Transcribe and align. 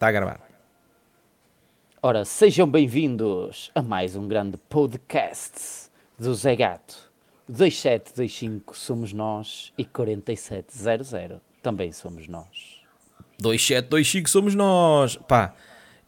Está 0.00 0.08
a 0.08 0.12
gravar. 0.12 0.40
Ora, 2.02 2.24
sejam 2.24 2.66
bem-vindos 2.66 3.70
a 3.74 3.82
mais 3.82 4.16
um 4.16 4.26
grande 4.26 4.56
podcast 4.56 5.90
do 6.18 6.34
Zé 6.34 6.56
Gato. 6.56 7.12
2725 7.46 8.78
somos 8.78 9.12
nós 9.12 9.74
e 9.76 9.84
4700 9.84 11.38
também 11.62 11.92
somos 11.92 12.26
nós. 12.26 12.80
2725 13.40 14.30
somos 14.30 14.54
nós. 14.54 15.16
Pá, 15.16 15.54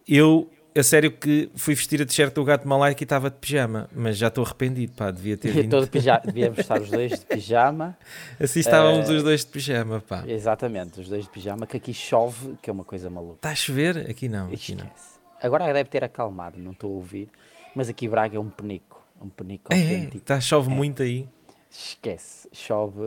eu, 0.08 0.50
a 0.74 0.82
sério 0.82 1.12
que 1.12 1.50
fui 1.54 1.74
vestir 1.74 2.00
a 2.02 2.06
t-shirt 2.06 2.32
do 2.34 2.44
gato 2.44 2.66
malaico 2.66 3.02
e 3.02 3.04
estava 3.04 3.30
de 3.30 3.36
pijama, 3.36 3.88
mas 3.94 4.16
já 4.16 4.28
estou 4.28 4.44
arrependido, 4.44 4.92
pá, 4.92 5.10
devia 5.10 5.36
ter 5.36 5.50
vindo. 5.52 5.70
Todo 5.70 5.86
pijama, 5.88 6.20
devíamos 6.24 6.58
estar 6.58 6.80
os 6.80 6.90
dois 6.90 7.18
de 7.20 7.26
pijama. 7.26 7.96
Assim 8.40 8.60
estávamos 8.60 9.08
Eh, 9.08 9.12
os 9.14 9.22
dois 9.22 9.44
de 9.44 9.50
pijama, 9.50 10.00
pá. 10.00 10.24
Exatamente, 10.26 11.00
os 11.00 11.08
dois 11.08 11.24
de 11.24 11.30
pijama, 11.30 11.66
que 11.66 11.76
aqui 11.76 11.92
chove, 11.92 12.54
que 12.62 12.70
é 12.70 12.72
uma 12.72 12.84
coisa 12.84 13.08
maluca. 13.10 13.34
Está 13.36 13.50
a 13.50 13.54
chover? 13.54 14.10
Aqui 14.10 14.28
não, 14.28 14.46
aqui 14.52 14.74
não. 14.74 14.84
Esquece. 14.86 15.12
Agora 15.42 15.72
deve 15.72 15.88
ter 15.90 16.04
acalmado, 16.04 16.58
não 16.58 16.72
estou 16.72 16.90
a 16.90 16.94
ouvir, 16.94 17.28
mas 17.74 17.88
aqui 17.88 18.08
Braga 18.08 18.36
é 18.36 18.40
um 18.40 18.48
penico, 18.48 19.02
um 19.20 19.28
penico 19.28 19.72
É, 19.72 19.76
é, 19.78 19.82
autêntico. 19.82 20.24
tá, 20.24 20.40
chove 20.40 20.70
muito 20.70 21.02
aí. 21.02 21.28
Esquece, 21.70 22.48
chove. 22.52 23.00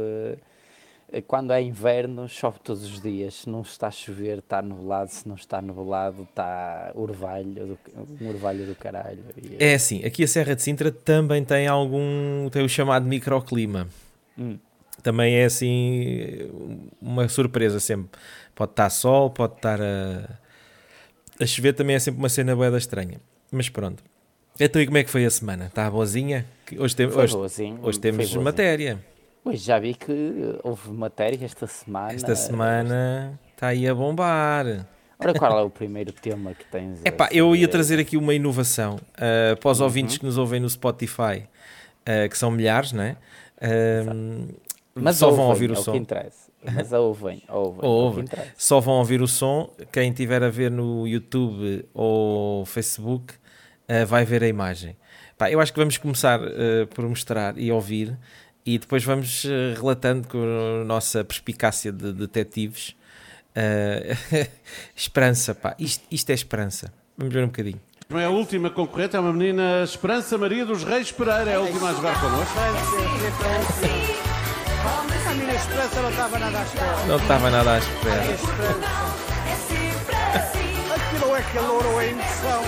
Eh, 1.15 1.21
Quando 1.21 1.53
é 1.53 1.61
inverno, 1.61 2.27
chove 2.27 2.59
todos 2.63 2.83
os 2.83 3.01
dias. 3.01 3.35
Se 3.35 3.49
não 3.49 3.61
está 3.61 3.87
a 3.87 3.91
chover, 3.91 4.39
está 4.39 4.61
nublado. 4.61 5.11
Se 5.11 5.27
não 5.27 5.35
está 5.35 5.61
nublado, 5.61 6.27
está 6.29 6.91
orvalho, 6.93 7.67
do, 7.67 7.79
um 8.21 8.29
orvalho 8.29 8.65
do 8.65 8.75
caralho. 8.75 9.23
E, 9.41 9.55
É 9.59 9.75
assim, 9.75 10.03
aqui 10.03 10.23
a 10.23 10.27
Serra 10.27 10.55
de 10.55 10.61
Sintra 10.61 10.91
também 10.91 11.43
tem 11.43 11.67
algum, 11.67 12.49
tem 12.49 12.63
o 12.63 12.69
chamado 12.69 13.05
microclima. 13.05 13.87
Hum. 14.37 14.57
Também 15.01 15.35
é 15.35 15.45
assim, 15.45 16.49
uma 17.01 17.27
surpresa 17.29 17.79
sempre. 17.79 18.19
Pode 18.53 18.71
estar 18.71 18.89
sol, 18.89 19.29
pode 19.29 19.53
estar 19.53 19.79
a, 19.81 20.29
a 21.39 21.45
chover, 21.45 21.73
também 21.73 21.95
é 21.95 21.99
sempre 21.99 22.19
uma 22.19 22.29
cena 22.29 22.55
boeda 22.55 22.77
estranha. 22.77 23.19
Mas 23.51 23.69
pronto. 23.69 24.03
Então 24.59 24.81
e 24.81 24.85
como 24.85 24.97
é 24.97 25.03
que 25.03 25.09
foi 25.09 25.25
a 25.25 25.29
semana? 25.29 25.65
Está 25.67 25.89
boazinha? 25.89 26.45
Hoje, 26.77 26.95
tem, 26.95 27.05
hoje, 27.05 27.33
boazinho, 27.33 27.79
hoje 27.83 27.99
temos 27.99 28.17
boazinho. 28.25 28.41
matéria. 28.41 29.14
Hoje 29.45 29.57
já 29.63 29.77
vi 29.79 29.93
que 29.93 30.11
eh, 30.11 30.59
houve 30.63 30.89
matéria 30.89 31.45
esta 31.45 31.67
semana. 31.67 32.13
Esta 32.13 32.35
semana 32.35 33.39
está 33.53 33.67
aí 33.67 33.87
a 33.87 33.93
bombar. 33.93 34.65
Ora, 35.19 35.33
qual 35.33 35.59
é 35.59 35.61
o 35.61 35.69
primeiro 35.69 36.11
tema 36.11 36.53
que 36.53 36.65
tens? 36.65 36.99
Epá, 37.05 37.29
eu 37.31 37.55
ia 37.55 37.67
trazer 37.67 37.99
aqui 37.99 38.17
uma 38.17 38.33
inovação 38.33 38.99
ah, 39.15 39.55
para 39.55 39.69
os 39.71 39.79
Uhum. 39.79 39.85
ouvintes 39.85 40.17
que 40.17 40.25
nos 40.25 40.37
ouvem 40.37 40.59
no 40.59 40.69
Spotify, 40.69 41.47
ah, 42.05 42.27
que 42.29 42.37
são 42.37 42.49
milhares, 42.51 42.91
não 42.91 43.03
é? 43.03 43.15
Ah, 43.61 44.55
Mas 44.95 45.17
só 45.17 45.29
vão 45.29 45.45
ouvem, 45.47 45.49
ouvir 45.51 45.69
o 45.71 45.73
é 45.73 45.77
som. 45.77 45.91
que 45.93 45.97
interessa. 45.99 46.49
Mas 46.73 46.91
ouvem, 46.91 47.43
ouvem. 47.47 47.75
é 47.75 47.77
o 47.77 47.79
que 47.79 47.85
Ouvem. 47.85 48.23
interessa. 48.23 48.51
Só 48.57 48.79
vão 48.79 48.95
ouvir 48.95 49.21
o 49.21 49.27
som. 49.27 49.69
Quem 49.91 50.09
estiver 50.09 50.41
a 50.43 50.49
ver 50.49 50.71
no 50.71 51.07
YouTube 51.07 51.85
ou 51.93 52.65
Facebook 52.65 53.35
ah, 53.87 54.03
vai 54.05 54.25
ver 54.25 54.43
a 54.43 54.47
imagem. 54.47 54.97
Pá, 55.37 55.51
eu 55.51 55.59
acho 55.59 55.71
que 55.71 55.79
vamos 55.79 55.97
começar 55.97 56.39
por 56.93 57.07
mostrar 57.09 57.57
e 57.57 57.69
ouvir 57.69 58.17
e 58.65 58.79
depois 58.79 59.03
vamos 59.03 59.45
ah, 59.45 59.79
relatando 59.79 60.27
com 60.27 60.39
a 60.81 60.83
nossa 60.85 61.23
perspicácia 61.23 61.91
de 61.91 62.11
detetives. 62.11 62.95
Ah, 63.55 64.47
esperança, 64.95 65.53
pá. 65.53 65.75
Isto, 65.77 66.03
isto 66.09 66.29
é 66.29 66.33
esperança. 66.33 66.91
Vamos 67.17 67.33
ver 67.33 67.43
um 67.43 67.47
bocadinho. 67.47 67.79
Não 68.09 68.19
é 68.19 68.25
a 68.25 68.29
última 68.29 68.69
concorrente, 68.69 69.15
é 69.15 69.19
uma 69.19 69.33
menina 69.33 69.83
Esperança 69.83 70.37
Maria 70.37 70.63
dos 70.63 70.83
Reis 70.83 71.11
Pereira, 71.11 71.49
é 71.49 71.55
a 71.55 71.59
última 71.59 71.89
a 71.89 71.93
jogar 71.93 72.21
connosco. 72.21 72.53
A 75.27 75.33
minha 75.33 75.55
esperança 75.55 76.01
não 76.01 76.09
estava 76.11 76.39
nada 76.39 76.59
à 76.59 76.63
espera. 76.63 77.05
Não 77.07 77.17
estava 77.17 77.49
nada 77.49 77.73
à 77.73 77.77
espera. 77.79 78.21
Aquilo 80.95 81.35
é 81.35 81.41
calor 81.53 81.85
ou 81.85 82.01
é 82.01 82.09
emoção. 82.11 82.63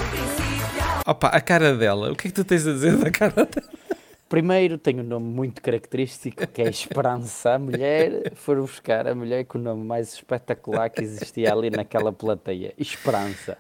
Opa, 1.06 1.28
a 1.28 1.40
cara 1.40 1.76
dela. 1.76 2.12
O 2.12 2.16
que 2.16 2.28
é 2.28 2.32
que 2.32 2.36
tu 2.36 2.44
tens 2.44 2.66
a 2.66 2.74
dizer 2.74 2.98
da 2.98 3.12
cara 3.12 3.46
dela? 3.46 3.87
Primeiro 4.30 4.78
tem 4.78 5.00
um 5.00 5.04
nome 5.04 5.26
muito 5.26 5.62
característico 5.62 6.46
que 6.48 6.62
é 6.62 6.70
Esperança. 6.70 7.54
A 7.54 7.60
mulher, 7.60 8.34
foram 8.36 8.62
buscar 8.62 9.08
a 9.08 9.16
mulher 9.16 9.46
com 9.46 9.58
o 9.58 9.62
nome 9.62 9.84
mais 9.86 10.14
espetacular 10.14 10.90
que 10.90 11.02
existia 11.02 11.54
ali 11.54 11.70
naquela 11.70 12.12
plateia: 12.12 12.74
Esperança. 12.78 13.58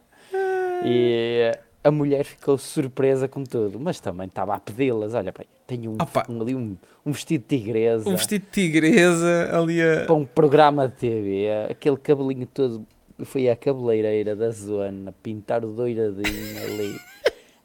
E 0.83 1.51
a 1.83 1.89
mulher 1.89 2.25
ficou 2.25 2.57
surpresa 2.57 3.27
com 3.29 3.43
tudo, 3.43 3.79
mas 3.79 3.99
também 4.01 4.27
estava 4.27 4.55
a 4.55 4.59
pedi-las. 4.59 5.13
Olha, 5.13 5.31
bem, 5.31 5.47
tenho 5.65 5.91
um, 5.91 5.97
um- 6.29 6.41
ali 6.41 6.53
um, 6.53 6.75
um 7.05 7.11
vestido 7.13 7.45
de 7.47 7.57
tigresa 7.59 8.09
Um 8.09 8.15
vestido 8.17 8.43
de 8.43 8.51
tigresa 8.51 9.49
ali 9.57 9.81
a... 9.81 10.03
para 10.05 10.13
um 10.15 10.25
programa 10.25 10.87
de 10.87 10.95
TV, 10.95 11.47
aquele 11.69 11.97
cabelinho 11.97 12.45
todo. 12.45 12.85
Foi 13.23 13.49
a 13.49 13.55
cabeleireira 13.55 14.35
da 14.35 14.51
zona, 14.51 15.11
pintar 15.23 15.65
o 15.65 15.69
doiradinho 15.69 16.63
ali. 16.63 16.99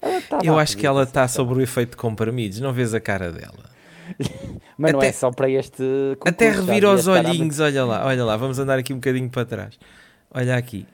Estava 0.02 0.44
Eu 0.44 0.58
acho 0.58 0.76
que 0.76 0.86
ela 0.86 1.04
está 1.04 1.26
sob 1.28 1.54
o 1.54 1.60
efeito 1.60 1.90
de 1.90 1.96
comprimidos. 1.96 2.58
Não 2.60 2.72
vês 2.72 2.92
a 2.94 3.00
cara 3.00 3.30
dela? 3.30 3.70
Mas 4.76 4.92
não 4.92 4.98
até- 4.98 5.08
é 5.08 5.12
só 5.12 5.30
para 5.30 5.48
este. 5.48 5.82
Até 6.24 6.46
concurso, 6.46 6.66
já 6.66 6.72
revira 6.72 6.90
os 6.92 7.06
olhinhos. 7.06 7.60
Olha 7.60 7.84
lá, 7.84 8.04
olha 8.06 8.24
lá. 8.24 8.36
Vamos 8.36 8.58
andar 8.58 8.78
aqui 8.78 8.92
um 8.92 8.96
bocadinho 8.96 9.30
para 9.30 9.44
trás. 9.44 9.78
Olha 10.30 10.56
aqui. 10.56 10.86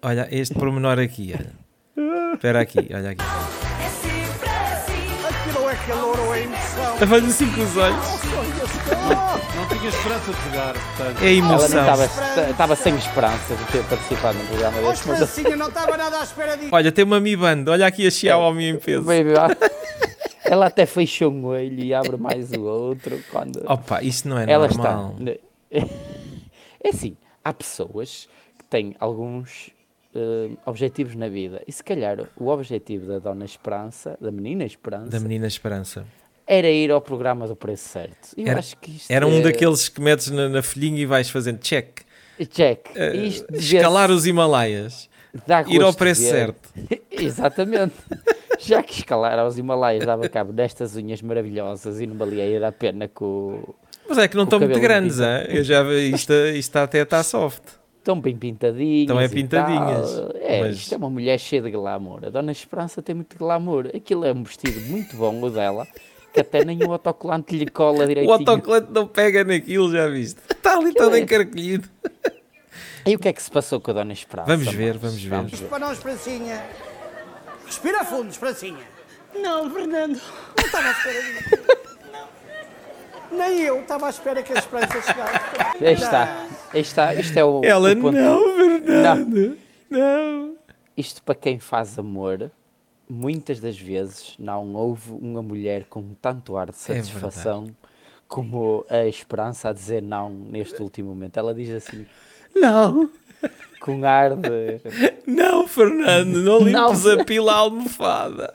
Olha 0.00 0.28
este 0.30 0.54
pormenor 0.54 0.98
aqui. 0.98 1.34
Olha. 1.36 2.34
Espera 2.34 2.60
aqui, 2.60 2.88
olha 2.94 3.10
aqui. 3.10 3.24
Aquilo 5.28 5.68
é 5.68 5.74
calor 5.86 6.18
ou 6.20 6.34
é 6.34 6.42
emoção. 6.44 6.96
Faz 7.06 7.24
assim 7.24 7.50
com 7.52 7.62
os 7.62 7.76
olhos. 7.76 9.31
Não 9.72 9.78
tinha 9.78 9.88
esperança 9.90 10.32
de 10.32 10.42
jogar, 10.50 10.74
portanto. 10.74 11.22
É 11.22 11.32
emoção. 11.32 11.80
estava, 11.80 12.50
estava 12.50 12.76
sem 12.76 12.94
esperança 12.96 13.54
de 13.56 13.64
ter 13.72 13.84
participado 13.84 14.38
num 14.38 14.46
programa 14.46 14.78
Oh, 14.78 14.90
deste, 14.90 15.08
Esperancinha, 15.08 15.56
não 15.56 15.68
estava 15.68 15.96
nada 15.96 16.20
à 16.20 16.22
espera 16.24 16.56
disso. 16.56 16.68
Olha, 16.72 16.92
tem 16.92 17.04
uma 17.04 17.20
Mi 17.20 17.36
Band. 17.36 17.64
Olha 17.68 17.86
aqui 17.86 18.06
a 18.06 18.10
Xiaomi 18.10 18.68
em 18.68 18.78
peso. 18.78 19.02
Veio 19.04 19.32
lá. 19.32 19.48
ela 20.44 20.66
até 20.66 20.84
fechou 20.84 21.30
um 21.32 21.46
olho 21.46 21.80
e 21.82 21.94
abre 21.94 22.16
mais 22.16 22.52
o 22.52 22.62
outro 22.62 23.18
quando 23.30 23.62
Opa, 23.66 24.02
isto 24.02 24.28
não 24.28 24.38
é 24.38 24.50
ela 24.50 24.68
normal. 24.68 25.16
está. 25.18 25.32
É 26.84 26.88
assim, 26.90 27.16
há 27.44 27.52
pessoas 27.54 28.28
que 28.58 28.64
têm 28.66 28.94
alguns 29.00 29.70
eh, 30.14 30.50
objetivos 30.66 31.14
na 31.14 31.28
vida 31.28 31.62
e 31.66 31.72
se 31.72 31.82
calhar 31.82 32.18
o 32.36 32.48
objetivo 32.48 33.06
da 33.06 33.18
Dona 33.18 33.44
Esperança, 33.46 34.18
da 34.20 34.30
menina 34.30 34.64
Esperança, 34.64 35.08
Da 35.10 35.20
menina 35.20 35.46
Esperança. 35.46 36.04
Era 36.46 36.68
ir 36.70 36.90
ao 36.90 37.00
programa 37.00 37.46
do 37.46 37.54
preço 37.56 37.88
certo. 37.88 38.28
Eu 38.36 38.46
Era- 38.48 38.58
acho 38.58 38.76
que 38.76 39.00
Era 39.08 39.26
um 39.26 39.38
é- 39.38 39.42
daqueles 39.42 39.88
que 39.88 40.00
metes 40.00 40.30
na, 40.30 40.48
na 40.48 40.62
folhinha 40.62 41.00
e 41.00 41.06
vais 41.06 41.30
fazendo 41.30 41.58
check. 41.58 42.00
Isto 42.38 43.46
devia 43.52 43.78
escalar 43.80 44.10
os 44.10 44.26
Himalaias. 44.26 45.08
Ir 45.68 45.82
ao 45.82 45.94
preço 45.94 46.22
certo. 46.22 46.68
Exatamente. 47.10 47.94
Já 48.58 48.82
que 48.82 48.92
escalar 48.94 49.38
aos 49.38 49.56
Himalaias 49.58 50.04
dava 50.04 50.28
cabo 50.28 50.52
destas 50.52 50.94
unhas 50.96 51.22
maravilhosas 51.22 52.00
e 52.00 52.06
não 52.06 52.16
valia 52.16 52.44
ir 52.46 52.62
a 52.62 52.70
pena 52.70 53.08
com 53.08 53.74
Mas 54.08 54.18
é 54.18 54.28
que 54.28 54.36
não 54.36 54.44
estão 54.44 54.60
muito 54.60 54.78
grandes, 54.78 55.18
hein? 55.20 55.46
Eu 55.48 55.64
já 55.64 55.82
isto, 55.94 56.32
isto 56.32 56.76
até 56.76 57.00
está 57.02 57.22
soft. 57.22 57.62
tão 58.04 58.20
bem 58.20 58.36
pintadinhas. 58.36 59.02
Estão 59.02 59.20
é 59.20 59.28
pintadinhas. 59.28 60.18
É, 60.40 60.60
mas- 60.60 60.76
isto 60.76 60.94
é 60.94 60.96
uma 60.98 61.08
mulher 61.10 61.38
cheia 61.38 61.62
de 61.62 61.70
glamour. 61.70 62.24
A 62.26 62.30
Dona 62.30 62.52
Esperança 62.52 63.00
tem 63.00 63.14
muito 63.14 63.36
glamour. 63.38 63.88
Aquilo 63.94 64.24
é 64.24 64.32
um 64.32 64.42
vestido 64.42 64.80
muito 64.82 65.16
bom, 65.16 65.40
o 65.42 65.48
dela, 65.50 65.86
até 66.40 66.64
nem 66.64 66.82
o 66.84 66.92
autocolante 66.92 67.56
lhe 67.56 67.66
cola 67.66 68.04
O 68.04 68.06
direitinho. 68.06 68.32
autocolante 68.34 68.88
não 68.92 69.06
pega 69.06 69.44
naquilo, 69.44 69.92
já 69.92 70.08
viste? 70.08 70.40
Está 70.50 70.76
ali 70.76 70.92
todo 70.94 71.16
é- 71.16 71.20
encarcolhido. 71.20 71.88
E 73.04 73.16
o 73.16 73.18
que 73.18 73.28
é 73.28 73.32
que 73.32 73.42
se 73.42 73.50
passou 73.50 73.80
com 73.80 73.90
a 73.90 73.94
Dona 73.94 74.12
Esperança? 74.12 74.48
Vamos 74.56 74.72
ver, 74.72 74.96
Vamos 74.96 75.24
vamos 75.24 75.52
ver. 75.58 75.68
Para 75.68 75.78
não, 75.80 75.92
Esperancinha. 75.92 76.64
Respira 77.66 78.04
fundo, 78.04 78.30
Esperancinha. 78.30 78.78
Não, 79.34 79.70
Fernando. 79.70 80.20
Não 80.56 80.64
estava 80.64 80.88
à 80.88 80.90
espera. 80.92 81.68
Não. 83.30 83.38
Nem 83.38 83.60
eu 83.62 83.80
estava 83.80 84.06
à 84.06 84.10
espera 84.10 84.42
que 84.42 84.52
a 84.52 84.56
Esperança 84.58 85.02
chegasse. 85.02 85.84
Aí 85.84 85.94
está. 85.94 86.46
Aí 86.72 86.80
está. 86.80 87.14
Isto 87.14 87.38
é 87.38 87.44
o, 87.44 87.60
Ela, 87.64 87.92
o 87.92 87.96
ponto. 87.96 88.12
não, 88.16 88.56
Fernando. 88.56 89.58
Não. 89.90 90.56
Isto 90.96 91.22
para 91.22 91.34
quem 91.34 91.58
faz 91.58 91.98
amor, 91.98 92.50
muitas 93.08 93.60
das 93.60 93.78
vezes 93.78 94.34
não 94.38 94.74
houve 94.74 95.10
uma 95.10 95.42
mulher 95.42 95.84
com 95.88 96.14
tanto 96.20 96.56
ar 96.56 96.66
de 96.70 96.72
É 96.72 96.74
satisfação 96.78 97.66
como 98.28 98.84
a 98.88 99.04
Esperança 99.06 99.68
a 99.68 99.72
dizer 99.72 100.02
não 100.02 100.30
neste 100.30 100.80
último 100.82 101.10
momento. 101.10 101.36
Ela 101.36 101.54
diz 101.54 101.70
assim, 101.70 102.06
não, 102.54 103.10
com 103.80 104.04
ar 104.04 104.36
de... 104.36 104.80
Não, 105.26 105.66
Fernando, 105.68 106.42
não 106.42 106.60
Não. 106.60 106.88
limpes 106.90 107.06
a 107.06 107.24
pila 107.24 107.52
à 107.52 107.56
almofada. 107.56 108.52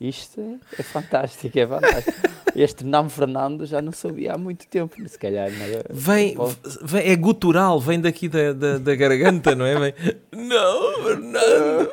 Isto 0.00 0.40
é, 0.40 0.80
é 0.80 0.82
fantástico, 0.84 1.58
é 1.58 1.66
fantástico. 1.66 2.18
Este 2.54 2.84
não 2.84 3.08
Fernando 3.10 3.66
já 3.66 3.82
não 3.82 3.90
sabia 3.92 4.34
há 4.34 4.38
muito 4.38 4.66
tempo, 4.68 4.94
se 5.08 5.18
calhar. 5.18 5.50
Não 5.50 5.64
é? 5.64 5.82
Vem, 5.90 6.36
vem- 6.82 7.08
é 7.10 7.16
gutural, 7.16 7.80
vem 7.80 8.00
daqui 8.00 8.28
da, 8.28 8.52
da, 8.52 8.78
da 8.78 8.94
garganta, 8.94 9.54
não 9.56 9.66
é? 9.66 9.78
Vem, 9.78 9.94
não, 10.32 11.02
Fernando. 11.02 11.92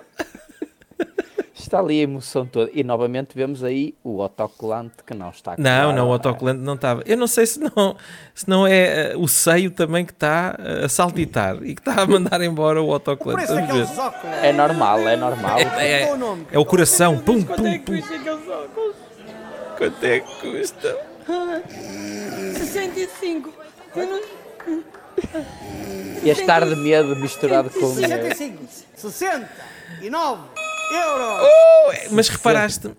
Está 1.65 1.79
ali 1.79 1.99
a 1.99 2.03
emoção 2.03 2.45
toda. 2.45 2.69
E 2.75 2.83
novamente 2.83 3.29
vemos 3.33 3.63
aí 3.63 3.95
o 4.03 4.21
autocolante 4.21 4.97
que 5.03 5.15
não 5.15 5.31
está 5.31 5.55
Não, 5.57 5.63
claro, 5.63 5.93
não, 5.93 6.07
o 6.07 6.09
é? 6.09 6.13
autocolante 6.13 6.61
não 6.61 6.75
estava. 6.75 7.01
Eu 7.07 7.17
não 7.17 7.25
sei 7.25 7.47
se 7.47 7.59
não, 7.59 7.97
se 8.35 8.47
não 8.47 8.67
é 8.67 9.13
eh, 9.13 9.17
o 9.17 9.27
seio 9.27 9.71
também 9.71 10.05
que 10.05 10.11
está 10.11 10.55
eh, 10.59 10.85
a 10.85 10.89
saltitar 10.89 11.55
e 11.63 11.73
que 11.73 11.81
está 11.81 12.03
a 12.03 12.05
mandar 12.05 12.39
embora 12.41 12.79
o 12.83 12.93
autocolante. 12.93 13.51
óculos. 13.51 13.89
É 14.43 14.53
normal, 14.53 14.99
é 14.99 15.15
normal. 15.15 15.57
É, 15.57 16.15
nome? 16.15 16.45
é 16.51 16.59
o 16.59 16.65
coração. 16.65 17.17
Pum, 17.17 17.39
é 17.39 17.79
que 17.79 17.79
pum. 17.79 17.99
custa 17.99 18.15
aqueles 18.15 18.47
óculos? 18.47 18.95
Quanto 19.75 20.03
é 20.03 20.19
que 20.19 20.51
custa? 20.51 20.97
65. 22.59 23.53
Eu 23.95 24.05
não... 24.07 24.21
Este 26.23 26.51
ar 26.51 26.63
de 26.63 26.75
medo 26.75 27.15
misturado 27.15 27.71
com 27.71 27.87
medo. 27.87 28.07
65, 28.07 28.63
69 28.95 30.64
euros. 30.91 31.49
Oh, 31.87 31.91
é, 31.91 32.07
mas 32.11 32.27
reparaste 32.29 32.89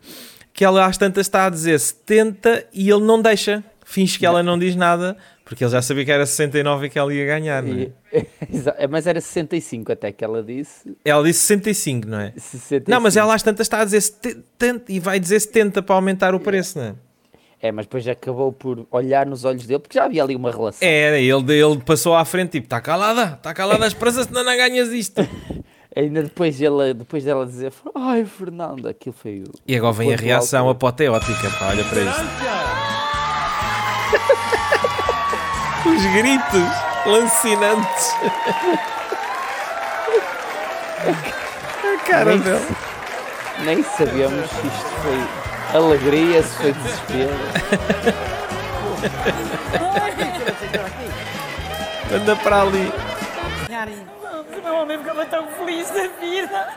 que 0.52 0.64
ela 0.64 0.86
às 0.86 0.96
tantas 0.96 1.26
está 1.26 1.46
a 1.46 1.50
dizer 1.50 1.78
70 1.78 2.66
e 2.72 2.88
ele 2.90 3.02
não 3.04 3.20
deixa. 3.20 3.62
Finge 3.84 4.18
que 4.18 4.26
ela 4.26 4.42
não 4.42 4.58
diz 4.58 4.74
nada, 4.74 5.16
porque 5.44 5.62
ele 5.62 5.70
já 5.70 5.80
sabia 5.80 6.04
que 6.04 6.10
era 6.10 6.26
69 6.26 6.86
e 6.86 6.90
que 6.90 6.98
ela 6.98 7.14
ia 7.14 7.24
ganhar, 7.24 7.62
não 7.62 7.78
é? 7.78 7.82
E- 8.12 8.82
Mas 8.90 9.06
era 9.06 9.20
65 9.20 9.92
até 9.92 10.10
que 10.10 10.24
ela 10.24 10.42
disse. 10.42 10.96
Ela 11.04 11.22
disse 11.22 11.40
65, 11.40 12.08
não 12.08 12.18
é? 12.18 12.32
65. 12.36 12.90
Não, 12.90 13.00
mas 13.00 13.16
ela 13.16 13.32
às 13.34 13.42
tantas 13.42 13.66
está 13.66 13.80
a 13.80 13.84
dizer 13.84 14.00
70 14.00 14.90
e 14.92 14.98
vai 14.98 15.20
dizer 15.20 15.38
70 15.38 15.82
para 15.82 15.94
aumentar 15.94 16.34
o 16.34 16.40
preço, 16.40 16.78
não 16.78 16.84
é? 16.86 16.94
É, 17.62 17.70
mas 17.72 17.86
depois 17.86 18.06
acabou 18.08 18.52
por 18.52 18.86
olhar 18.90 19.24
nos 19.24 19.44
olhos 19.44 19.66
dele, 19.66 19.78
porque 19.80 19.96
já 19.98 20.04
havia 20.04 20.22
ali 20.22 20.34
uma 20.34 20.50
relação. 20.50 20.86
Era, 20.86 21.18
ele, 21.18 21.52
ele 21.52 21.78
passou 21.78 22.14
à 22.14 22.24
frente, 22.24 22.52
tipo, 22.52 22.66
está 22.66 22.80
calada, 22.80 23.34
está 23.36 23.54
calada 23.54 23.84
a 23.84 23.88
esperança, 23.88 24.24
senão 24.24 24.42
não 24.44 24.56
ganhas 24.56 24.88
isto. 24.88 25.20
Ainda 25.96 26.22
depois, 26.22 26.60
ele, 26.60 26.92
depois 26.92 27.24
dela 27.24 27.46
dizer, 27.46 27.72
ai 27.94 28.24
Fernando, 28.26 28.86
aquilo 28.86 29.14
foi 29.18 29.42
o. 29.42 29.50
E 29.66 29.74
agora 29.76 29.94
vem 29.94 30.12
a 30.12 30.16
reação 30.16 30.68
alto. 30.68 30.76
apoteótica, 30.76 31.50
pá, 31.58 31.68
olha 31.68 31.84
para 31.84 32.00
isto. 32.02 32.24
Os 35.88 36.02
gritos 36.12 36.72
lancinantes. 37.06 38.14
A 41.82 42.06
cara 42.06 42.24
Nem, 42.32 42.40
dele. 42.40 42.66
nem 43.64 43.82
sabemos 43.82 44.50
se 44.50 44.66
isto 44.66 44.90
foi 45.02 45.78
alegria, 45.80 46.42
se 46.42 46.56
foi 46.58 46.72
desespero. 46.72 47.30
Anda 52.12 52.36
para 52.36 52.62
ali. 52.62 52.92
O 54.40 54.62
meu 54.62 54.74
homem 54.74 54.98
ficava 54.98 55.24
tão 55.26 55.46
feliz 55.48 55.88
da 55.90 56.06
vida. 56.08 56.68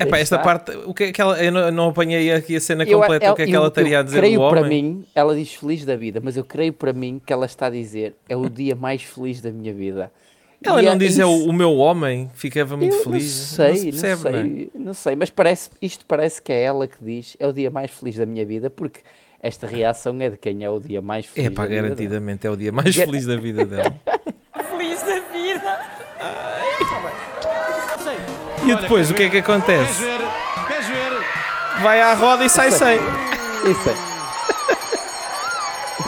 Epá, 0.00 0.18
esta 0.18 0.36
está. 0.36 0.38
parte, 0.38 0.70
o 0.86 0.94
que 0.94 1.04
é 1.04 1.12
que 1.12 1.20
ela, 1.20 1.42
eu 1.42 1.50
não, 1.50 1.70
não 1.70 1.88
apanhei 1.88 2.30
aqui 2.32 2.54
a 2.56 2.60
cena 2.60 2.84
Eu- 2.84 3.00
completa, 3.00 3.26
eu- 3.26 3.32
o 3.32 3.34
que 3.36 3.42
é 3.42 3.46
que 3.46 3.52
eu- 3.52 3.56
ela 3.56 3.68
estaria 3.68 3.98
a 3.98 4.02
dizer 4.02 4.18
creio 4.18 4.40
do 4.40 4.48
para 4.50 4.60
homem? 4.60 4.82
mim, 4.82 5.04
ela 5.14 5.34
diz 5.34 5.54
feliz 5.54 5.84
da 5.84 5.96
vida, 5.96 6.20
mas 6.22 6.36
eu 6.36 6.44
creio 6.44 6.72
para 6.72 6.92
mim 6.92 7.20
que 7.24 7.32
ela 7.32 7.46
está 7.46 7.66
a 7.66 7.70
dizer 7.70 8.14
é 8.28 8.36
o 8.36 8.48
dia 8.48 8.76
mais 8.76 9.02
feliz 9.02 9.40
da 9.40 9.50
minha 9.50 9.72
vida. 9.74 10.12
Ela 10.62 10.82
E 10.82 10.86
não 10.86 10.92
é 10.92 10.96
diz 10.98 11.18
é 11.18 11.22
isso. 11.22 11.30
o, 11.30 11.48
o 11.48 11.52
meu 11.52 11.74
homem, 11.76 12.30
ficava 12.34 12.76
muito 12.76 12.94
Eu 12.94 13.02
feliz. 13.02 13.24
Não 13.58 13.66
sei, 13.66 13.76
se 13.76 13.84
não, 13.86 13.90
percebe, 13.92 14.22
sei, 14.22 14.32
não 14.32 14.38
é? 14.38 14.66
não 14.86 14.94
sei, 14.94 15.16
mas 15.16 15.30
parece, 15.30 15.70
isto 15.80 16.04
parece 16.06 16.40
que 16.42 16.52
é 16.52 16.62
ela 16.62 16.86
que 16.86 16.96
diz 17.02 17.36
é 17.40 17.46
o 17.46 17.52
dia 17.52 17.70
mais 17.70 17.90
feliz 17.90 18.16
da 18.16 18.26
minha 18.26 18.44
vida, 18.44 18.68
porque 18.70 19.00
esta 19.42 19.66
reação 19.66 20.16
é 20.20 20.30
de 20.30 20.36
quem 20.36 20.62
é 20.64 20.70
o 20.70 20.78
dia 20.78 21.00
mais 21.02 21.26
feliz 21.26 21.46
É 21.50 21.50
pá, 21.50 21.62
da 21.62 21.68
vida 21.68 21.74
dela. 21.82 21.88
garantidamente 21.94 22.46
é 22.46 22.50
o 22.50 22.56
dia 22.56 22.70
mais 22.72 22.94
feliz 22.94 23.24
da 23.26 23.36
vida 23.36 23.64
dela. 23.64 23.94
Feliz 24.70 25.00
da 25.02 25.20
vida. 25.32 25.80
E 28.70 28.74
depois, 28.76 29.10
o 29.10 29.14
que 29.14 29.22
é 29.22 29.26
que 29.30 29.40
Queres 29.42 29.48
acontece? 29.48 30.00
ver? 30.02 30.20
Queres 30.66 30.86
ver? 30.86 31.12
Vai 31.82 32.00
à 32.00 32.14
roda 32.14 32.44
e 32.44 32.48
sai 32.48 32.70
sem. 32.70 32.96
Isso 32.98 33.88
é. 33.90 34.08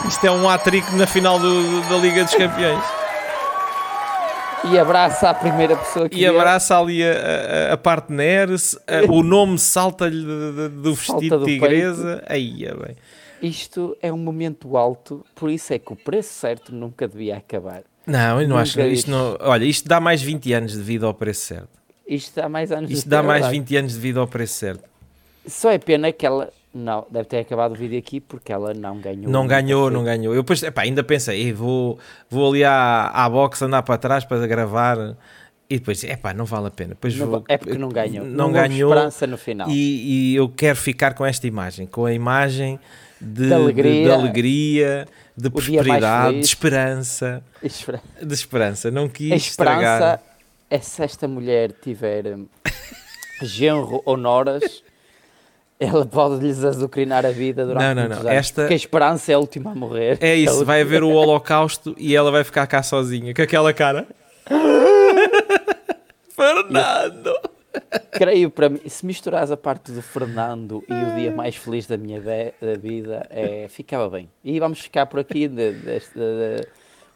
Isto 0.07 0.25
é 0.27 0.31
um 0.31 0.49
hat-trick 0.49 0.93
na 0.95 1.07
final 1.07 1.39
do- 1.39 1.81
da 1.89 1.95
Liga 1.97 2.23
dos 2.23 2.33
Campeões. 2.35 2.83
E 4.63 4.77
abraça 4.77 5.29
a 5.29 5.33
primeira 5.33 5.75
pessoa 5.75 6.07
que 6.07 6.19
E 6.19 6.25
abraça 6.27 6.77
ali 6.77 7.03
a, 7.03 7.69
a, 7.71 7.73
a 7.73 7.77
partner, 7.77 8.49
a- 8.51 9.11
o 9.11 9.23
nome 9.23 9.57
salta-lhe 9.57 10.23
do 10.69 10.95
Salta 10.95 11.19
vestido 11.19 11.39
do 11.39 11.45
de 11.45 11.53
tigresa. 11.53 12.23
Aí, 12.27 12.65
é 12.65 12.73
bem. 12.73 12.95
Isto 13.41 13.97
é 14.03 14.13
um 14.13 14.17
momento 14.17 14.77
alto, 14.77 15.25
por 15.33 15.49
isso 15.49 15.73
é 15.73 15.79
que 15.79 15.91
o 15.91 15.95
preço 15.95 16.31
certo 16.33 16.71
nunca 16.75 17.07
devia 17.07 17.37
acabar. 17.37 17.81
Não, 18.05 18.39
eu 18.41 18.47
não 18.47 18.57
Nunca 18.57 18.61
acho. 18.61 18.79
Isto. 18.81 19.09
não, 19.09 19.35
olha, 19.39 19.65
isto 19.65 19.87
dá 19.87 19.99
mais 19.99 20.21
20 20.21 20.53
anos 20.53 20.73
de 20.73 20.81
vida 20.81 21.07
ao 21.07 21.13
preço 21.13 21.41
certo. 21.45 21.80
Isto 22.15 22.35
dá 22.41 22.49
mais 22.49 22.71
anos 22.71 22.91
Isto 22.91 23.07
dá 23.09 23.23
mais 23.23 23.41
verdade. 23.45 23.59
20 23.59 23.75
anos 23.77 23.93
de 23.93 23.99
vida 23.99 24.19
ao 24.19 24.27
preço 24.27 24.53
certo. 24.55 24.83
Só 25.47 25.71
é 25.71 25.77
pena 25.79 26.11
que 26.11 26.25
ela 26.25 26.51
não 26.73 27.05
deve 27.09 27.25
ter 27.25 27.39
acabado 27.39 27.71
o 27.71 27.75
vídeo 27.75 27.97
aqui 27.97 28.19
porque 28.19 28.51
ela 28.51 28.73
não 28.73 28.97
ganhou. 28.99 29.29
Não 29.29 29.47
ganhou, 29.47 29.89
não 29.89 30.03
ganhou. 30.03 30.33
Eu 30.35 30.41
depois, 30.41 30.61
epá, 30.63 30.81
ainda 30.83 31.03
pensei, 31.03 31.41
"Ei, 31.41 31.53
vou, 31.53 31.97
vou 32.29 32.49
ali 32.49 32.63
à, 32.63 33.07
à 33.13 33.29
box 33.29 33.61
andar 33.61 33.81
para 33.83 33.97
trás 33.97 34.23
para 34.25 34.45
gravar. 34.45 35.15
E 35.69 35.79
depois, 35.79 36.03
epá, 36.03 36.33
não 36.33 36.43
vale 36.43 36.67
a 36.67 36.71
pena. 36.71 36.89
Depois 36.89 37.15
Não 37.15 37.27
vou, 37.27 37.43
é 37.47 37.57
porque 37.57 37.77
não 37.77 37.87
ganhou. 37.87 38.25
Não, 38.25 38.47
houve 38.47 38.59
ganhou. 38.59 38.89
esperança 38.91 39.25
no 39.25 39.37
final. 39.37 39.69
E, 39.69 40.31
e 40.33 40.35
eu 40.35 40.49
quero 40.49 40.75
ficar 40.77 41.13
com 41.13 41.25
esta 41.25 41.47
imagem, 41.47 41.87
com 41.87 42.05
a 42.05 42.13
imagem 42.13 42.77
de, 43.21 43.47
De 43.47 43.53
alegria. 43.53 43.93
de, 43.93 44.03
de 44.03 44.11
alegria, 44.11 45.07
de 45.37 45.43
mais 45.49 45.53
prosperidade, 45.53 46.39
de 46.39 46.45
esperança. 46.45 47.41
Espera- 47.63 48.01
De 48.21 48.33
esperança. 48.33 48.91
Não 48.91 49.07
quis 49.07 49.31
A 49.31 49.35
estragar. 49.37 50.21
É 50.71 50.79
se 50.79 51.03
esta 51.03 51.27
mulher 51.27 51.71
tiver 51.73 52.25
hum, 52.27 52.47
genro 53.43 54.01
ou 54.05 54.17
noras, 54.17 54.83
ela 55.79 56.05
pode 56.05 56.43
lhes 56.43 56.63
azucrinar 56.63 57.25
a 57.25 57.31
vida 57.31 57.65
durante 57.65 57.83
Não, 57.83 57.95
não, 57.95 58.09
não. 58.09 58.15
anos. 58.17 58.25
Esta- 58.31 58.61
Porque 58.63 58.73
a 58.73 58.77
esperança 58.77 59.31
é 59.31 59.35
a 59.35 59.39
última 59.39 59.71
a 59.71 59.75
morrer. 59.75 60.17
É 60.21 60.35
isso, 60.35 60.63
vai 60.65 60.81
haver 60.81 61.03
o 61.03 61.09
holocausto 61.09 61.93
e 61.97 62.15
ela 62.15 62.31
vai 62.31 62.43
ficar 62.43 62.65
cá 62.67 62.81
sozinha, 62.81 63.33
com 63.33 63.41
aquela 63.41 63.73
cara. 63.73 64.07
Fernando! 66.29 67.33
Creio 68.11 68.49
para 68.49 68.67
mim, 68.69 68.81
se 68.87 69.05
misturares 69.05 69.49
a 69.49 69.55
parte 69.57 69.91
do 69.91 70.01
Fernando 70.01 70.83
e 70.89 70.93
o 70.93 71.15
dia 71.15 71.31
mais 71.31 71.55
feliz 71.55 71.87
da 71.87 71.97
minha 71.97 72.19
ve- 72.19 72.53
da 72.61 72.75
vida, 72.77 73.25
é, 73.29 73.67
ficava 73.69 74.09
bem. 74.09 74.29
E 74.43 74.59
vamos 74.59 74.79
ficar 74.81 75.05
por 75.05 75.19
aqui. 75.19 75.47
de- 75.47 75.71
de- 75.73 76.67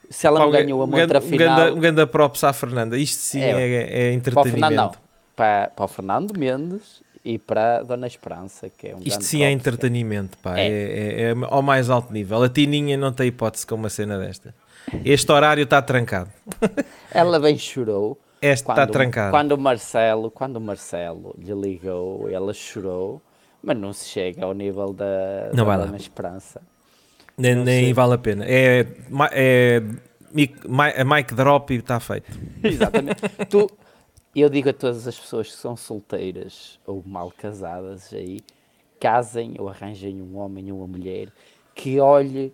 se 0.09 0.27
ela 0.27 0.39
não 0.39 0.45
Pá, 0.45 0.49
um 0.49 0.61
ganhou 0.63 0.81
a 0.81 0.87
montra 0.87 1.05
ganda- 1.05 1.19
um 1.19 1.21
final. 1.29 1.57
ganda- 1.57 1.73
Um 1.73 1.79
ganda 1.79 2.07
props 2.07 2.43
à 2.43 2.53
Fernanda. 2.53 2.97
Isto 2.97 3.19
sim 3.21 3.41
É, 3.41 3.49
é, 3.51 4.15
é 4.15 4.19
para 4.19 4.41
o 4.41 4.43
Fernando, 4.43 4.71
entretenimento. 4.73 4.75
não. 4.75 4.91
Para, 5.35 5.71
para 5.75 5.85
o 5.85 5.87
Fernando 5.87 6.37
Mendes 6.37 7.01
e 7.23 7.37
para 7.37 7.77
a 7.79 7.83
Dona 7.83 8.07
Esperança, 8.07 8.69
que 8.69 8.87
é 8.87 8.95
um 8.95 8.99
Isto 9.03 9.23
sim 9.23 9.43
é 9.43 9.51
entretenimento, 9.51 10.37
pá. 10.37 10.57
É. 10.57 10.67
É. 10.67 10.69
É, 10.69 11.21
é 11.31 11.35
ao 11.49 11.61
mais 11.61 11.89
alto 11.89 12.13
nível. 12.13 12.41
A 12.43 12.49
Tininha 12.49 12.95
não 12.97 13.11
tem 13.11 13.27
hipótese 13.27 13.65
com 13.67 13.75
uma 13.75 13.89
cena 13.89 14.17
desta. 14.17 14.53
Este 15.03 15.31
horário 15.31 15.63
está 15.63 15.81
trancado. 15.81 16.29
Ela 17.11 17.39
bem 17.39 17.57
chorou. 17.57 18.19
Este 18.41 18.69
está 18.69 18.85
trancado. 18.85 19.31
Quando 19.31 19.53
o 19.53 19.57
Marcelo, 19.57 20.29
quando 20.29 20.57
o 20.57 20.61
Marcelo 20.61 21.35
lhe 21.39 21.53
ligou, 21.53 22.29
ela 22.29 22.53
chorou, 22.53 23.19
mas 23.63 23.75
não 23.75 23.91
se 23.91 24.07
chega 24.07 24.45
ao 24.45 24.53
nível 24.53 24.93
da, 24.93 25.50
Não 25.53 25.65
da. 25.65 25.77
Dona 25.77 25.97
Esperança. 25.97 26.62
Nem 27.38 27.56
nem 27.56 27.94
vale 27.94 28.13
a 28.13 28.18
pena. 28.18 28.46
É, 28.48 28.86
ma- 29.10 29.30
é 29.32 29.82
mic, 30.32 30.56
mi- 30.68 31.04
mic 31.15 31.34
drop 31.34 31.74
e 31.74 31.77
está 31.77 32.00
feito. 32.00 32.32
Exatamente. 32.63 33.22
tu, 33.50 33.70
eu 34.36 34.50
digo 34.50 34.70
a 34.70 34.74
todas 34.74 35.08
as 35.08 35.18
pessoas 35.20 35.48
que 35.48 35.54
são 35.54 35.75
solteiras 35.77 36.80
ou 36.86 37.01
mal 37.06 37.32
casadas 37.32 38.13
aí, 38.13 38.39
casem 39.00 39.56
ou 39.60 39.70
arranjem 39.70 40.22
um 40.22 40.38
homem 40.38 40.72
ou 40.72 40.80
uma 40.80 40.88
mulher 40.88 41.30
que 41.74 42.00
olhe, 42.00 42.54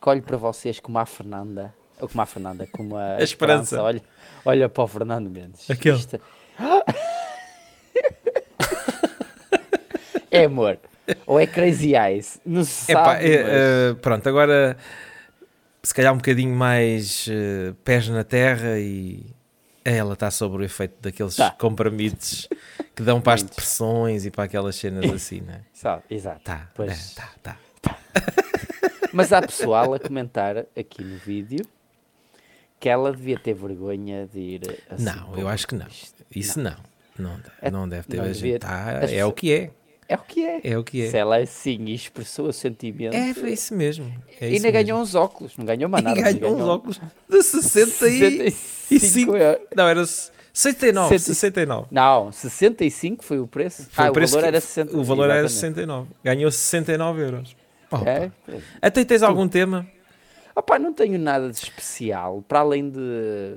que 0.00 0.08
olhe 0.08 0.20
para 0.22 0.36
vocês 0.36 0.80
como 0.80 0.98
a 0.98 1.06
Fernanda, 1.06 1.74
ou 2.00 2.08
como 2.08 2.20
a 2.22 2.26
Fernanda, 2.26 2.66
como 2.72 2.96
a, 2.96 3.16
A 3.20 3.22
Esperança. 3.22 3.82
Olha, 3.82 4.02
olha 4.44 4.68
para 4.68 4.84
o 4.84 4.86
Fernando 4.88 5.30
Mendes. 5.30 5.70
Aquele. 5.70 5.96
Isto- 5.96 6.20
É 10.30 10.44
amor. 10.44 10.78
Ou 11.26 11.38
é 11.40 11.46
crazy 11.46 11.94
eyes. 11.94 12.40
Não 12.44 12.64
se 12.64 12.90
Epá, 12.90 13.04
sabe. 13.14 13.24
é, 13.32 13.42
mas- 13.42 13.52
é, 13.52 13.94
pronto, 14.00 14.28
agora 14.28 14.76
se 15.82 15.94
calhar 15.94 16.12
um 16.12 16.16
bocadinho 16.16 16.54
mais 16.54 17.26
eh, 17.30 17.72
pés 17.84 18.08
na 18.08 18.24
terra 18.24 18.78
e 18.78 19.24
ela 19.84 20.14
está 20.14 20.30
sob 20.32 20.56
o 20.56 20.62
efeito 20.64 20.94
daqueles 21.00 21.36
Tá. 21.36 21.52
comprimidos 21.52 22.48
que 22.94 23.02
dão 23.04 23.20
para 23.20 23.34
as 23.34 23.42
depressões 23.44 24.26
e 24.26 24.30
para 24.32 24.44
aquelas 24.44 24.74
cenas 24.74 25.04
assim, 25.12 25.40
né? 25.42 25.60
Sabe, 25.72 26.02
exato. 26.10 26.40
Tá, 26.42 26.68
Pois. 26.74 27.12
é, 27.16 27.20
tá, 27.20 27.30
tá. 27.42 27.58
Mas 29.12 29.32
há 29.32 29.40
pessoal 29.40 29.94
a 29.94 29.98
comentar 30.00 30.58
aqui 30.76 31.04
no 31.04 31.16
vídeo 31.18 31.64
que 32.80 32.88
ela 32.88 33.12
devia 33.12 33.38
ter 33.38 33.54
vergonha 33.54 34.26
de 34.26 34.38
ir 34.40 34.78
assim. 34.90 35.04
Não, 35.04 35.36
eu 35.38 35.48
acho 35.48 35.66
que 35.68 35.74
não. 35.74 35.86
Isso 36.34 36.60
não. 36.60 36.76
Não, 37.18 37.36
deve- 37.36 37.50
É- 37.62 37.70
não 37.70 37.88
deve 37.88 38.08
ter 38.08 38.16
não 38.18 38.24
devia-. 38.30 38.58
Tá, 38.58 39.00
é 39.08 39.24
o 39.24 39.32
que 39.32 39.52
é. 39.52 39.70
É 40.08 40.14
o 40.14 40.18
que 40.18 40.44
é. 40.46 40.60
É 40.62 40.78
o 40.78 40.84
que 40.84 41.02
é. 41.02 41.10
Se 41.10 41.16
ela 41.16 41.38
é 41.38 41.42
assim 41.42 41.84
e 41.86 41.94
expressou 41.94 42.48
o 42.48 42.52
sentimento. 42.52 43.14
É, 43.14 43.34
foi 43.34 43.52
isso 43.52 43.74
mesmo. 43.74 44.06
É 44.40 44.46
e 44.48 44.54
isso 44.54 44.66
ainda 44.66 44.72
mesmo. 44.72 44.72
ganhou 44.72 45.00
uns 45.00 45.14
óculos, 45.14 45.56
não 45.56 45.64
ganhou 45.64 45.88
mais 45.90 46.02
E 46.04 46.08
nada. 46.08 46.20
mas 46.20 46.34
ganhou 46.34 46.56
uns 46.56 46.62
óculos 46.68 47.00
de 47.28 47.42
60 47.42 48.08
e, 48.08 48.54
e 48.90 49.00
5. 49.00 49.36
euros. 49.36 49.62
Não, 49.74 49.88
era 49.88 50.00
s- 50.02 50.30
69, 50.52 51.18
60. 51.18 51.34
69. 51.34 51.86
Não, 51.90 52.30
65 52.32 53.24
foi 53.24 53.40
o 53.40 53.46
preço. 53.46 53.88
Foi 53.90 54.06
ah, 54.06 54.10
o 54.10 54.12
preço 54.12 54.34
o 54.34 54.36
valor 54.36 54.42
que- 54.44 54.48
era 54.56 54.60
60. 54.60 54.96
O 54.96 55.04
valor 55.04 55.24
era 55.30 55.44
exatamente. 55.44 55.74
69. 55.76 56.08
Ganhou 56.24 56.50
69 56.50 57.22
euros. 57.22 57.56
Oh, 57.90 57.96
É? 58.08 58.30
Até 58.80 59.04
tens 59.04 59.22
algum 59.22 59.46
tema? 59.48 59.86
Opa, 60.54 60.78
não 60.78 60.92
tenho 60.92 61.18
nada 61.18 61.50
de 61.50 61.56
especial, 61.58 62.42
para 62.48 62.60
além 62.60 62.88
de, 62.88 63.56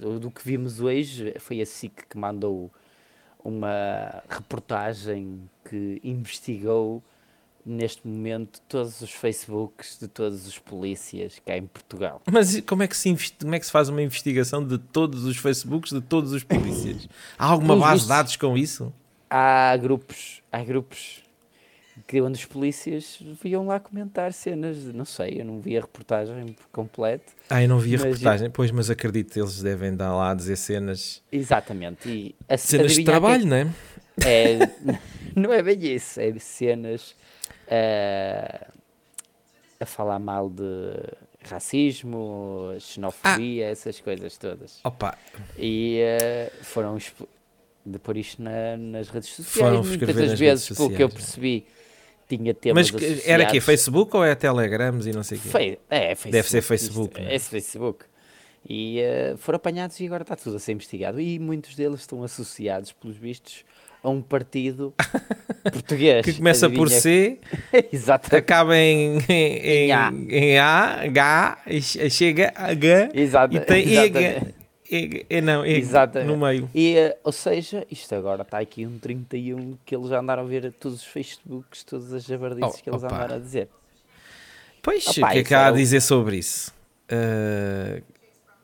do, 0.00 0.18
do 0.18 0.30
que 0.30 0.40
vimos 0.44 0.80
hoje, 0.80 1.34
foi 1.38 1.60
a 1.60 1.66
SIC 1.66 1.92
que 2.10 2.18
mandou 2.18 2.70
uma 3.46 4.22
reportagem 4.28 5.48
que 5.68 6.00
investigou 6.02 7.02
neste 7.64 8.06
momento 8.06 8.60
todos 8.68 9.00
os 9.00 9.10
Facebooks 9.10 9.98
de 10.00 10.06
todos 10.06 10.46
os 10.46 10.58
polícias 10.58 11.40
cá 11.44 11.56
em 11.56 11.66
Portugal. 11.66 12.22
Mas 12.30 12.60
como 12.60 12.84
é, 12.84 12.88
que 12.88 12.96
se 12.96 13.14
como 13.40 13.54
é 13.54 13.58
que 13.58 13.66
se 13.66 13.72
faz 13.72 13.88
uma 13.88 14.00
investigação 14.00 14.64
de 14.64 14.78
todos 14.78 15.24
os 15.24 15.36
Facebooks 15.36 15.90
de 15.90 16.00
todos 16.00 16.32
os 16.32 16.44
polícias? 16.44 17.08
Há 17.36 17.46
alguma 17.46 17.76
base 17.76 18.02
de 18.02 18.08
dados 18.08 18.36
com 18.36 18.56
isso? 18.56 18.92
Há 19.28 19.76
grupos, 19.76 20.42
há 20.52 20.62
grupos 20.62 21.25
que 22.06 22.20
onde 22.20 22.38
os 22.38 22.44
polícias 22.44 23.18
vinham 23.42 23.66
lá 23.66 23.80
comentar 23.80 24.32
cenas, 24.32 24.76
não 24.92 25.04
sei, 25.04 25.40
eu 25.40 25.44
não 25.44 25.60
vi 25.60 25.76
a 25.76 25.80
reportagem 25.80 26.52
por 26.52 26.66
completo. 26.72 27.32
Ah, 27.48 27.62
eu 27.62 27.68
não 27.68 27.78
vi 27.78 27.94
a 27.94 27.98
reportagem. 27.98 28.50
Pois, 28.50 28.70
mas 28.70 28.90
acredito, 28.90 29.38
eles 29.38 29.62
devem 29.62 29.94
dar 29.94 30.14
lá 30.14 30.30
a 30.32 30.34
dizer 30.34 30.56
cenas, 30.56 31.22
Exatamente. 31.32 32.08
E 32.08 32.34
a, 32.48 32.56
cenas 32.56 32.92
de 32.92 32.96
que 32.96 33.02
é 33.02 33.04
trabalho, 33.04 33.46
não 33.46 33.56
é? 33.56 33.66
É, 34.24 34.58
não 35.34 35.52
é 35.52 35.62
bem 35.62 35.78
isso, 35.94 36.20
é 36.20 36.38
cenas 36.38 37.14
eh, 37.68 38.66
a 39.80 39.86
falar 39.86 40.18
mal 40.18 40.48
de 40.48 40.64
racismo, 41.48 42.74
xenofobia, 42.80 43.66
essas 43.68 44.00
coisas 44.00 44.36
todas. 44.36 44.80
Opa, 44.84 45.16
E 45.58 45.98
eh, 46.00 46.52
foram 46.62 46.98
de 47.84 47.98
pôr 48.00 48.16
isto 48.16 48.42
na- 48.42 48.76
nas 48.76 49.08
redes 49.08 49.28
sociais. 49.30 49.48
Foram 49.70 49.84
Muitas 49.84 50.14
das 50.16 50.38
vezes, 50.38 50.66
pelo 50.76 50.88
que 50.90 51.02
eu 51.02 51.08
sociais, 51.08 51.14
percebi, 51.14 51.66
tinha 52.28 52.52
temas 52.54 52.90
mas 52.90 53.00
que- 53.00 53.06
era 53.28 53.44
associados. 53.44 53.64
Facebook 53.64 54.16
ou 54.16 54.24
é 54.24 54.34
Telegrams 54.34 55.06
e 55.06 55.12
não 55.12 55.22
sei 55.22 55.38
o 55.38 55.40
quê? 55.40 55.48
Fe- 55.48 55.78
é, 55.90 56.08
Facebook. 56.14 56.32
Deve 56.32 56.48
ser 56.50 56.62
Facebook, 56.62 57.14
isto- 57.20 57.28
né? 57.28 57.34
É 57.34 57.38
Facebook. 57.38 58.04
E 58.68 58.98
eh, 59.00 59.34
foram 59.38 59.56
apanhados 59.58 59.98
e 60.00 60.06
agora 60.06 60.22
está 60.22 60.34
tudo 60.34 60.56
a 60.56 60.58
ser 60.58 60.72
investigado. 60.72 61.20
E 61.20 61.38
muitos 61.38 61.76
deles 61.76 62.00
estão 62.00 62.24
associados, 62.24 62.90
pelos 62.92 63.16
vistos, 63.16 63.64
a 64.02 64.08
um 64.10 64.20
partido 64.20 64.92
português. 65.72 66.24
Que 66.24 66.32
começa 66.34 66.68
por 66.68 66.86
Adivinha? 66.88 67.00
C, 67.00 67.38
Exatamente. 67.92 68.36
acaba 68.36 68.76
em, 68.76 69.18
em, 69.28 69.86
Em 69.86 69.92
A. 69.92 70.12
em 70.28 70.58
A, 70.58 71.00
H, 71.04 71.58
e 71.68 71.80
che- 71.80 72.10
chega 72.10 72.52
a 72.56 72.66
H 72.72 73.10
Exata- 73.14 73.54
e 73.56 73.60
tem 73.60 73.88
exatamente. 73.92 74.54
EG, 74.90 75.26
e 75.28 75.40
não, 75.40 75.64
EG 75.64 75.78
Exatamente. 75.80 76.28
no 76.28 76.36
meio. 76.36 76.70
E, 76.74 76.96
eh, 76.96 77.18
ou 77.24 77.32
seja, 77.32 77.86
isto 77.90 78.14
agora 78.14 78.42
está 78.42 78.58
aqui 78.58 78.86
um 78.86 78.98
31 78.98 79.76
que 79.84 79.94
eles 79.96 80.08
já 80.08 80.20
andaram 80.20 80.42
a 80.42 80.46
ver 80.46 80.66
a 80.66 80.70
todos 80.70 80.98
os 81.00 81.04
Facebooks, 81.04 81.84
todas 81.84 82.12
as 82.12 82.24
jabardices 82.24 82.74
Oh, 82.78 82.82
que 82.82 82.90
eles 82.90 83.02
opa. 83.02 83.14
andaram 83.14 83.34
a 83.36 83.38
dizer. 83.38 83.68
Pois, 84.82 85.06
Opa, 85.08 85.28
o 85.28 85.32
que 85.32 85.38
é 85.38 85.44
que 85.44 85.54
há 85.54 85.66
a 85.66 85.70
dizer 85.72 86.00
sobre 86.00 86.36
isso? 86.36 86.72
Uh, 87.10 88.02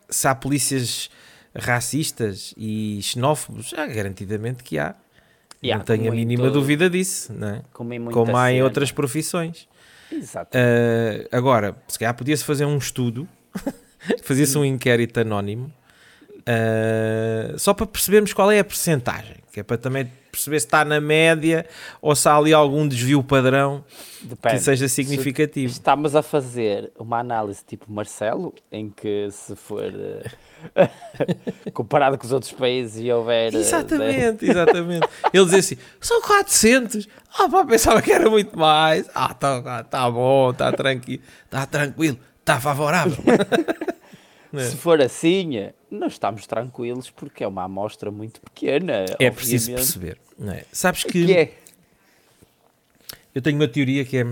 se 0.09 0.29
há 0.29 0.35
polícias 0.35 1.11
racistas 1.55 2.55
e 2.57 3.01
xenófobos, 3.03 3.73
ah, 3.77 3.87
garantidamente 3.87 4.63
que 4.63 4.79
há. 4.79 4.95
Há, 5.65 5.77
não 5.79 5.85
tenho 5.85 6.11
a 6.11 6.15
mínima 6.15 6.45
todo- 6.45 6.55
dúvida 6.61 6.91
disso, 6.91 7.33
não 7.33 7.49
é? 7.49 7.63
Como 7.73 7.93
em, 7.95 8.05
como 8.07 8.37
há 8.37 8.51
em 8.53 8.63
outras 8.63 8.91
profissões. 8.91 9.69
Exato. 10.11 10.57
Uh, 10.59 11.29
agora, 11.31 11.77
se 11.89 11.99
calhar 11.99 12.15
podia-se 12.15 12.45
fazer 12.45 12.65
um 12.65 12.77
estudo, 12.77 13.29
fazia-se 14.23 14.59
um 14.59 14.65
inquérito 14.65 15.21
anónimo, 15.21 15.73
uh, 16.49 17.59
só 17.59 17.73
para 17.75 17.87
percebermos 17.87 18.33
qual 18.33 18.51
é 18.51 18.59
a 18.59 18.65
percentagem, 18.65 19.37
que 19.53 19.61
é 19.61 19.63
para 19.63 19.77
também 19.79 20.11
perceber 20.31 20.61
se 20.61 20.67
está 20.67 20.83
na 20.83 20.99
média 20.99 21.67
ou 22.01 22.17
se 22.17 22.27
há 22.27 22.35
ali 22.35 22.55
algum 22.55 22.89
desvio 22.89 23.23
padrão 23.23 23.85
que 24.21 24.27
Depende. 24.29 24.61
seja 24.61 24.89
Se 24.89 24.95
significativo. 24.95 25.71
Estamos 25.71 26.17
a 26.17 26.23
fazer 26.23 26.91
uma 26.99 27.19
análise 27.19 27.63
tipo 27.67 27.85
Marcelo, 27.93 28.55
em 28.71 28.89
que 28.89 29.29
se 29.31 29.55
for 29.55 29.93
eh, 30.75 30.89
comparado 31.75 32.17
com 32.17 32.25
os 32.25 32.33
outros 32.33 32.53
países 32.53 33.03
e 33.05 33.13
houver. 33.13 33.55
eh, 33.55 33.59
Exatamente, 33.59 34.49
exatamente. 34.49 35.07
Ele 35.35 35.45
dizia 35.45 35.59
assim: 35.59 35.77
são 36.01 36.23
400. 36.23 37.07
Ah, 37.39 37.47
pá, 37.49 37.63
pensava 37.67 38.01
que 38.01 38.11
era 38.11 38.31
muito 38.31 38.59
mais. 38.59 39.11
Ah, 39.15 39.35
tá, 39.35 39.85
tá 39.85 40.11
bom, 40.11 40.51
está 40.51 40.73
tranquilo, 40.73 41.23
está 41.45 41.67
tranquilo, 41.67 42.19
está 42.41 42.59
favorável. 42.59 43.19
de- 44.53 44.65
se 44.71 44.77
for 44.77 45.01
assim, 45.01 45.71
não 45.91 46.07
estamos 46.07 46.47
tranquilos 46.47 47.11
porque 47.11 47.43
é 47.45 47.47
uma 47.49 47.65
amostra 47.65 48.11
muito 48.11 48.41
pequena. 48.41 49.05
É 49.19 49.31
preciso 49.31 49.71
obviamente. 49.73 49.85
perceber. 49.87 50.19
Não 50.39 50.53
é? 50.53 50.65
Sabes 50.73 51.05
que, 51.05 51.27
Que 51.27 51.33
é? 51.37 51.55
eu 53.35 53.41
tenho 53.43 53.57
uma 53.57 53.69
teoria 53.69 54.05
que 54.05 54.17
é 54.19 54.27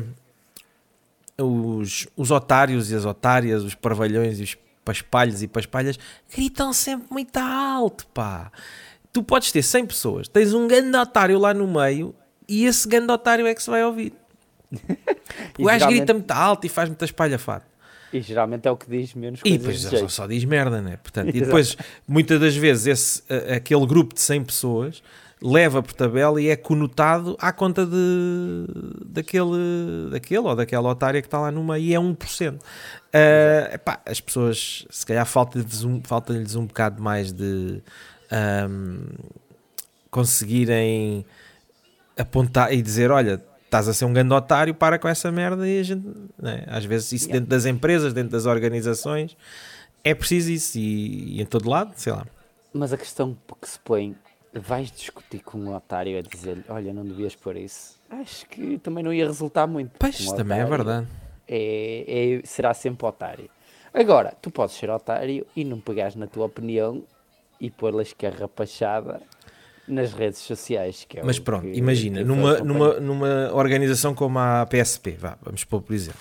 os, 1.43 2.07
os 2.17 2.31
otários 2.31 2.91
e 2.91 2.95
as 2.95 3.05
otárias, 3.05 3.63
os 3.63 3.75
parvalhões 3.75 4.39
e 4.41 4.43
os 4.43 4.57
paspalhos 4.85 5.43
e 5.43 5.49
paspalhas 5.49 5.99
gritam 6.35 6.73
sempre 6.73 7.07
muito 7.11 7.37
alto, 7.39 8.07
pá. 8.09 8.51
Tu 9.13 9.23
podes 9.23 9.51
ter 9.51 9.63
100 9.63 9.87
pessoas, 9.87 10.29
tens 10.29 10.53
um 10.55 10.69
grande 10.69 10.97
otário 10.97 11.39
lá 11.39 11.53
no 11.55 11.67
meio 11.67 12.15
e 12.49 12.65
esse 12.67 12.87
grande 12.87 13.11
otário 13.13 13.47
é 13.47 13.55
que 13.55 13.63
se 13.63 13.71
vai 13.71 13.85
ouvir. 13.85 14.13
O 15.59 15.65
gajo 15.65 15.87
grita 15.87 16.13
muito 16.13 16.31
alto 16.33 16.67
e 16.67 16.69
faz 16.69 16.89
muita 16.89 17.05
espalhafado. 17.05 17.65
E 18.13 18.21
geralmente 18.21 18.67
é 18.67 18.71
o 18.71 18.77
que 18.77 18.91
diz 18.91 19.15
menos 19.15 19.41
E 19.45 19.59
coisas 19.59 19.61
depois 19.61 19.81
de 19.81 19.99
só, 19.99 20.09
só 20.09 20.27
diz 20.27 20.45
merda, 20.45 20.83
né? 20.83 20.97
Portanto, 20.97 21.35
e 21.35 21.41
depois, 21.41 21.77
muitas 22.07 22.41
das 22.41 22.57
vezes, 22.57 22.87
esse, 22.87 23.23
aquele 23.55 23.87
grupo 23.87 24.15
de 24.15 24.21
100 24.21 24.45
pessoas 24.45 25.03
leva 25.43 25.83
por 25.83 25.93
tabela 25.95 26.41
e 26.41 26.49
é 26.49 26.57
conotado 26.57 27.37
à 27.41 27.51
conta 27.53 27.87
de, 27.87 28.67
daquele, 29.07 30.11
daquele 30.11 30.41
ou 30.41 30.55
daquela 30.55 30.91
otária 30.91 31.21
que 31.23 31.27
está 31.27 31.41
lá 31.41 31.51
meio 31.51 31.83
e 31.83 31.95
é 31.95 31.99
1%. 31.99 32.61
Ah, 33.13 33.75
epá, 33.75 34.01
as 34.05 34.21
pessoas, 34.21 34.87
se 34.91 35.07
calhar, 35.07 35.25
falta-lhes 35.25 35.83
um, 35.83 36.01
falta-lhes 36.05 36.55
um 36.55 36.67
bocado 36.67 37.03
mais 37.03 37.33
de 37.33 37.83
ahm, 38.31 39.07
conseguirem 40.11 41.25
apontar 42.19 42.73
e 42.73 42.83
dizer: 42.83 43.11
olha. 43.11 43.50
Estás 43.71 43.87
a 43.87 43.95
ser 43.95 44.05
um 44.05 44.13
grande 44.13 44.35
otário, 44.35 44.75
para 44.75 44.99
com 44.99 45.07
essa 45.07 45.31
merda 45.31 45.65
e 45.69 45.79
a 45.79 45.83
gente, 45.85 46.05
né? 46.37 46.65
às 46.67 46.85
vezes 46.85 47.13
isso 47.13 47.29
dentro 47.29 47.47
das 47.47 47.67
empresas, 47.67 48.13
dentro 48.13 48.33
das 48.33 48.45
organizações, 48.45 49.37
é 50.03 50.13
preciso 50.13 50.51
isso 50.51 50.77
e, 50.77 51.37
e 51.37 51.41
em 51.41 51.47
todo 51.47 51.71
lado, 51.71 51.93
sei 51.95 52.13
lá. 52.13 52.27
Mas 52.73 52.93
a 52.93 52.97
questão 52.97 53.39
que 53.63 53.69
se 53.69 53.79
põe, 53.79 54.17
vais 54.53 54.91
discutir 54.91 55.39
com 55.45 55.57
um 55.57 55.73
otário 55.73 56.19
a 56.19 56.21
dizer-lhe, 56.21 56.65
olha, 56.69 56.93
não 56.93 57.05
devias 57.05 57.37
pôr 57.37 57.57
isso. 57.57 57.97
Acho 58.11 58.45
que 58.47 58.77
também 58.79 59.05
não 59.05 59.13
ia 59.13 59.25
resultar 59.25 59.69
muito. 59.69 59.93
Pois, 60.01 60.21
um 60.27 60.35
também 60.35 60.59
é 60.59 60.65
verdade. 60.65 61.07
É, 61.47 62.39
é- 62.41 62.43
será 62.45 62.75
sempre 62.75 63.07
otário. 63.07 63.49
Agora, 63.95 64.35
tu 64.43 64.51
podes 64.51 64.75
ser 64.75 64.91
otário 64.91 65.47
e 65.55 65.63
não 65.63 65.79
pegares 65.79 66.17
na 66.17 66.27
tua 66.27 66.47
opinião 66.47 67.05
e 67.61 67.71
pô-la 67.71 68.03
escarrapachada 68.03 69.21
nas 69.89 70.13
redes 70.13 70.39
sociais. 70.41 71.05
Que 71.09 71.19
é 71.19 71.23
Mas 71.25 71.39
pronto, 71.39 71.63
que- 71.63 71.79
imagina, 71.79 72.19
que 72.19 72.25
numa, 72.25 72.59
numa, 72.59 73.01
numa 73.01 73.51
organização 73.55 74.15
como 74.15 74.39
a 74.39 74.67
PSP, 74.67 75.17
vá, 75.19 75.37
vamos 75.43 75.65
pôr 75.65 75.83
por 75.83 75.95
exemplo, 75.95 76.21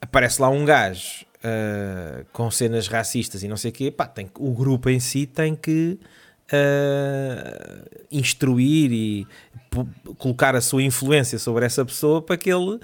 aparece 0.00 0.40
lá 0.42 0.48
um 0.48 0.64
gajo 0.64 1.24
ah, 1.42 2.24
com 2.32 2.50
cenas 2.50 2.86
racistas 2.88 3.42
e 3.42 3.48
não 3.48 3.56
sei 3.56 3.70
o 3.70 3.74
quê, 3.74 3.90
pá, 3.90 4.06
tem, 4.06 4.30
o 4.38 4.52
grupo 4.52 4.90
em 4.90 5.00
si 5.00 5.26
tem 5.26 5.54
que 5.54 5.98
ah, 6.52 7.84
instruir 8.10 8.92
e 8.92 9.26
colocar 10.16 10.56
a 10.56 10.60
sua 10.60 10.82
influência 10.82 11.38
sobre 11.38 11.64
essa 11.66 11.84
pessoa 11.84 12.22
para 12.22 12.36
que 12.36 12.50
ele 12.50 12.78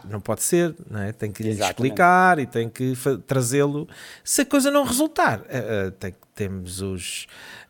pá, 0.00 0.08
não 0.08 0.20
pode 0.20 0.42
ser, 0.42 0.74
não 0.90 1.00
é? 1.00 1.12
tem 1.12 1.30
que 1.32 1.42
lhe 1.42 1.50
Exatamente. 1.50 1.72
explicar 1.74 2.38
e 2.38 2.46
tem 2.46 2.68
que 2.68 2.94
trazê-lo. 3.26 3.88
Se 4.24 4.42
a 4.42 4.46
coisa 4.46 4.70
não 4.70 4.84
resultar, 4.84 5.40
ah, 5.48 5.88
ah, 5.88 5.90
tem, 5.98 6.14
temos 6.34 6.80
os, 6.80 7.26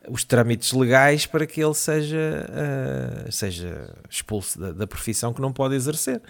os 0.08 0.24
trâmites 0.24 0.72
legais 0.72 1.26
para 1.26 1.46
que 1.46 1.62
ele 1.62 1.74
seja, 1.74 2.46
ah, 2.50 3.30
seja 3.30 3.94
expulso 4.10 4.58
da, 4.58 4.72
da 4.72 4.86
profissão 4.86 5.32
que 5.32 5.40
não 5.40 5.52
pode 5.52 5.74
exercer. 5.74 6.20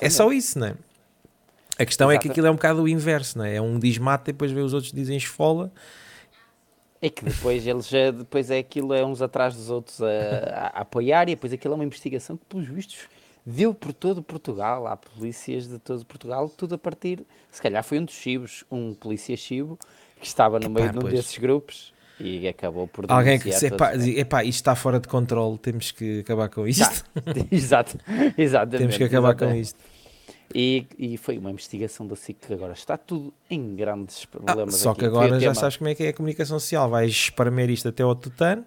É 0.00 0.10
só 0.10 0.32
isso, 0.32 0.58
não 0.58 0.66
é? 0.68 0.74
A 1.78 1.84
questão 1.84 2.10
é 2.10 2.18
que 2.18 2.28
aquilo 2.30 2.46
é 2.46 2.50
um 2.50 2.54
bocado 2.54 2.82
o 2.82 2.88
inverso, 2.88 3.38
não 3.38 3.44
é? 3.44 3.56
É 3.56 3.60
um 3.62 3.78
diz 3.78 3.98
mata 3.98 4.30
e 4.30 4.32
depois 4.32 4.50
vê 4.50 4.60
os 4.60 4.72
outros 4.72 4.92
dizem 4.92 5.16
esfola. 5.16 5.70
É 7.02 7.10
que 7.10 7.22
depois 7.24 7.66
eles 7.66 7.86
já, 7.86 8.10
depois 8.10 8.50
é 8.50 8.58
aquilo, 8.58 8.94
é 8.94 9.04
uns 9.04 9.20
atrás 9.20 9.54
dos 9.54 9.68
outros 9.68 10.00
a, 10.02 10.06
a- 10.06 10.66
a 10.78 10.80
apoiar, 10.80 11.28
e 11.28 11.34
depois 11.34 11.52
aquilo 11.52 11.74
é 11.74 11.76
uma 11.76 11.84
investigação 11.84 12.36
que, 12.38 12.44
pelos 12.46 12.66
vistos, 12.66 13.00
deu 13.46 13.72
por 13.72 13.92
todo 13.92 14.22
Portugal. 14.22 14.86
Há 14.88 14.96
polícias 14.96 15.68
de 15.68 15.78
todo 15.78 16.04
Portugal, 16.04 16.48
tudo 16.48 16.74
a 16.74 16.78
partir. 16.78 17.24
Se 17.50 17.62
calhar 17.62 17.82
foi 17.84 18.00
um 18.00 18.04
dos 18.04 18.14
chibos, 18.14 18.64
um 18.70 18.92
polícia 18.92 19.36
chibo, 19.36 19.78
que 20.20 20.26
estava 20.26 20.58
no 20.58 20.68
meio 20.68 20.90
de 20.90 20.98
um 20.98 21.02
pois. 21.02 21.14
desses 21.14 21.38
grupos 21.38 21.94
e 22.18 22.48
acabou 22.48 22.88
por 22.88 23.04
Alguém 23.10 23.38
que 23.38 23.50
todos 23.50 23.62
epá, 23.62 23.94
diz, 23.94 24.18
epá, 24.18 24.42
isto 24.42 24.56
está 24.56 24.74
fora 24.74 24.98
de 24.98 25.06
controle, 25.06 25.58
temos 25.58 25.92
que 25.92 26.20
acabar 26.20 26.48
com 26.48 26.66
isto. 26.66 26.82
Tá. 27.04 27.22
Exato, 27.52 27.96
exatamente. 28.36 28.78
temos 28.78 28.96
que 28.96 29.04
acabar 29.04 29.34
com 29.36 29.44
exatamente. 29.44 29.62
isto. 29.62 29.96
E, 30.54 30.86
e 30.96 31.16
foi 31.16 31.36
uma 31.38 31.50
investigação 31.50 32.06
da 32.06 32.14
SIC 32.14 32.38
que 32.46 32.54
agora 32.54 32.72
está 32.72 32.96
tudo 32.96 33.34
em 33.50 33.74
grandes 33.74 34.22
Ah, 34.22 34.28
problemas. 34.38 34.76
só 34.76 34.90
aqui. 34.92 35.00
que 35.00 35.06
agora 35.06 35.34
já 35.34 35.40
tema- 35.40 35.54
sabes 35.54 35.76
como 35.76 35.90
é 35.90 35.94
que 35.94 36.04
é 36.04 36.08
a 36.08 36.12
comunicação 36.12 36.58
social. 36.60 36.88
Vais 36.88 37.10
espremer 37.10 37.68
isto 37.68 37.88
até 37.88 38.02
ao 38.04 38.14
tutano 38.14 38.64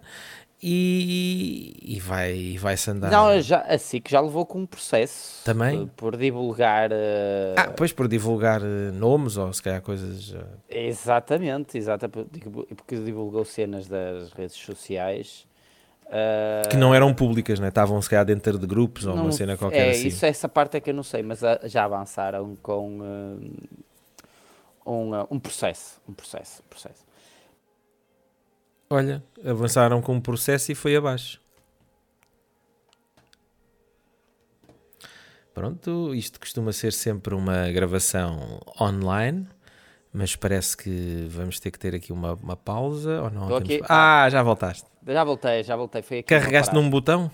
e, 0.62 1.74
e 1.82 1.98
vai, 2.00 2.34
e 2.36 2.58
vai-se 2.58 2.90
andar. 2.90 3.10
Não, 3.10 3.40
já, 3.40 3.60
a 3.62 3.78
SIC 3.78 4.10
já 4.10 4.20
levou 4.20 4.44
com 4.44 4.60
um 4.60 4.66
processo 4.66 5.42
Também? 5.44 5.84
eh, 5.84 5.88
por 5.96 6.16
divulgar. 6.16 6.90
eh, 6.92 7.54
Ah, 7.56 7.72
pois 7.76 7.92
por 7.92 8.06
divulgar 8.08 8.60
eh, 8.62 8.90
nomes 8.92 9.36
ou 9.36 9.52
se 9.52 9.62
calhar 9.62 9.80
coisas. 9.80 10.34
eh, 10.68 10.86
Exatamente, 10.88 11.78
exatamente, 11.78 12.40
porque 12.76 12.96
divulgou 12.96 13.44
cenas 13.44 13.86
das 13.88 14.32
redes 14.32 14.56
sociais. 14.56 15.46
que 16.70 16.76
não 16.76 16.92
eram 16.94 17.14
públicas, 17.14 17.60
né? 17.60 17.68
estavam 17.68 18.00
se 18.02 18.10
calhar 18.10 18.24
dentro 18.24 18.58
de 18.58 18.66
grupos 18.66 19.06
ou 19.06 19.14
uma 19.14 19.24
não- 19.24 19.32
cena 19.32 19.56
qualquer 19.56 19.86
é, 19.86 19.90
assim. 19.90 20.08
Isso, 20.08 20.26
essa 20.26 20.48
parte 20.48 20.76
é 20.76 20.80
que 20.80 20.90
eu 20.90 20.94
não 20.94 21.04
sei, 21.04 21.22
mas 21.22 21.40
já 21.64 21.84
avançaram 21.84 22.56
com 22.62 23.00
um, 24.84 25.12
um 25.30 25.38
processo. 25.38 26.00
Um 26.08 26.12
processo, 26.12 26.62
um 26.66 26.68
processo. 26.68 27.09
Olha, 28.92 29.22
avançaram 29.44 30.02
com 30.02 30.14
um 30.14 30.20
processo 30.20 30.72
e 30.72 30.74
foi 30.74 30.96
abaixo. 30.96 31.40
Pronto, 35.54 36.12
isto 36.12 36.40
costuma 36.40 36.72
ser 36.72 36.92
sempre 36.92 37.32
uma 37.34 37.70
gravação 37.70 38.60
online, 38.80 39.46
mas 40.12 40.34
parece 40.34 40.76
que 40.76 41.26
vamos 41.30 41.60
ter 41.60 41.70
que 41.70 41.78
ter 41.78 41.94
aqui 41.94 42.12
uma, 42.12 42.34
uma 42.34 42.56
pausa 42.56 43.22
ou 43.22 43.30
não? 43.30 43.42
Estou 43.42 43.60
Temos- 43.60 43.74
aqui. 43.84 43.84
Ah, 43.88 44.28
já 44.28 44.42
voltaste. 44.42 44.86
Já 45.06 45.22
voltei, 45.24 45.62
já 45.62 45.76
voltei. 45.76 46.02
Foi 46.02 46.22
Carregaste 46.24 46.74
num 46.74 46.88
botão 46.90 47.30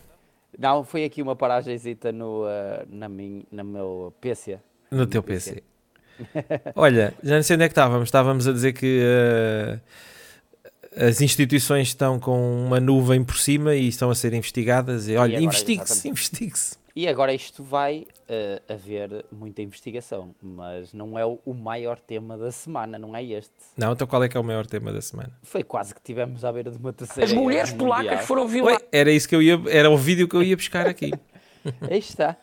Não, 0.58 0.84
foi 0.84 1.04
aqui 1.04 1.22
uma 1.22 1.34
paragenzita 1.36 2.12
no, 2.12 2.44
ah, 2.44 2.84
na, 2.88 3.08
min, 3.08 3.44
na 3.50 3.64
meu 3.64 4.12
PC. 4.20 4.58
no 4.90 5.06
teu 5.06 5.22
PC. 5.22 5.62
Olha, 6.74 7.14
já 7.22 7.36
não 7.36 7.42
sei 7.42 7.54
onde 7.56 7.64
é 7.64 7.68
que 7.68 7.72
estávamos. 7.72 8.08
Estávamos 8.08 8.46
a 8.48 8.52
dizer 8.52 8.72
que 8.72 9.00
eh, 9.02 9.78
as 10.96 11.20
instituições 11.20 11.88
estão 11.88 12.18
com 12.18 12.64
uma 12.64 12.80
nuvem 12.80 13.22
por 13.22 13.36
cima 13.36 13.74
e 13.74 13.88
estão 13.88 14.10
a 14.10 14.14
ser 14.14 14.32
investigadas. 14.32 15.08
E 15.08 15.12
olha, 15.16 15.36
agora, 15.36 15.42
investigue-se, 15.42 16.08
investigue-se. 16.08 16.76
E 16.96 17.06
agora 17.06 17.34
isto 17.34 17.62
vai 17.62 18.06
eh, 18.26 18.62
haver 18.66 19.26
muita 19.30 19.60
investigação, 19.60 20.34
mas 20.40 20.94
não 20.94 21.18
é 21.18 21.26
o, 21.26 21.38
o 21.44 21.52
maior 21.52 21.98
tema 22.00 22.38
da 22.38 22.50
semana, 22.50 22.98
não 22.98 23.14
é 23.14 23.22
este. 23.22 23.52
Não, 23.76 23.92
então 23.92 24.06
qual 24.06 24.24
é 24.24 24.28
que 24.30 24.36
é 24.38 24.40
o 24.40 24.44
maior 24.44 24.64
tema 24.66 24.90
da 24.90 25.02
semana? 25.02 25.30
Foi 25.42 25.62
quase 25.62 25.94
que 25.94 26.00
tivemos 26.00 26.42
à 26.42 26.50
beira 26.50 26.70
de 26.70 26.78
uma 26.78 26.94
terceira 26.94 27.26
As 27.26 27.34
mulheres 27.34 27.72
guerra 27.72 27.84
mundial. 27.84 28.02
polacas 28.02 28.26
foram 28.26 28.48
violadas. 28.48 28.82
era 28.90 29.12
isso 29.12 29.28
que 29.28 29.36
eu 29.36 29.42
ia, 29.42 29.60
era 29.68 29.90
o 29.90 29.96
vídeo 29.98 30.26
que 30.26 30.34
eu 30.34 30.42
ia 30.42 30.56
buscar 30.56 30.86
aqui. 30.86 31.12
Aí 31.90 31.98
está. 31.98 32.34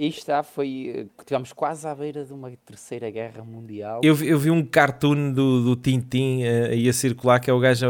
Aí 0.00 0.08
está, 0.08 0.42
foi. 0.42 0.92
eh, 1.18 1.24
Tivemos 1.26 1.52
quase 1.52 1.86
à 1.86 1.94
beira 1.94 2.24
de 2.24 2.32
uma 2.32 2.50
terceira 2.64 3.10
guerra 3.10 3.44
mundial. 3.44 4.00
Eu 4.02 4.14
vi, 4.14 4.28
eu 4.28 4.38
vi 4.38 4.50
um 4.50 4.64
cartoon 4.64 5.32
do, 5.32 5.62
do 5.62 5.76
Tintin 5.76 6.42
eh, 6.42 6.68
aí 6.70 6.88
a 6.88 6.92
circular, 6.92 7.38
que 7.38 7.50
é 7.50 7.52
o 7.52 7.60
gajo 7.60 7.86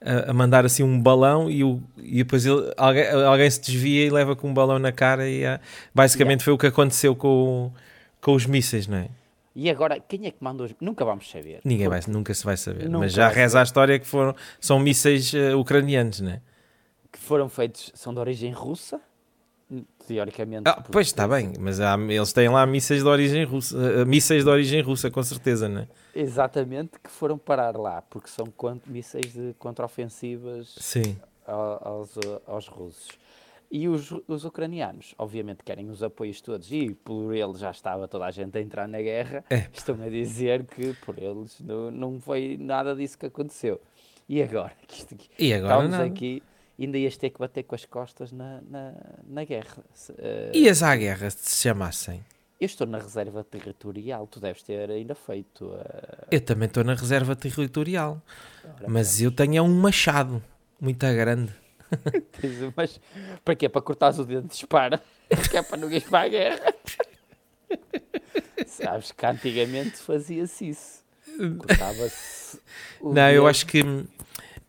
a, 0.00 0.30
a- 0.30 0.32
mandar 0.32 0.64
assim 0.66 0.82
um 0.82 1.00
balão 1.00 1.48
e, 1.48 1.62
o, 1.62 1.80
e 1.98 2.16
depois 2.18 2.44
ele, 2.44 2.72
alguém, 2.76 3.08
alguém 3.08 3.48
se 3.48 3.60
desvia 3.60 4.04
e 4.06 4.10
leva 4.10 4.34
com 4.34 4.48
um 4.48 4.54
balão 4.54 4.78
na 4.80 4.90
cara 4.90 5.28
e 5.28 5.42
basicamente 5.94 6.42
foi 6.42 6.52
o 6.52 6.58
que 6.58 6.66
aconteceu 6.66 7.14
com, 7.14 7.70
com 8.20 8.34
os 8.34 8.44
mísseis, 8.44 8.88
não 8.88 8.96
é? 8.98 9.08
E 9.54 9.70
agora, 9.70 10.00
quem 10.00 10.26
é 10.26 10.30
que 10.30 10.38
mandou 10.42 10.66
os. 10.66 10.74
Nunca 10.80 11.04
vamos 11.04 11.30
saber. 11.30 11.60
Ninguém 11.64 11.86
vai, 11.86 12.00
nunca 12.08 12.32
se 12.34 12.42
vai 12.44 12.56
saber, 12.56 12.86
Nunca 12.86 12.98
mas 13.00 13.12
já 13.12 13.28
reza 13.28 13.50
saber. 13.50 13.60
a 13.60 13.62
história 13.64 13.98
que 14.00 14.06
foram, 14.06 14.34
são 14.58 14.80
mísseis 14.80 15.32
eh, 15.34 15.54
ucranianos, 15.54 16.20
não 16.22 16.30
é? 16.32 16.40
Que 17.12 17.18
foram 17.18 17.48
feitos. 17.48 17.92
São 17.94 18.12
de 18.14 18.18
origem 18.18 18.50
russa, 18.50 18.98
teoricamente. 20.06 20.68
Ah, 20.68 20.82
pois 20.90 21.06
está 21.08 21.26
bem, 21.28 21.52
mas 21.58 21.80
há- 21.80 21.96
eles 22.08 22.32
têm 22.32 22.48
lá 22.48 22.66
mísseis 22.66 23.02
de 23.02 23.08
origem 23.08 23.44
russa, 23.44 23.76
eh, 23.76 24.04
mísseis 24.04 24.44
de 24.44 24.50
origem 24.50 24.80
russa, 24.82 25.10
com 25.10 25.22
certeza, 25.22 25.68
não 25.68 25.82
é? 25.82 25.88
Exatamente, 26.14 26.92
que 27.02 27.10
foram 27.10 27.38
parar 27.38 27.76
lá, 27.76 28.02
porque 28.02 28.28
são 28.28 28.46
quant- 28.46 28.86
mísseis 28.86 29.32
de 29.32 29.54
contraofensivas 29.58 30.74
aos, 31.46 32.10
aos 32.46 32.66
russos. 32.68 33.08
E 33.70 33.88
os, 33.88 34.12
os 34.28 34.44
ucranianos, 34.44 35.14
obviamente, 35.16 35.64
querem 35.64 35.88
os 35.88 36.02
apoios 36.02 36.42
todos, 36.42 36.70
e 36.70 36.90
por 36.92 37.34
eles 37.34 37.58
já 37.58 37.70
estava 37.70 38.06
toda 38.06 38.26
a 38.26 38.30
gente 38.30 38.56
a 38.58 38.60
entrar 38.60 38.86
na 38.86 39.00
guerra. 39.00 39.42
É. 39.48 39.66
Estão 39.72 39.94
a 40.02 40.08
dizer 40.10 40.64
que 40.64 40.92
por 41.06 41.16
eles 41.18 41.58
não, 41.60 41.90
não 41.90 42.20
foi 42.20 42.58
nada 42.60 42.94
disso 42.94 43.16
que 43.18 43.24
aconteceu. 43.26 43.80
E 44.28 44.42
agora? 44.42 44.72
Que 44.86 44.98
isto 44.98 45.14
aqui- 45.14 45.30
E 45.38 45.54
agora 45.54 45.72
Estamos 45.74 45.90
nada. 45.92 46.04
aqui, 46.04 46.42
ainda 46.84 46.98
ias 46.98 47.16
ter 47.16 47.30
que 47.30 47.38
bater 47.38 47.62
com 47.64 47.74
as 47.74 47.84
costas 47.84 48.32
na, 48.32 48.60
na, 48.68 48.92
na 49.26 49.44
guerra. 49.44 49.84
Se, 49.94 50.12
uh, 50.12 50.16
Ias 50.54 50.82
à 50.82 50.94
guerra 50.96 51.30
se 51.30 51.48
se 51.50 51.62
chamassem? 51.62 52.24
Eu 52.60 52.66
estou 52.66 52.86
na 52.86 52.98
reserva 52.98 53.42
territorial, 53.42 54.26
tu 54.28 54.38
deves 54.38 54.62
ter 54.62 54.88
ainda 54.90 55.14
feito. 55.14 55.64
uh, 55.66 56.26
Eu 56.30 56.40
também 56.40 56.66
estou 56.68 56.84
na 56.84 56.94
reserva 56.94 57.34
territorial, 57.34 58.22
mas 58.86 59.20
eu 59.20 59.32
tenho 59.32 59.56
é 59.56 59.62
um 59.62 59.74
machado 59.74 60.42
muito 60.80 61.04
grande. 61.06 61.52
Mas 62.74 62.98
para 63.44 63.54
quê? 63.54 63.68
Para 63.68 63.82
cortares 63.82 64.18
o 64.18 64.24
dedo 64.24 64.42
de 64.42 64.48
dispara? 64.48 65.02
Que 65.50 65.58
é 65.58 65.62
para 65.62 65.76
ninguém 65.76 65.98
ir 65.98 66.08
para 66.08 66.24
a 66.24 66.28
guerra. 66.28 66.74
Sabes 68.66 69.12
que 69.12 69.26
antigamente 69.26 69.96
fazia-se 69.96 70.68
isso. 70.70 71.02
Cortava-se. 71.58 72.58
Não, 73.02 73.28
eu 73.30 73.42
dedo. 73.42 73.46
acho 73.48 73.66
que 73.66 73.82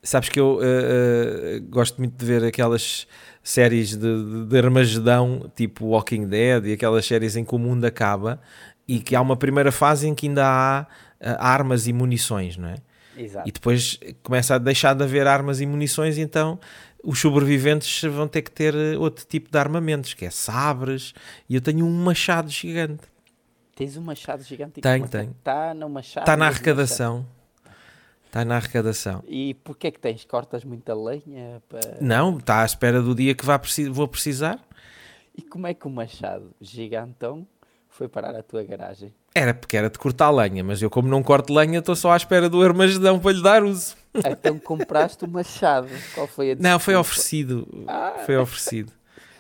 sabes 0.04 0.30
que 0.30 0.40
eu 0.40 0.60
eh, 0.62 0.66
eh, 0.68 1.60
gosto 1.70 1.98
muito 1.98 2.16
de 2.16 2.26
ver 2.26 2.44
aquelas 2.44 3.08
séries 3.42 3.96
de, 3.96 3.98
de, 3.98 4.46
de 4.46 4.58
Armagedão, 4.58 5.50
tipo 5.56 5.88
Walking 5.88 6.28
Dead 6.28 6.66
e 6.66 6.74
aquelas 6.74 7.06
séries 7.06 7.36
em 7.36 7.46
que 7.46 7.56
o 7.56 7.58
mundo 7.58 7.86
acaba 7.86 8.40
e 8.88 9.00
que 9.00 9.16
há 9.16 9.22
uma 9.22 9.38
primeira 9.38 9.72
fase 9.72 10.08
em 10.08 10.14
que 10.14 10.28
ainda 10.28 10.46
há 10.46 10.86
eh, 11.20 11.36
armas 11.40 11.88
e 11.88 11.94
munições, 11.94 12.58
não 12.58 12.68
é? 12.68 12.76
Exato. 13.18 13.48
E 13.48 13.52
depois 13.52 14.00
começa 14.22 14.56
a 14.56 14.58
deixar 14.58 14.94
de 14.94 15.04
haver 15.04 15.26
armas 15.26 15.62
e 15.62 15.66
munições, 15.66 16.18
então 16.18 16.60
os 17.04 17.20
sobreviventes 17.20 18.02
vão 18.12 18.28
ter 18.28 18.42
que 18.42 18.52
ter 18.52 18.76
outro 18.98 19.26
tipo 19.26 19.50
de 19.52 19.58
armamentos, 19.58 20.14
que 20.14 20.26
é 20.26 20.30
sabres, 20.30 21.14
e 21.50 21.56
eu 21.56 21.62
tenho 21.62 21.86
um 21.86 22.04
machado 22.04 22.50
gigante. 22.50 23.04
Tens 23.76 23.98
um 23.98 24.02
machado 24.02 24.44
gigante. 24.44 24.82
Tenho, 24.82 25.08
tenho. 25.08 25.32
Está 25.32 25.74
no 25.74 25.90
machado. 25.90 26.24
Está 26.24 26.38
na 26.38 26.48
arrecadação. 26.48 27.26
Está 28.34 28.44
na 28.44 28.56
arrecadação. 28.56 29.24
E 29.28 29.54
porquê 29.64 29.86
é 29.86 29.92
que 29.92 30.00
tens? 30.00 30.26
Cortas 30.26 30.64
muita 30.64 30.96
lenha? 30.96 31.62
Para... 31.70 31.98
Não, 32.02 32.40
está 32.40 32.64
à 32.64 32.66
espera 32.66 33.00
do 33.00 33.14
dia 33.14 33.36
que 33.36 33.46
vá 33.46 33.62
vou 33.92 34.08
precisar. 34.08 34.60
E 35.38 35.44
como 35.44 35.68
é 35.68 35.74
que 35.76 35.86
o 35.86 35.90
machado 35.92 36.50
gigantão 36.60 37.46
foi 37.88 38.08
parar 38.08 38.36
à 38.36 38.42
tua 38.42 38.64
garagem? 38.64 39.14
Era 39.36 39.54
porque 39.54 39.78
era 39.78 39.88
de 39.88 40.00
cortar 40.00 40.32
lenha, 40.32 40.64
mas 40.64 40.82
eu 40.82 40.90
como 40.90 41.08
não 41.08 41.22
corto 41.22 41.54
lenha 41.54 41.78
estou 41.78 41.96
só 41.96 42.12
à 42.12 42.18
espera 42.18 42.50
do 42.50 42.64
armagedão 42.64 43.20
para 43.20 43.34
lhe 43.34 43.44
dar 43.44 43.64
uso. 43.64 43.96
Então 44.16 44.58
compraste 44.58 45.26
o 45.26 45.28
machado. 45.28 45.88
Qual 46.16 46.26
foi 46.26 46.54
a 46.54 46.56
Não, 46.56 46.80
foi 46.80 46.96
oferecido. 46.96 47.68
Foi 48.26 48.36
oferecido. 48.36 48.92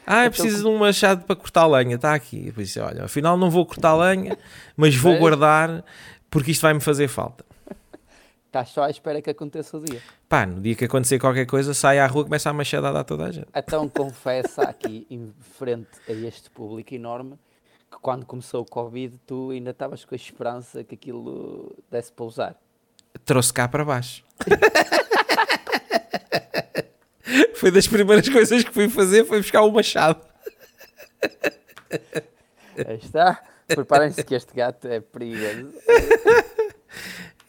Ah, 0.05 0.17
eu 0.17 0.27
Então, 0.27 0.31
preciso 0.33 0.61
de 0.65 0.69
um 0.69 0.77
machado 0.77 1.25
para 1.25 1.35
cortar 1.35 1.65
lenha. 1.65 1.95
Está 1.95 2.13
aqui. 2.13 2.53
Eu 2.55 2.63
disse, 2.63 2.79
olha, 2.79 3.05
afinal 3.05 3.37
não 3.37 3.49
vou 3.49 3.65
cortar 3.65 3.95
lenha, 3.95 4.37
mas 4.77 4.95
vou 4.95 5.17
guardar 5.17 5.83
porque 6.29 6.51
isto 6.51 6.61
vai-me 6.61 6.79
fazer 6.79 7.07
falta. 7.07 7.43
Estás 8.53 8.69
só 8.69 8.83
à 8.83 8.89
espera 8.91 9.19
que 9.19 9.31
aconteça 9.31 9.75
o 9.75 9.83
dia. 9.83 9.99
Pá, 10.29 10.45
no 10.45 10.61
dia 10.61 10.75
que 10.75 10.85
acontecer 10.85 11.17
qualquer 11.17 11.47
coisa, 11.47 11.73
sai 11.73 11.97
à 11.97 12.05
rua 12.05 12.21
e 12.21 12.25
começa 12.25 12.51
a 12.51 12.53
machadada 12.53 12.99
a 12.99 13.03
toda 13.03 13.25
a 13.25 13.31
gente. 13.31 13.47
Então 13.55 13.89
confessa 13.89 14.61
aqui, 14.61 15.07
em 15.09 15.33
frente 15.57 15.89
a 16.07 16.11
este 16.11 16.51
público 16.51 16.93
enorme, 16.93 17.39
que 17.89 17.97
quando 17.99 18.27
começou 18.27 18.61
o 18.61 18.65
Covid, 18.65 19.19
tu 19.25 19.49
ainda 19.49 19.71
estavas 19.71 20.05
com 20.05 20.13
a 20.13 20.15
esperança 20.15 20.83
que 20.83 20.93
aquilo 20.93 21.75
desse 21.89 22.11
para 22.11 22.25
usar. 22.25 22.55
Trouxe 23.25 23.51
cá 23.51 23.67
para 23.67 23.83
baixo. 23.83 24.23
foi 27.55 27.71
das 27.71 27.87
primeiras 27.87 28.29
coisas 28.29 28.63
que 28.63 28.71
fui 28.71 28.87
fazer, 28.87 29.25
foi 29.25 29.41
buscar 29.41 29.63
o 29.63 29.71
machado. 29.71 30.21
Aí 32.87 32.99
está. 33.01 33.41
Preparem-se 33.65 34.23
que 34.23 34.35
este 34.35 34.53
gato 34.53 34.87
é 34.87 34.99
perigoso. 34.99 35.73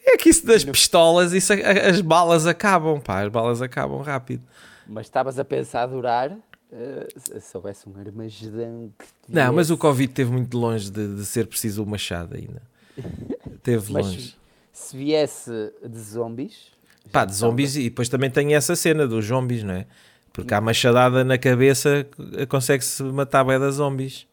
É 0.07 0.17
que 0.17 0.29
isso 0.29 0.47
das 0.47 0.65
pistolas, 0.65 1.33
isso, 1.33 1.53
as 1.53 2.01
balas 2.01 2.47
acabam, 2.47 3.01
pá, 3.01 3.23
as 3.23 3.29
balas 3.31 3.63
acabam 3.63 4.01
rápido. 4.03 4.43
Mas 4.87 5.07
estavas 5.07 5.39
a 5.39 5.45
pensar 5.45 5.87
durar. 5.87 6.31
eh, 6.73 7.07
se 7.17 7.41
se 7.41 7.57
houvesse 7.57 7.89
um 7.89 7.99
armagedão 7.99 8.93
que 8.99 9.07
te 9.07 9.13
Não, 9.29 9.53
mas 9.53 9.71
o. 9.71 9.79
Covid 9.79 10.11
esteve 10.11 10.31
muito 10.31 10.59
longe 10.59 10.91
de, 10.91 11.17
de 11.17 11.25
ser 11.25 11.47
preciso 11.47 11.83
o 11.83 11.87
machado 11.87 12.37
ainda. 12.37 12.61
Teve 13.63 13.93
Mas 13.93 14.07
longe. 14.07 14.37
se 14.73 14.97
viesse 14.97 15.51
de 15.89 15.99
zombies. 16.01 16.73
Pá, 17.11 17.25
de 17.25 17.35
zombies, 17.35 17.77
e 17.77 17.85
depois 17.85 18.09
também 18.09 18.31
tem 18.31 18.55
essa 18.55 18.75
cena 18.77 19.07
dos 19.07 19.25
zombies, 19.27 19.63
não 19.63 19.75
é? 19.75 19.87
Porque 20.33 20.53
há 20.53 20.61
machadada 20.61 21.23
na 21.25 21.39
cabeça, 21.39 22.07
eh, 22.37 22.45
consegue-se 22.47 23.03
matar 23.05 23.45
bem 23.45 23.59
das 23.59 23.77
zombies. 23.77 24.27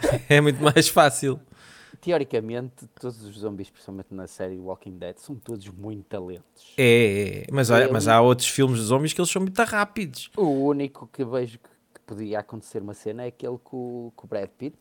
É 0.28 0.40
muito 0.40 0.60
mais 0.62 0.88
fácil. 0.88 1.38
Teoricamente, 2.02 2.84
todos 3.00 3.22
os 3.24 3.38
zombies, 3.38 3.70
principalmente 3.70 4.08
na 4.12 4.26
série 4.26 4.58
Walking 4.58 4.98
Dead, 4.98 5.16
são 5.18 5.36
todos 5.36 5.68
muito 5.68 6.02
talentos. 6.06 6.74
É, 6.76 7.42
é, 7.42 7.46
mas, 7.52 7.70
olha, 7.70 7.84
Eu- 7.84 7.92
mas 7.92 8.08
há 8.08 8.20
outros 8.20 8.48
filmes 8.48 8.80
de 8.80 8.84
zombies 8.86 9.12
que 9.12 9.20
eles 9.20 9.30
são 9.30 9.40
muito 9.40 9.56
rápidos. 9.62 10.28
O 10.36 10.42
único 10.66 11.06
que 11.06 11.24
vejo 11.24 11.60
que, 11.60 11.70
podia 12.04 12.40
acontecer 12.40 12.82
uma 12.82 12.92
cena 12.92 13.22
é 13.22 13.28
aquele 13.28 13.56
com, 13.62 13.76
o- 14.08 14.12
com 14.16 14.26
o 14.26 14.28
Brad 14.28 14.48
Pitt. 14.58 14.76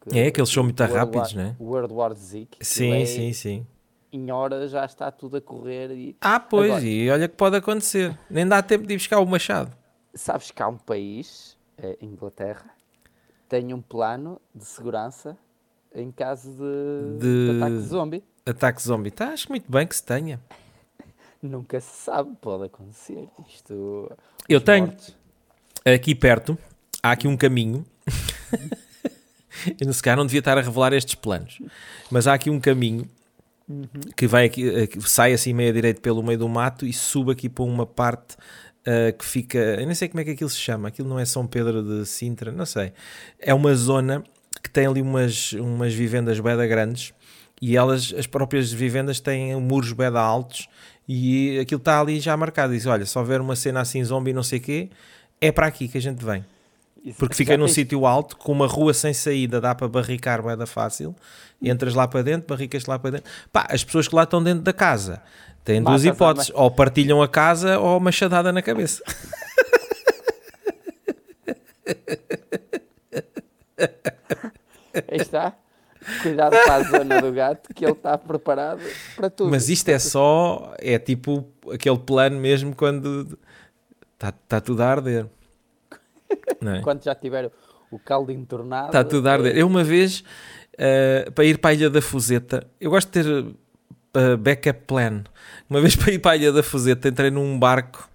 que 0.00 0.18
É, 0.18 0.30
que 0.32 0.40
eles 0.40 0.50
são 0.50 0.64
muito 0.64 0.80
World 0.82 0.96
rápidos, 0.98 1.32
War- 1.34 1.44
né? 1.44 1.56
World 1.60 1.94
War 1.94 2.14
Z. 2.14 2.48
Sim, 2.60 2.92
é- 3.02 3.06
sim, 3.06 3.32
sim. 3.32 3.66
Em 4.12 4.30
horas 4.32 4.70
já 4.72 4.84
está 4.84 5.10
tudo 5.12 5.36
a 5.36 5.40
correr 5.40 5.90
e 5.92 6.16
Ah, 6.20 6.40
pois, 6.40 6.70
Agora- 6.72 6.84
e 6.84 7.08
olha 7.10 7.28
que 7.28 7.36
pode 7.36 7.56
acontecer. 7.56 8.18
Nem 8.28 8.46
dá 8.46 8.60
tempo 8.62 8.84
de 8.86 8.94
ir 8.94 8.96
buscar 8.96 9.20
o 9.20 9.26
machado. 9.26 9.76
sabes 10.14 10.50
que 10.50 10.60
há 10.60 10.66
um 10.66 10.76
país, 10.78 11.56
é 11.76 11.96
Inglaterra, 12.00 12.68
tem 13.48 13.72
um 13.72 13.80
plano 13.80 14.40
de 14.54 14.64
segurança 14.64 15.36
em 15.98 16.10
caso 16.10 16.50
de, 16.52 17.18
De- 17.18 17.52
de 17.52 17.56
ataque 17.62 17.80
zombie. 17.80 18.24
Ataque 18.46 18.82
zombie. 18.82 19.10
Tá, 19.10 19.28
acho 19.28 19.48
muito 19.50 19.70
bem 19.70 19.86
que 19.86 19.94
se 19.96 20.02
tenha. 20.02 20.40
Nunca 21.42 21.80
se 21.80 22.04
sabe, 22.04 22.30
pode 22.40 22.64
acontecer. 22.64 23.28
Isto. 23.48 24.10
Eu 24.48 24.60
tenho. 24.60 24.86
mortos- 24.86 25.16
Aqui 25.84 26.14
perto, 26.14 26.58
há 27.02 27.12
aqui 27.12 27.26
um 27.28 27.36
caminho. 27.36 27.84
Eu 29.80 29.92
se 29.92 30.02
calhar 30.02 30.16
não 30.16 30.26
devia 30.26 30.38
estar 30.40 30.56
a 30.56 30.60
revelar 30.60 30.92
estes 30.92 31.14
planos. 31.14 31.58
Mas 32.10 32.26
há 32.26 32.34
aqui 32.34 32.48
um 32.50 32.60
caminho 32.60 33.08
que 34.16 34.26
vai 34.26 34.46
aqui, 34.46 34.68
eh, 34.68 34.88
sai 35.00 35.32
assim 35.32 35.52
meio 35.52 35.70
a 35.70 35.72
direito 35.72 36.00
pelo 36.00 36.22
meio 36.22 36.38
do 36.38 36.48
mato 36.48 36.86
e 36.86 36.92
sube 36.92 37.32
aqui 37.32 37.48
para 37.48 37.64
uma 37.64 37.84
parte 37.86 38.36
eh, 38.84 39.12
que 39.12 39.24
fica. 39.24 39.58
Eu 39.58 39.86
nem 39.86 39.94
sei 39.94 40.08
como 40.08 40.20
é 40.20 40.24
que 40.24 40.30
aquilo 40.30 40.48
se 40.50 40.56
chama. 40.58 40.88
Aquilo 40.88 41.08
não 41.08 41.18
é 41.18 41.24
São 41.24 41.46
Pedro 41.46 41.82
de 41.82 42.06
Sintra, 42.06 42.52
não 42.52 42.64
sei. 42.66 42.92
É 43.38 43.52
uma 43.52 43.74
zona 43.74 44.22
tem 44.78 44.86
ali 44.86 45.02
umas, 45.02 45.54
umas 45.54 45.92
vivendas 45.92 46.38
beda 46.38 46.64
grandes 46.64 47.12
e 47.60 47.76
elas, 47.76 48.14
as 48.16 48.28
próprias 48.28 48.70
vivendas, 48.72 49.18
têm 49.18 49.56
muros 49.56 49.92
beda 49.92 50.20
altos 50.20 50.68
e 51.08 51.58
aquilo 51.58 51.80
está 51.80 52.00
ali 52.00 52.20
já 52.20 52.36
marcado. 52.36 52.72
Diz: 52.72 52.86
olha, 52.86 53.04
se 53.04 53.18
houver 53.18 53.40
uma 53.40 53.56
cena 53.56 53.80
assim 53.80 54.04
zombie, 54.04 54.32
não 54.32 54.44
sei 54.44 54.60
o 54.60 54.62
quê, 54.62 54.88
é 55.40 55.50
para 55.50 55.66
aqui 55.66 55.88
que 55.88 55.98
a 55.98 56.00
gente 56.00 56.24
vem. 56.24 56.44
Isso- 57.04 57.18
Porque 57.18 57.34
já 57.34 57.38
fica 57.38 57.56
num 57.56 57.64
tens- 57.64 57.74
sítio 57.74 58.06
alto, 58.06 58.36
com 58.36 58.52
uma 58.52 58.68
rua 58.68 58.94
sem 58.94 59.12
saída, 59.12 59.60
dá 59.60 59.74
para 59.74 59.88
barricar 59.88 60.40
bué 60.42 60.54
da 60.54 60.66
fácil. 60.66 61.12
Entras 61.60 61.94
lá 61.94 62.06
para 62.06 62.22
dentro, 62.22 62.46
barricas 62.46 62.86
lá 62.86 63.00
para 63.00 63.10
dentro. 63.10 63.28
Pá, 63.50 63.66
as 63.68 63.82
pessoas 63.82 64.06
que 64.06 64.14
lá 64.14 64.22
estão 64.22 64.40
dentro 64.40 64.62
da 64.62 64.72
casa 64.72 65.20
têm 65.64 65.82
duas 65.82 66.04
Matas 66.04 66.16
hipóteses: 66.16 66.52
ou 66.54 66.70
partilham 66.70 67.20
a 67.20 67.26
casa 67.26 67.80
ou 67.80 67.94
uma 67.94 68.00
machadada 68.00 68.52
na 68.52 68.62
cabeça. 68.62 69.02
Aí 75.10 75.18
está. 75.18 75.56
Cuidado 76.22 76.56
para 76.64 76.74
a 76.74 76.82
zona 76.84 77.20
do 77.20 77.32
gato, 77.32 77.74
que 77.74 77.84
ele 77.84 77.92
está 77.92 78.16
preparado 78.16 78.80
para 79.16 79.28
tudo. 79.28 79.50
Mas 79.50 79.68
isto 79.68 79.88
é 79.88 79.98
só, 79.98 80.72
é 80.78 80.96
tipo 80.96 81.44
aquele 81.72 81.98
plano 81.98 82.38
mesmo 82.38 82.74
quando 82.74 83.36
está 84.14 84.32
tá 84.32 84.60
tudo 84.60 84.82
a 84.82 84.86
arder. 84.86 85.26
É? 86.60 86.80
Quando 86.82 87.02
já 87.02 87.14
tiver 87.14 87.50
o 87.90 87.98
caldo 87.98 88.30
entornado. 88.32 88.88
Está 88.88 89.02
tudo 89.02 89.26
a 89.28 89.32
arder. 89.32 89.56
Eu 89.56 89.66
uma 89.66 89.82
vez, 89.82 90.22
eh, 90.76 91.30
para 91.34 91.44
ir 91.44 91.58
para 91.58 91.70
a 91.70 91.74
Ilha 91.74 91.88
da 91.88 92.02
Fuseta, 92.02 92.66
eu 92.80 92.90
gosto 92.90 93.08
de 93.08 93.22
ter 93.22 93.54
eh, 94.14 94.36
backup 94.36 94.80
plan. 94.86 95.24
Uma 95.70 95.80
vez 95.80 95.94
para 95.96 96.12
ir 96.12 96.18
para 96.18 96.32
a 96.32 96.36
Ilha 96.36 96.52
da 96.52 96.62
Fuseta, 96.62 97.08
entrei 97.08 97.30
num 97.30 97.58
barco 97.58 98.08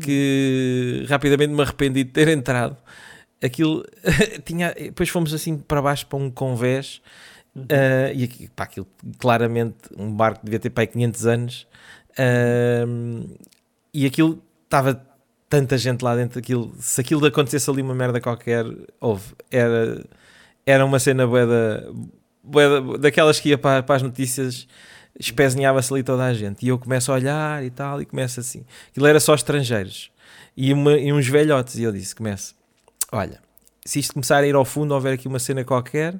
que 0.00 1.04
rapidamente 1.08 1.52
me 1.52 1.62
arrependi 1.62 2.04
de 2.04 2.10
ter 2.10 2.28
entrado. 2.28 2.76
Aquilo 3.42 3.84
tinha. 4.44 4.74
Depois 4.74 5.08
fomos 5.08 5.32
assim 5.34 5.56
para 5.58 5.80
baixo 5.82 6.06
para 6.06 6.18
um 6.18 6.30
convés. 6.30 7.00
eh, 7.68 8.12
e 8.14 8.24
aqui, 8.24 8.48
pá, 8.54 8.64
aquilo 8.64 8.86
claramente 9.18 9.76
um 9.96 10.12
barco 10.14 10.40
devia 10.44 10.58
ter 10.60 10.70
para 10.70 10.82
aí 10.82 10.86
500 10.88 11.26
anos 11.26 11.66
Ahm, 12.18 13.24
e 13.94 14.04
aquilo 14.06 14.42
estava 14.64 15.00
tanta 15.48 15.78
gente 15.78 16.02
lá 16.02 16.14
dentro 16.16 16.38
aquilo, 16.38 16.74
se 16.78 17.00
aquilo 17.00 17.24
acontecesse 17.26 17.70
ali 17.70 17.80
uma 17.82 17.94
merda 17.94 18.20
qualquer 18.20 18.64
houve, 19.00 19.34
era 19.50 20.04
era 20.66 20.84
uma 20.84 20.98
cena 20.98 21.26
bué 21.26 21.46
da, 21.46 21.90
bué 22.42 22.68
da- 22.68 22.96
daquelas 22.98 23.40
que 23.40 23.50
ia 23.50 23.58
para, 23.58 23.82
para 23.82 23.96
as 23.96 24.02
notícias 24.02 24.66
espezinhava-se 25.18 25.92
ali 25.92 26.02
toda 26.02 26.24
a 26.24 26.34
gente 26.34 26.64
e 26.64 26.68
eu 26.68 26.78
começo 26.78 27.10
a 27.12 27.14
olhar 27.16 27.64
e 27.64 27.70
tal 27.70 28.00
e 28.02 28.06
começo 28.06 28.40
assim, 28.40 28.64
aquilo 28.90 29.06
era 29.06 29.20
só 29.20 29.34
estrangeiros 29.34 30.10
e, 30.56 30.72
uma- 30.72 30.96
e 30.98 31.12
uns 31.12 31.26
velhotes 31.28 31.76
e 31.76 31.82
eu 31.84 31.92
disse, 31.92 32.14
começo 32.14 32.54
olha, 33.12 33.40
se 33.84 33.98
isto 33.98 34.14
começar 34.14 34.38
a 34.38 34.46
ir 34.46 34.54
ao 34.54 34.64
fundo 34.64 34.94
houver 34.94 35.14
aqui 35.14 35.28
uma 35.28 35.38
cena 35.38 35.64
qualquer 35.64 36.14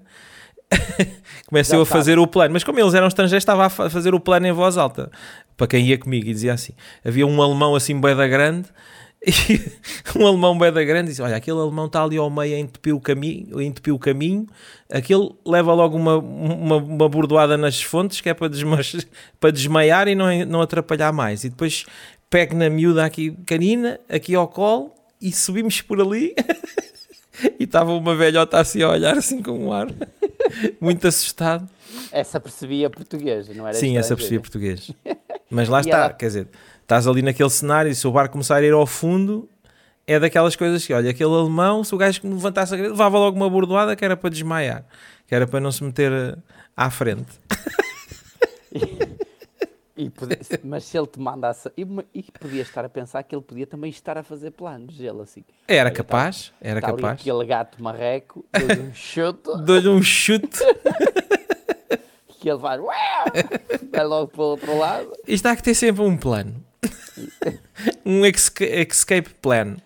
começo 1.47 1.75
eu 1.75 1.83
a 1.83 1.87
sabe. 1.87 1.99
fazer 1.99 2.19
o 2.19 2.27
plano, 2.27 2.53
mas 2.53 2.65
como 2.65 2.79
eles 2.79 2.95
eram 2.95 3.07
estrangeiros 3.09 3.43
estava 3.43 3.67
a 3.67 3.71
fa- 3.71 3.89
fazer 3.91 4.15
o 4.15 4.21
plano 4.21 4.47
em 4.47 4.53
voz 4.53 4.77
alta 4.77 5.11
para 5.57 5.67
quem 5.67 5.87
ia 5.87 5.99
comigo 5.99 6.29
e 6.29 6.33
dizia 6.33 6.53
assim, 6.53 6.73
havia 7.05 7.27
um 7.27 7.41
alemão 7.43 7.75
assim 7.75 7.99
da 8.01 8.27
grande 8.27 8.69
e 9.27 9.61
um 10.17 10.27
alemão 10.27 10.57
da 10.57 10.71
grande 10.85 11.09
disse, 11.09 11.21
olha, 11.21 11.37
aquele 11.37 11.59
alemão 11.59 11.87
está 11.87 12.05
ali 12.05 12.17
ao 12.17 12.31
meio 12.31 12.55
a 12.55 12.59
entupir 12.61 12.95
o 12.95 13.01
caminho, 13.01 13.61
entupir 13.61 13.93
o 13.93 13.99
caminho 13.99 14.47
aquele 14.93 15.31
leva 15.45 15.73
logo 15.75 15.97
uma, 15.97 16.17
uma, 16.19 16.77
uma 16.77 17.09
bordoada 17.09 17.57
nas 17.57 17.83
fontes 17.83 18.21
que 18.21 18.29
é 18.29 18.35
para, 18.35 18.49
desma 18.49 18.79
para 19.41 19.51
desmaiar 19.51 20.07
e 20.07 20.15
não, 20.15 20.27
não 20.47 20.61
atrapalhar 20.61 21.13
mais 21.13 21.45
e 21.45 21.49
depois 21.49 21.85
pego 22.31 22.55
na 22.55 22.69
miúda 22.71 23.05
aqui 23.05 23.33
canina, 23.47 23.99
aqui 24.09 24.35
ao 24.35 24.47
colo 24.47 24.93
e 25.21 25.33
subimos 25.33 25.81
por 25.83 26.01
ali 26.01 26.35
e 27.59 27.65
estava 27.65 27.93
uma 27.93 28.15
velhota 28.15 28.59
assim 28.59 28.83
a 28.83 28.89
olhar 28.91 29.17
assim 29.17 29.43
com 29.43 29.53
um 29.53 29.73
ar 29.73 29.89
muito 30.81 31.07
assustado 31.07 31.69
Essa 32.13 32.39
percebia 32.41 32.89
português, 32.91 33.49
não 33.49 33.67
era 33.67 33.77
Sim, 33.77 33.97
essa 33.99 34.15
percebia 34.17 34.41
português. 34.41 34.91
Mas 35.51 35.69
lá 35.69 35.79
E 35.83 35.87
está, 35.87 35.99
ela- 35.99 36.13
quer 36.13 36.27
dizer, 36.27 36.49
estás 36.83 37.07
ali 37.07 37.23
naquele 37.23 37.51
cenário 37.51 37.91
e 37.91 37.95
se 37.95 38.07
o 38.07 38.13
barco 38.13 38.33
começar 38.33 38.57
a 38.57 38.63
ir 38.63 38.73
ao 38.73 38.87
fundo, 38.87 39.49
é 40.07 40.19
daquelas 40.19 40.57
coisas 40.57 40.87
que, 40.87 40.93
olha, 40.93 41.11
aquele 41.11 41.31
alemão, 41.35 41.85
se 41.85 41.95
o 41.95 41.99
gajo 41.99 42.21
que 42.21 42.27
levantasse 42.27 42.73
a 42.75 42.77
cabeça, 42.77 42.93
levava 42.93 43.19
logo 43.19 43.37
uma 43.37 43.51
bordoada 43.51 43.95
que 43.95 44.05
era 44.05 44.17
para 44.17 44.31
desmaiar, 44.31 44.85
que 45.27 45.35
era 45.35 45.47
para 45.47 45.61
não 45.61 45.71
se 45.71 45.85
meter 45.85 46.11
eh, 46.13 46.37
à 46.77 46.91
frente. 46.91 47.27
E 49.99 50.09
podia- 50.09 50.39
mas 50.65 50.85
se 50.85 50.97
ele 50.97 51.07
te 51.09 51.19
mandasse. 51.21 51.71
E, 51.77 51.85
e 52.15 52.23
podia 52.23 52.63
estar 52.63 52.85
a 52.85 52.89
pensar 52.89 53.23
que 53.25 53.35
ele 53.35 53.43
podia 53.43 53.67
também 53.67 53.91
estar 53.91 54.17
a 54.17 54.23
fazer 54.23 54.53
planos. 54.53 54.99
Ele 54.99 55.21
assim. 55.21 55.45
Era 55.67 55.89
Olha, 55.89 55.97
capaz, 55.97 56.53
era 56.61 56.79
Está 56.79 56.89
ali 56.93 57.03
capaz. 57.03 57.21
aquele 57.21 57.45
gato 57.45 57.83
marreco, 57.83 58.47
deu-lhe 58.53 58.81
um 58.81 58.95
chute, 58.95 59.65
Dou-lhe 59.65 59.89
um 59.89 60.03
chute. 60.03 60.59
que 62.41 62.49
ele 62.49 62.59
vai. 62.59 62.79
Vai 62.79 64.05
logo 64.05 64.29
para 64.29 64.41
o 64.41 64.45
outro 64.45 64.79
lado. 64.79 65.13
Isto 65.27 65.47
há 65.47 65.57
que 65.57 65.63
ter 65.65 65.75
sempre 65.75 66.03
um 66.03 66.17
plano. 66.17 66.55
um 68.07 68.25
esca- 68.25 68.65
escape 68.65 69.31
plan. 69.43 69.77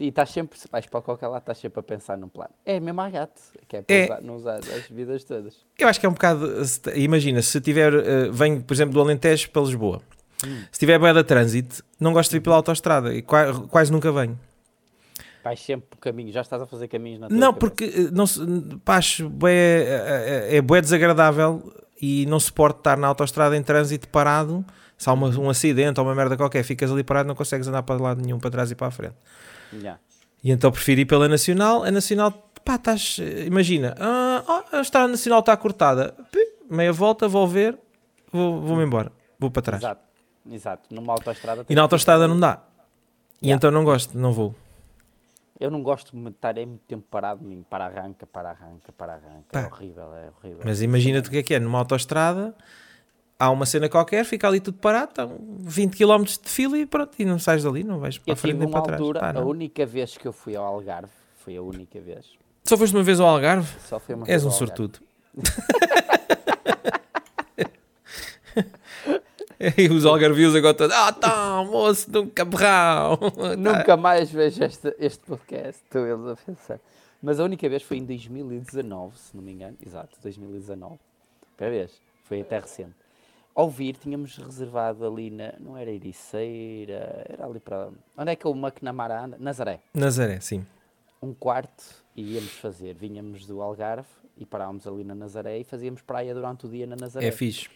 E 0.00 0.08
estás 0.08 0.30
sempre, 0.30 0.58
se 0.58 0.66
vais 0.72 0.86
para 0.86 1.00
qualquer 1.00 1.28
lado, 1.28 1.40
estás 1.42 1.58
sempre 1.58 1.78
a 1.78 1.82
pensar 1.82 2.18
num 2.18 2.28
plano. 2.28 2.50
É 2.66 2.80
mesmo 2.80 3.00
a 3.00 3.08
gato, 3.08 3.40
que 3.68 3.76
é 3.76 3.82
para 3.82 3.94
É. 3.96 4.04
usar, 4.06 4.20
não 4.22 4.36
usar 4.36 4.56
as 4.56 4.88
vidas 4.88 5.22
todas. 5.22 5.54
Eu 5.78 5.86
acho 5.86 6.00
que 6.00 6.06
é 6.06 6.08
um 6.08 6.12
bocado. 6.12 6.50
Imagina, 6.96 7.40
se 7.42 7.60
tiver. 7.60 7.94
eh, 7.94 8.28
venho, 8.32 8.60
por 8.62 8.74
exemplo, 8.74 8.92
do 8.94 9.00
Alentejo 9.00 9.50
para 9.50 9.62
Lisboa. 9.62 10.02
Se 10.72 10.78
tiver 10.80 10.98
boia 10.98 11.14
de 11.14 11.22
trânsito, 11.24 11.82
não 11.98 12.12
gosto 12.12 12.32
de 12.32 12.36
ir 12.38 12.40
pela 12.40 12.56
autostrada 12.56 13.14
e 13.14 13.22
qua- 13.22 13.54
quase 13.68 13.90
nunca 13.92 14.10
venho. 14.12 14.38
Vais 15.42 15.60
sempre 15.60 15.86
por 15.90 15.98
caminho, 15.98 16.32
já 16.32 16.40
estás 16.40 16.60
a 16.60 16.66
fazer 16.66 16.88
caminhos 16.88 17.20
na 17.20 17.28
tua 17.28 17.36
Não, 17.36 17.52
cabeça. 17.54 17.60
porque 17.60 17.84
eh, 17.84 18.10
não, 18.10 18.78
pá, 18.80 18.96
acho 18.96 19.28
bué, 19.28 19.52
é, 19.52 20.48
é, 20.52 20.56
é 20.56 20.60
bué 20.62 20.80
desagradável 20.80 21.72
e 22.00 22.26
não 22.26 22.40
suporto 22.40 22.78
estar 22.78 22.96
na 22.98 23.06
autostrada 23.06 23.56
em 23.56 23.62
trânsito 23.62 24.08
parado. 24.08 24.64
Se 24.98 25.08
há 25.08 25.12
uma- 25.12 25.28
um 25.38 25.48
acidente 25.50 26.00
ou 26.00 26.06
uma 26.06 26.14
merda 26.14 26.36
qualquer, 26.36 26.62
ficas 26.64 26.90
ali 26.90 27.04
parado, 27.04 27.28
não 27.28 27.34
consegues 27.34 27.66
andar 27.68 27.82
para 27.82 28.00
lado 28.02 28.20
nenhum, 28.22 28.38
para 28.38 28.50
trás 28.50 28.70
e 28.70 28.74
para 28.74 28.86
a 28.88 28.90
frente. 28.90 29.14
Já. 29.80 29.98
E 30.42 30.50
então 30.50 30.70
prefiro 30.70 31.00
ir 31.00 31.04
pela 31.06 31.28
Nacional. 31.28 31.84
A 31.84 31.90
Nacional, 31.90 32.30
pá, 32.64 32.74
estás. 32.76 33.18
Imagina, 33.46 33.94
ah, 33.98 34.42
oh, 34.72 34.76
a 34.76 34.80
estrada 34.80 35.08
Nacional 35.08 35.40
está 35.40 35.56
cortada. 35.56 36.14
Meia 36.70 36.92
volta, 36.92 37.26
vou 37.28 37.46
ver, 37.46 37.78
vou- 38.32 38.60
vou-me 38.60 38.84
embora, 38.84 39.10
vou 39.38 39.50
para 39.50 39.62
trás. 39.62 39.82
Exato, 39.82 40.02
exato. 40.50 40.94
Numa 40.94 41.12
autoestrada. 41.12 41.64
E 41.68 41.74
na 41.74 41.82
autostrada 41.82 42.26
não 42.28 42.38
dá. 42.38 42.62
E 43.42 43.46
Yeah. 43.46 43.56
então 43.56 43.70
não 43.70 43.84
gosto, 43.84 44.16
não 44.18 44.32
vou. 44.32 44.54
Eu 45.60 45.70
não 45.70 45.82
gosto 45.82 46.16
de 46.16 46.28
estar 46.30 46.56
é 46.58 46.66
muito 46.66 46.82
tempo 46.88 47.04
parado, 47.10 47.40
para 47.70 47.86
arranca, 47.86 48.26
para 48.26 48.50
arranca, 48.50 48.92
para 48.92 49.12
arranca. 49.14 49.46
É 49.52 49.62
Pá. 49.62 49.68
horrível, 49.68 50.14
é 50.14 50.30
horrível. 50.38 50.62
Mas 50.64 50.82
imagina-te 50.82 51.28
o 51.28 51.30
que 51.30 51.38
é 51.38 51.42
que 51.42 51.54
é, 51.54 51.60
numa 51.60 51.78
autostrada, 51.78 52.54
há 53.44 53.50
uma 53.50 53.66
cena 53.66 53.88
qualquer, 53.88 54.24
fica 54.24 54.48
ali 54.48 54.60
tudo 54.60 54.78
parado, 54.78 55.10
estão 55.10 55.38
20 55.60 55.96
km 55.96 56.22
de 56.24 56.48
fila 56.50 56.78
e 56.78 56.86
pronto, 56.86 57.14
e 57.18 57.24
não 57.24 57.38
sais 57.38 57.62
dali, 57.62 57.84
não 57.84 57.98
vais 57.98 58.18
para 58.18 58.30
Eu 58.30 58.34
a 58.34 58.36
frente 58.36 58.56
nem 58.58 58.68
para 58.68 58.82
trás. 58.82 59.00
altura, 59.00 59.20
Pá, 59.20 59.32
a 59.38 59.44
única 59.44 59.84
vez 59.86 60.16
que 60.16 60.26
eu 60.26 60.32
fui 60.32 60.56
ao 60.56 60.64
Algarve, 60.64 61.12
foi 61.44 61.56
a 61.56 61.62
única 61.62 62.00
vez. 62.00 62.26
Só 62.64 62.76
foste 62.76 62.94
uma 62.94 63.02
vez 63.02 63.20
ao 63.20 63.28
Algarve? 63.28 63.68
Só 63.86 63.98
foi 63.98 64.14
uma 64.14 64.24
És 64.24 64.42
vez 64.42 64.44
um 64.44 64.50
sortudo. 64.50 64.98
e 69.76 69.88
os 69.92 70.04
algarvios 70.06 70.54
agora 70.54 70.74
todos, 70.74 70.94
ah 70.96 71.12
tá, 71.12 71.62
moço, 71.64 72.10
nunca 72.10 72.44
berrão. 72.44 73.18
Nunca 73.58 73.96
mais 73.96 74.30
vejo 74.30 74.64
este, 74.64 74.94
este 74.98 75.24
podcast, 75.24 75.82
estou 75.84 76.06
eles 76.06 76.26
a 76.26 76.36
pensar. 76.36 76.80
Mas 77.22 77.40
a 77.40 77.44
única 77.44 77.66
vez 77.68 77.82
foi 77.82 77.96
em 77.98 78.04
2019, 78.04 79.18
se 79.18 79.34
não 79.36 79.42
me 79.42 79.52
engano. 79.52 79.76
Exato, 79.84 80.16
2019. 80.22 80.96
Primeira 81.56 81.86
vez. 81.86 82.00
Foi 82.24 82.40
até 82.42 82.58
recente. 82.58 82.94
Ao 83.54 83.70
vir, 83.70 83.96
tínhamos 83.96 84.36
reservado 84.36 85.06
ali 85.06 85.30
na. 85.30 85.54
Não 85.60 85.76
era 85.76 85.90
Ericeira, 85.90 87.24
era 87.28 87.46
ali 87.46 87.60
para. 87.60 87.90
Onde 88.16 88.32
é 88.32 88.36
que 88.36 88.46
o 88.48 88.52
McNamara 88.52 89.24
anda? 89.24 89.36
Nazaré. 89.38 89.80
Nazaré, 89.94 90.40
sim. 90.40 90.66
Um 91.22 91.32
quarto 91.32 92.04
e 92.16 92.34
íamos 92.34 92.52
fazer, 92.52 92.94
vinhamos 92.94 93.46
do 93.46 93.62
Algarve 93.62 94.08
e 94.36 94.44
parávamos 94.44 94.86
ali 94.86 95.04
na 95.04 95.14
Nazaré 95.14 95.58
e 95.58 95.64
fazíamos 95.64 96.02
praia 96.02 96.34
durante 96.34 96.66
o 96.66 96.68
dia 96.68 96.86
na 96.86 96.96
Nazaré. 96.96 97.26
É 97.26 97.32
fixe. 97.32 97.68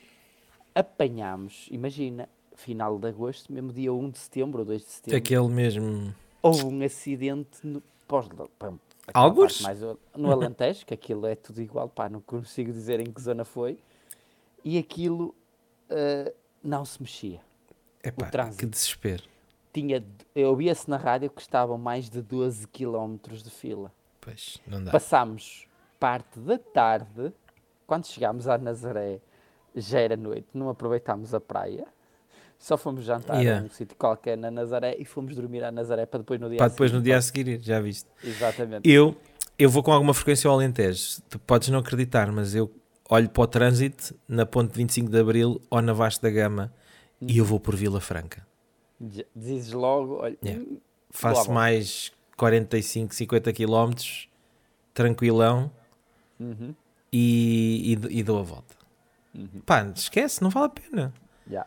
Apanhámos, 0.74 1.68
imagina, 1.70 2.28
final 2.54 2.98
de 2.98 3.08
agosto, 3.08 3.52
mesmo 3.52 3.72
dia 3.72 3.92
1 3.92 4.10
de 4.10 4.18
setembro 4.18 4.60
ou 4.60 4.64
2 4.64 4.82
de 4.82 4.90
setembro, 4.90 5.18
Aquele 5.18 5.48
mesmo. 5.48 6.14
houve 6.42 6.64
um 6.64 6.82
acidente 6.84 7.64
no, 7.64 7.82
pós, 8.06 8.28
parte 8.58 9.62
mais 9.62 9.80
no 10.16 10.30
Alentejo, 10.30 10.84
que 10.84 10.92
aquilo 10.92 11.26
é 11.26 11.34
tudo 11.34 11.62
igual, 11.62 11.88
pá, 11.88 12.08
não 12.08 12.20
consigo 12.20 12.72
dizer 12.72 13.00
em 13.00 13.10
que 13.10 13.20
zona 13.20 13.44
foi, 13.44 13.78
e 14.64 14.76
aquilo 14.76 15.34
ah, 15.90 16.32
não 16.62 16.84
se 16.84 17.00
mexia. 17.00 17.40
Epá, 18.02 18.26
trânsito. 18.26 18.58
que 18.58 18.66
desespero. 18.66 19.22
Tinha, 19.72 20.04
eu 20.34 20.50
ouvia-se 20.50 20.88
na 20.88 20.96
rádio 20.96 21.30
que 21.30 21.40
estavam 21.40 21.76
mais 21.78 22.08
de 22.08 22.22
12 22.22 22.66
km 22.68 23.16
de 23.30 23.50
fila. 23.50 23.92
Pois, 24.20 24.58
não 24.66 24.82
dá. 24.82 24.90
Passámos 24.90 25.66
parte 26.00 26.38
da 26.40 26.58
tarde, 26.58 27.32
quando 27.86 28.06
chegámos 28.06 28.48
à 28.48 28.56
Nazaré, 28.56 29.20
já 29.74 30.00
era 30.00 30.16
noite, 30.16 30.46
não 30.54 30.68
aproveitámos 30.68 31.34
a 31.34 31.40
praia, 31.40 31.86
só 32.58 32.76
fomos 32.76 33.04
jantar 33.04 33.40
Yeah. 33.40 33.62
a 33.62 33.66
um 33.66 33.70
sítio 33.70 33.96
qualquer 33.96 34.36
na 34.36 34.50
Nazaré 34.50 34.96
e 34.98 35.04
fomos 35.04 35.36
dormir 35.36 35.62
à 35.62 35.70
Nazaré 35.70 36.06
para 36.06 36.18
depois 36.20 36.40
no 36.40 36.48
dia 36.48 36.58
Pá, 36.58 36.64
a 36.64 36.68
depois 36.68 36.90
no 36.90 36.98
seguir- 36.98 37.04
dia 37.10 37.16
a 37.16 37.22
seguir, 37.22 37.48
ir, 37.48 37.60
já 37.60 37.80
viste. 37.80 38.08
Exatamente. 38.24 38.88
Eu, 38.88 39.16
eu 39.58 39.68
vou 39.70 39.82
com 39.82 39.92
alguma 39.92 40.14
frequência 40.14 40.48
ao 40.48 40.54
Alentejo. 40.54 41.20
Tu 41.28 41.38
podes 41.38 41.68
não 41.68 41.78
acreditar, 41.80 42.32
mas 42.32 42.54
eu 42.54 42.68
olho 43.08 43.28
para 43.30 43.42
o 43.42 43.46
trânsito 43.46 44.14
na 44.28 44.44
ponte 44.46 44.74
25 44.76 45.10
de 45.10 45.18
Abril 45.18 45.60
ou 45.70 45.80
na 45.82 45.92
Vasco 45.92 46.22
da 46.22 46.30
Gama 46.30 46.72
e 47.20 47.38
eu 47.38 47.44
vou 47.44 47.58
por 47.58 47.74
Vila 47.74 48.00
Franca. 48.00 48.46
Dizes 49.34 49.72
logo, 49.72 50.16
olha, 50.22 50.36
Yeah. 50.44 50.62
hum, 50.64 50.78
Faço 51.10 51.44
Boa, 51.46 51.54
mais 51.54 52.12
45, 52.36 53.14
50 53.14 53.52
quilómetros, 53.52 54.28
tranquilão 54.92 55.70
uhum, 56.38 56.74
e, 57.12 57.96
e, 58.10 58.18
e 58.18 58.22
dou 58.22 58.38
a 58.38 58.42
volta. 58.42 58.76
uhum, 59.34 59.60
Pá, 59.64 59.82
esquece, 59.94 60.42
não 60.42 60.50
vale 60.50 60.66
a 60.66 60.68
pena. 60.68 61.14
já. 61.50 61.64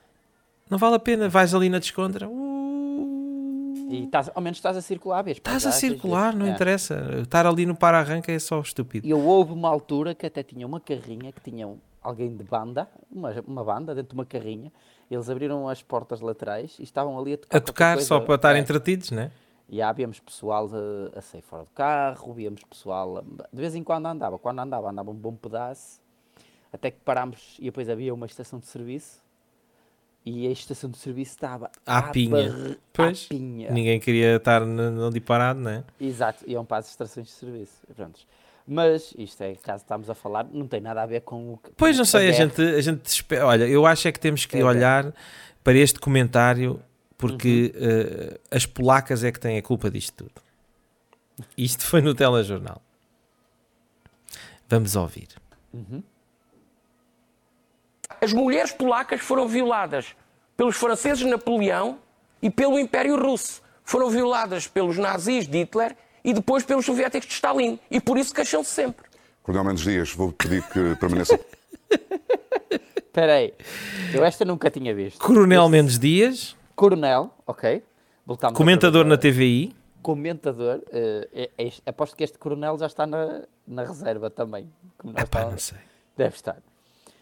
Não 0.70 0.78
vale 0.78 0.96
a 0.96 1.00
pena. 1.00 1.28
Vais 1.28 1.54
ali 1.56 1.70
na 1.70 1.80
descontra. 1.80 2.28
uh, 2.30 2.51
E 3.92 4.04
estás, 4.06 4.30
ao 4.34 4.42
menos 4.42 4.58
estás 4.58 4.78
a 4.78 4.82
circular, 4.82 5.22
vês 5.22 5.38
Estás 5.38 5.66
a 5.66 5.72
circular, 5.72 6.34
não 6.36 6.46
é. 6.46 6.50
interessa. 6.52 7.20
Estar 7.22 7.46
ali 7.46 7.66
no 7.66 7.76
para-arranca 7.76 8.32
é 8.32 8.40
só 8.40 8.60
estúpido. 8.62 9.06
E 9.06 9.10
eu 9.10 9.20
houve 9.20 9.52
uma 9.52 9.68
altura 9.70 10.16
que 10.16 10.26
até 10.26 10.42
tinha 10.44 10.66
uma 10.66 10.80
carrinha, 10.80 11.32
que 11.32 11.42
tinha 11.42 11.70
alguém 12.02 12.36
de 12.36 12.44
banda, 12.44 12.88
uma, 13.12 13.32
uma 13.46 13.64
banda 13.64 13.94
dentro 13.94 14.10
de 14.10 14.16
uma 14.16 14.26
carrinha, 14.26 14.72
eles 15.10 15.30
abriram 15.30 15.68
as 15.68 15.84
portas 15.84 16.22
laterais 16.22 16.78
e 16.80 16.84
estavam 16.84 17.20
ali 17.20 17.34
a 17.34 17.38
tocar. 17.38 17.58
A 17.58 17.62
tocar 17.62 17.94
coisa. 17.96 18.08
só 18.08 18.20
para 18.22 18.36
estar 18.36 18.56
É. 18.56 18.60
entretidos, 18.60 19.12
né? 19.12 19.30
E 19.70 19.82
há, 19.82 19.92
víamos 19.92 20.20
pessoal 20.20 20.70
a, 21.14 21.20
a 21.20 21.22
sair 21.22 21.42
fora 21.42 21.64
do 21.64 21.70
carro, 21.72 22.34
víamos 22.34 22.64
pessoal. 22.64 23.18
a- 23.18 23.22
de 23.22 23.60
vez 23.62 23.76
em 23.76 23.84
quando 23.84 24.06
andava, 24.06 24.40
quando 24.40 24.60
andava, 24.60 24.90
andava 24.90 25.12
um 25.12 25.16
bom 25.16 25.34
pedaço, 25.36 26.02
até 26.74 26.90
que 26.92 27.00
parámos 27.02 27.58
e 27.60 27.66
depois 27.66 27.90
havia 27.90 28.14
uma 28.14 28.26
estação 28.26 28.58
de 28.60 28.66
serviço 28.68 29.21
e 30.26 30.48
a 30.48 30.52
estação 30.52 30.90
de 30.90 30.98
serviço 30.98 31.32
estava 31.32 31.72
À 31.86 32.04
pinha. 32.04 32.30
barre- 32.52 32.78
Pois, 32.94 33.26
à 33.26 33.30
pinha. 33.30 33.72
Ninguém 33.72 34.00
queria 34.00 34.36
estar 34.36 34.62
ali 34.62 35.20
parado, 35.20 35.60
né? 35.60 35.84
Exato, 36.00 36.44
iam 36.48 36.64
para 36.64 36.78
as 36.78 36.90
estações 36.90 37.28
de 37.28 37.34
serviço. 37.34 37.74
Prontos. 37.96 38.28
Mas 38.68 39.14
isto 39.18 39.42
é, 39.42 39.56
caso 39.56 39.82
estamos 39.84 40.10
a 40.10 40.14
falar, 40.14 40.48
não 40.52 40.68
tem 40.68 40.80
nada 40.80 41.02
a 41.02 41.06
ver 41.06 41.22
com 41.22 41.54
o 41.54 41.58
que. 41.58 41.72
Pois 41.76 41.98
não 41.98 42.06
sei, 42.06 42.30
a 42.30 42.32
gente, 42.32 42.62
a 42.62 42.80
gente 42.82 43.06
espera. 43.08 43.48
Olha, 43.48 43.66
eu 43.68 43.86
acho 43.86 44.08
é 44.08 44.12
que 44.12 44.20
temos 44.20 44.46
que 44.46 44.58
É, 44.58 44.64
olhar 44.64 45.12
para 45.64 45.74
este 45.78 46.00
comentário 46.00 46.80
porque 47.18 47.74
Uhum. 47.76 47.82
eh, 47.88 48.40
as 48.52 48.66
polacas 48.66 49.24
é 49.24 49.32
que 49.32 49.40
têm 49.40 49.58
a 49.58 49.62
culpa 49.62 49.90
disto 49.90 50.24
tudo. 50.26 50.42
Isto 51.58 51.84
foi 51.84 52.02
no 52.02 52.14
telejornal. 52.14 52.82
Vamos 54.70 54.96
ouvir. 54.96 55.28
Uhum. 55.74 56.04
As 58.22 58.32
mulheres 58.34 58.72
polacas 58.72 59.20
foram 59.22 59.48
violadas 59.48 60.16
pelos 60.56 60.76
franceses 60.78 61.20
de 61.20 61.26
Napoleão 61.26 61.98
e 62.42 62.50
pelo 62.50 62.78
Império 62.80 63.16
Russo. 63.20 63.62
Foram 63.84 64.10
violadas 64.10 64.68
pelos 64.68 64.98
nazis 64.98 65.48
de 65.48 65.58
Hitler 65.60 65.96
e 66.24 66.34
depois 66.34 66.64
pelos 66.64 66.86
soviéticos 66.86 67.28
de 67.28 67.34
Stalin. 67.34 67.80
E 67.90 68.00
por 68.00 68.18
isso 68.18 68.34
queixam-se 68.34 68.70
sempre. 68.70 69.06
Coronel 69.42 69.66
Mendes 69.66 69.84
Dias, 69.84 70.14
vou 70.14 70.32
pedir 70.32 70.62
que 70.70 70.96
permaneça. 70.98 71.40
Espera 72.96 73.34
aí, 73.34 73.54
eu 74.14 74.24
esta 74.24 74.46
nunca 74.46 74.70
tinha 74.70 74.94
visto. 74.96 75.20
Coronel 75.20 75.64
Este 75.64 75.72
Mendes 75.72 76.00
Dias, 76.00 76.56
Coronel, 76.76 77.34
ok. 77.46 77.84
Voltamos 78.26 78.56
comentador 78.58 79.04
na 79.04 79.18
TVI. 79.18 79.76
Comentador, 80.02 80.82
eh, 80.92 81.50
é- 81.58 81.68
é 81.68 81.72
aposto 81.90 82.16
que 82.16 82.24
este 82.24 82.38
coronel 82.38 82.78
já 82.78 82.86
está 82.88 83.06
na, 83.06 83.42
na 83.68 83.84
reserva 83.84 84.30
também. 84.30 84.72
Como 84.98 85.14
nós 85.14 85.24
Epá, 85.24 85.46
não 85.46 85.58
sei. 85.58 85.78
Deve 86.16 86.36
estar. 86.36 86.58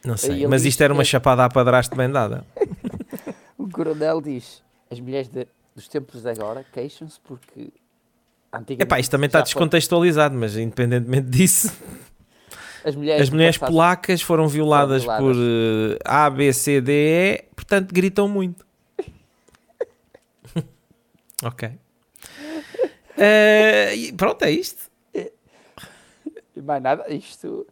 Não 0.06 0.18
sei. 0.18 0.48
Mas 0.48 0.66
isto 0.66 0.82
era 0.82 0.94
uma 0.94 1.04
que- 1.04 1.10
chapada 1.10 1.46
à 1.46 1.50
padrasto 1.50 1.96
bem 1.96 2.10
dada. 2.10 2.46
O 3.58 3.70
coronel 3.70 4.22
diz: 4.22 4.64
as 4.90 5.00
mulheres 5.00 5.28
de- 5.28 5.48
dos 5.76 5.88
tempos 5.88 6.22
de 6.24 6.30
agora 6.30 6.66
queixam-se 6.74 7.20
porque. 7.20 7.70
Epá, 8.80 9.00
isto 9.00 9.12
também 9.12 9.28
está 9.28 9.40
já 9.40 9.46
foi- 9.46 9.50
descontextualizado, 9.50 10.36
mas 10.36 10.56
independentemente 10.58 11.30
disso, 11.30 11.72
As 12.84 12.96
mulheres, 12.96 13.22
as 13.24 13.30
mulheres 13.30 13.58
polacas 13.58 14.22
foram 14.22 14.48
violadas, 14.48 15.04
violadas. 15.04 15.24
por 15.26 15.36
eh, 15.36 16.00
A, 16.06 16.30
B, 16.30 16.52
C, 16.54 16.82
D, 16.82 16.92
E, 16.92 17.44
portanto 17.54 17.92
gritam 17.94 18.28
muito. 18.28 18.66
ok. 21.44 21.72
E 23.96 24.14
pronto, 24.14 24.44
é 24.44 24.52
isto. 24.52 24.90
Mais 26.64 26.82
nada, 26.82 27.06
isto. 27.14 27.68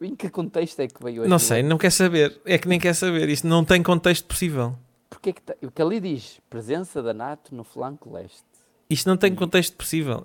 Em 0.00 0.14
que 0.14 0.28
contexto 0.28 0.80
é 0.80 0.88
que 0.88 1.02
veio 1.02 1.16
Não 1.28 1.36
aquilo? 1.36 1.38
sei, 1.38 1.62
não 1.62 1.78
quer 1.78 1.90
saber. 1.90 2.40
É 2.44 2.58
que 2.58 2.66
nem 2.68 2.78
quer 2.80 2.94
saber. 2.94 3.28
Isto 3.28 3.46
não 3.46 3.64
tem 3.64 3.82
contexto 3.82 4.24
possível. 4.26 4.74
Porque 5.08 5.30
é 5.30 5.32
que 5.32 5.40
tá- 5.42 5.54
o 5.62 5.70
que 5.70 5.80
ali 5.80 6.00
diz: 6.00 6.40
presença 6.50 7.02
da 7.02 7.14
NATO 7.14 7.54
no 7.54 7.62
flanco 7.64 8.12
leste. 8.12 8.42
Isto 8.90 9.08
não 9.08 9.16
tem 9.16 9.34
contexto 9.34 9.76
possível. 9.76 10.24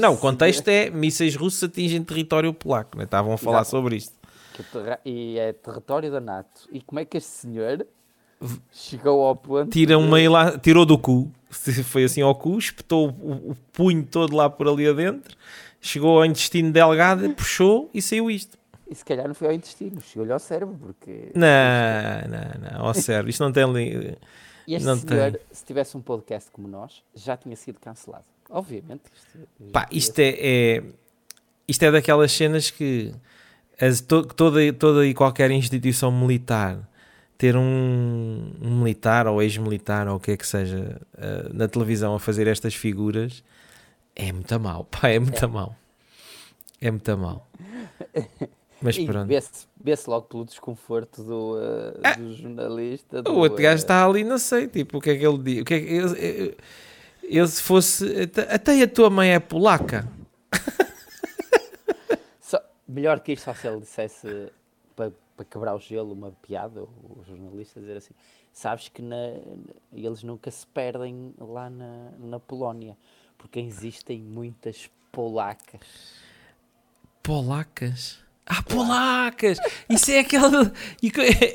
Não, 0.00 0.12
o 0.14 0.18
contexto 0.18 0.68
é 0.68 0.90
mísseis 0.90 1.34
russos 1.36 1.62
atingem 1.64 2.02
território 2.04 2.52
polaco. 2.52 2.98
Né? 2.98 3.04
Estavam 3.04 3.32
a 3.32 3.38
falar 3.38 3.58
Exato. 3.60 3.70
sobre 3.70 3.96
isto. 3.96 4.12
terra- 4.72 5.00
e 5.04 5.38
é 5.38 5.52
território 5.52 6.10
da 6.12 6.20
NATO. 6.20 6.68
E 6.70 6.80
como 6.82 6.98
é 7.00 7.04
que 7.04 7.16
este 7.16 7.30
senhor 7.30 7.86
chegou 8.72 9.24
ao 9.24 9.34
ponto. 9.36 9.70
Tira 9.70 9.96
uma 9.98 10.18
lá, 10.28 10.58
tirou 10.58 10.84
do 10.84 10.98
cu. 10.98 11.30
Foi 11.50 12.04
assim 12.04 12.20
ao 12.20 12.34
cu, 12.34 12.58
espetou 12.58 13.08
o, 13.10 13.50
o 13.52 13.56
punho 13.72 14.04
todo 14.04 14.34
lá 14.36 14.50
por 14.50 14.66
ali 14.68 14.88
adentro, 14.88 15.36
chegou 15.80 16.18
ao 16.18 16.24
intestino 16.26 16.72
delgado, 16.72 17.30
puxou 17.30 17.88
e 17.94 18.02
saiu 18.02 18.28
isto. 18.30 18.58
E 18.90 18.94
se 18.94 19.04
calhar 19.04 19.26
não 19.26 19.34
foi 19.34 19.48
ao 19.48 19.52
intestino, 19.54 20.00
chegou-lhe 20.00 20.32
ao 20.32 20.38
cérebro, 20.38 20.76
porque. 20.78 21.32
Não, 21.34 22.28
não, 22.28 22.70
não, 22.78 22.86
ao 22.86 22.94
sério, 22.94 23.28
isto 23.30 23.42
não 23.42 23.50
tem 23.52 23.62
ali. 23.64 24.16
E 24.66 24.74
este 24.74 24.84
não 24.86 24.96
senhor, 24.96 25.32
tem. 25.32 25.40
se 25.50 25.64
tivesse 25.64 25.96
um 25.96 26.00
podcast 26.00 26.50
como 26.50 26.68
nós, 26.68 27.02
já 27.14 27.36
tinha 27.36 27.56
sido 27.56 27.78
cancelado. 27.80 28.24
Obviamente. 28.50 29.02
Isto, 29.14 29.38
Pá, 29.72 29.88
isto 29.90 30.18
é, 30.18 30.28
é- 30.38 30.82
isto 31.66 31.82
é 31.82 31.90
daquelas 31.90 32.30
cenas 32.32 32.70
que 32.70 33.12
as- 33.80 34.00
to- 34.02 34.24
toda, 34.26 34.72
toda 34.72 35.06
e 35.06 35.14
qualquer 35.14 35.50
instituição 35.50 36.12
militar 36.12 36.78
ter 37.36 37.56
um, 37.56 38.52
um 38.62 38.78
militar 38.78 39.26
ou 39.26 39.42
ex-militar 39.42 40.06
ou 40.08 40.16
o 40.16 40.20
que 40.20 40.30
é 40.32 40.36
que 40.36 40.46
seja 40.46 41.00
eh, 41.18 41.48
na 41.52 41.66
televisão 41.66 42.14
a 42.14 42.20
fazer 42.20 42.46
estas 42.46 42.74
figuras 42.74 43.42
é 44.14 44.30
muito 44.32 44.60
mal, 44.60 44.84
pá, 44.84 45.08
é 45.08 45.18
muito 45.18 45.48
mal. 45.48 45.74
É 46.80 46.90
muito 46.90 47.18
mal. 47.18 47.48
Mas 48.84 48.98
pronto. 48.98 49.26
vê-se 49.26 49.66
vê-se 49.82 50.08
logo 50.10 50.26
pelo 50.26 50.44
desconforto 50.44 51.22
do, 51.24 51.54
uh, 51.56 52.18
do 52.18 52.34
jornalista. 52.34 53.22
Do, 53.22 53.32
O 53.32 53.38
outro 53.38 53.62
gajo 53.62 53.76
uh, 53.76 53.84
está 53.84 54.04
ali, 54.06 54.22
não 54.24 54.38
sei, 54.38 54.68
tipo, 54.68 54.98
o 54.98 55.00
que 55.00 55.10
é 55.10 55.16
que 55.18 55.26
ele 55.26 55.38
diz? 55.38 55.62
O 55.62 55.64
que 55.64 55.74
é 55.74 55.80
que, 55.80 55.92
eu- 55.94 56.56
eu 57.22 57.46
se 57.46 57.62
fosse. 57.62 58.22
até- 58.22 58.54
Até 58.54 58.82
a 58.82 58.88
tua 58.88 59.08
mãe 59.10 59.30
é 59.30 59.40
polaca. 59.40 60.06
só- 62.40 62.62
melhor 62.86 63.20
que 63.20 63.32
isto, 63.32 63.44
só 63.44 63.54
se 63.54 63.66
ele 63.66 63.80
dissesse 63.80 64.52
para, 64.94 65.12
para 65.36 65.44
quebrar 65.44 65.74
o 65.74 65.78
gelo 65.78 66.12
uma 66.12 66.30
piada, 66.42 66.82
o, 66.82 66.88
o 67.20 67.24
jornalista 67.26 67.80
dizer 67.80 67.96
assim: 67.96 68.14
Sabes 68.52 68.88
que 68.88 69.02
na- 69.02 69.16
eles 69.92 70.22
nunca 70.22 70.50
se 70.50 70.66
perdem 70.66 71.34
lá 71.38 71.68
na, 71.70 72.10
na 72.18 72.38
Polónia, 72.40 72.96
porque 73.38 73.58
existem 73.58 74.20
muitas 74.20 74.88
polacas. 75.10 75.80
Polacas. 77.22 78.22
Ah, 78.46 78.62
polacas! 78.62 79.58
Isso 79.88 80.10
é 80.10 80.18
aquela. 80.20 80.70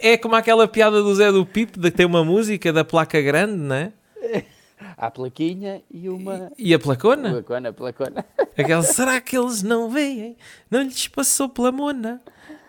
É 0.02 0.18
como 0.18 0.36
aquela 0.36 0.68
piada 0.68 1.02
do 1.04 1.14
Zé 1.14 1.32
do 1.32 1.46
Pipo 1.46 1.80
de 1.80 1.92
que 1.92 1.98
tem 1.98 2.06
uma 2.06 2.24
música 2.24 2.74
da 2.74 2.84
placa 2.84 3.22
grande, 3.22 3.54
não 3.58 3.76
é? 3.76 3.92
Há 4.98 5.08
a 5.08 5.12
plaquinha 5.12 5.82
e 5.92 6.10
uma. 6.10 6.52
E 6.58 6.74
a 6.74 6.80
placona? 6.80 7.30
Placona, 7.30 7.72
placona. 7.74 8.26
Aquela, 8.58 8.82
será 8.82 9.22
que 9.22 9.38
eles 9.38 9.62
não 9.62 9.90
veem? 9.90 10.36
Não 10.70 10.82
lhes 10.82 11.08
passou 11.08 11.48
pela 11.48 11.72
mona? 11.72 12.22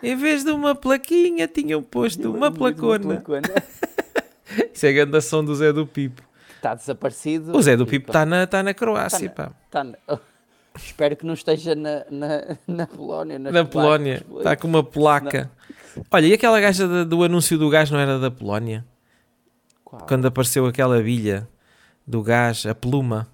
Em 0.03 0.15
vez 0.15 0.43
de 0.43 0.51
uma 0.51 0.75
plaquinha, 0.75 1.47
tinham 1.47 1.81
posto 1.81 2.31
uma 2.31 2.51
placona. 2.51 3.23
Isso 4.73 4.85
é 4.85 4.89
a 4.89 4.93
grande 4.93 5.17
ação 5.17 5.43
do 5.43 5.55
Zé 5.55 5.71
do 5.73 5.85
Pipo. 5.87 6.21
Está 6.57 6.75
desaparecido. 6.75 7.57
O 7.57 7.61
Zé 7.61 7.75
do 7.75 7.85
Pipo 7.87 8.09
está 8.09 8.25
na, 8.25 8.45
tá 8.45 8.61
na 8.61 8.73
Croácia, 8.73 9.29
Tá 9.29 9.45
pá. 9.47 9.51
Tá 9.69 9.83
na- 9.83 9.97
Espero 10.75 11.15
que 11.15 11.25
não 11.25 11.33
esteja 11.33 11.75
na, 11.75 12.05
na, 12.09 12.57
na 12.67 12.87
Polónia. 12.87 13.37
Na 13.37 13.51
placas, 13.51 13.69
Polónia. 13.71 14.23
pois. 14.27 14.37
Está 14.39 14.55
com 14.55 14.67
uma 14.67 14.83
placa. 14.83 15.51
Olha, 16.09 16.25
e 16.27 16.33
aquela 16.33 16.59
gaja 16.61 16.87
da- 16.87 17.03
do 17.03 17.23
anúncio 17.23 17.57
do 17.57 17.69
gás 17.69 17.91
não 17.91 17.99
era 17.99 18.17
da 18.17 18.31
Polónia? 18.31 18.85
Qual? 19.83 20.01
Quando 20.07 20.25
apareceu 20.27 20.65
aquela 20.65 21.01
bilha 21.01 21.47
do 22.07 22.21
gás, 22.23 22.65
a 22.65 22.73
pluma, 22.73 23.27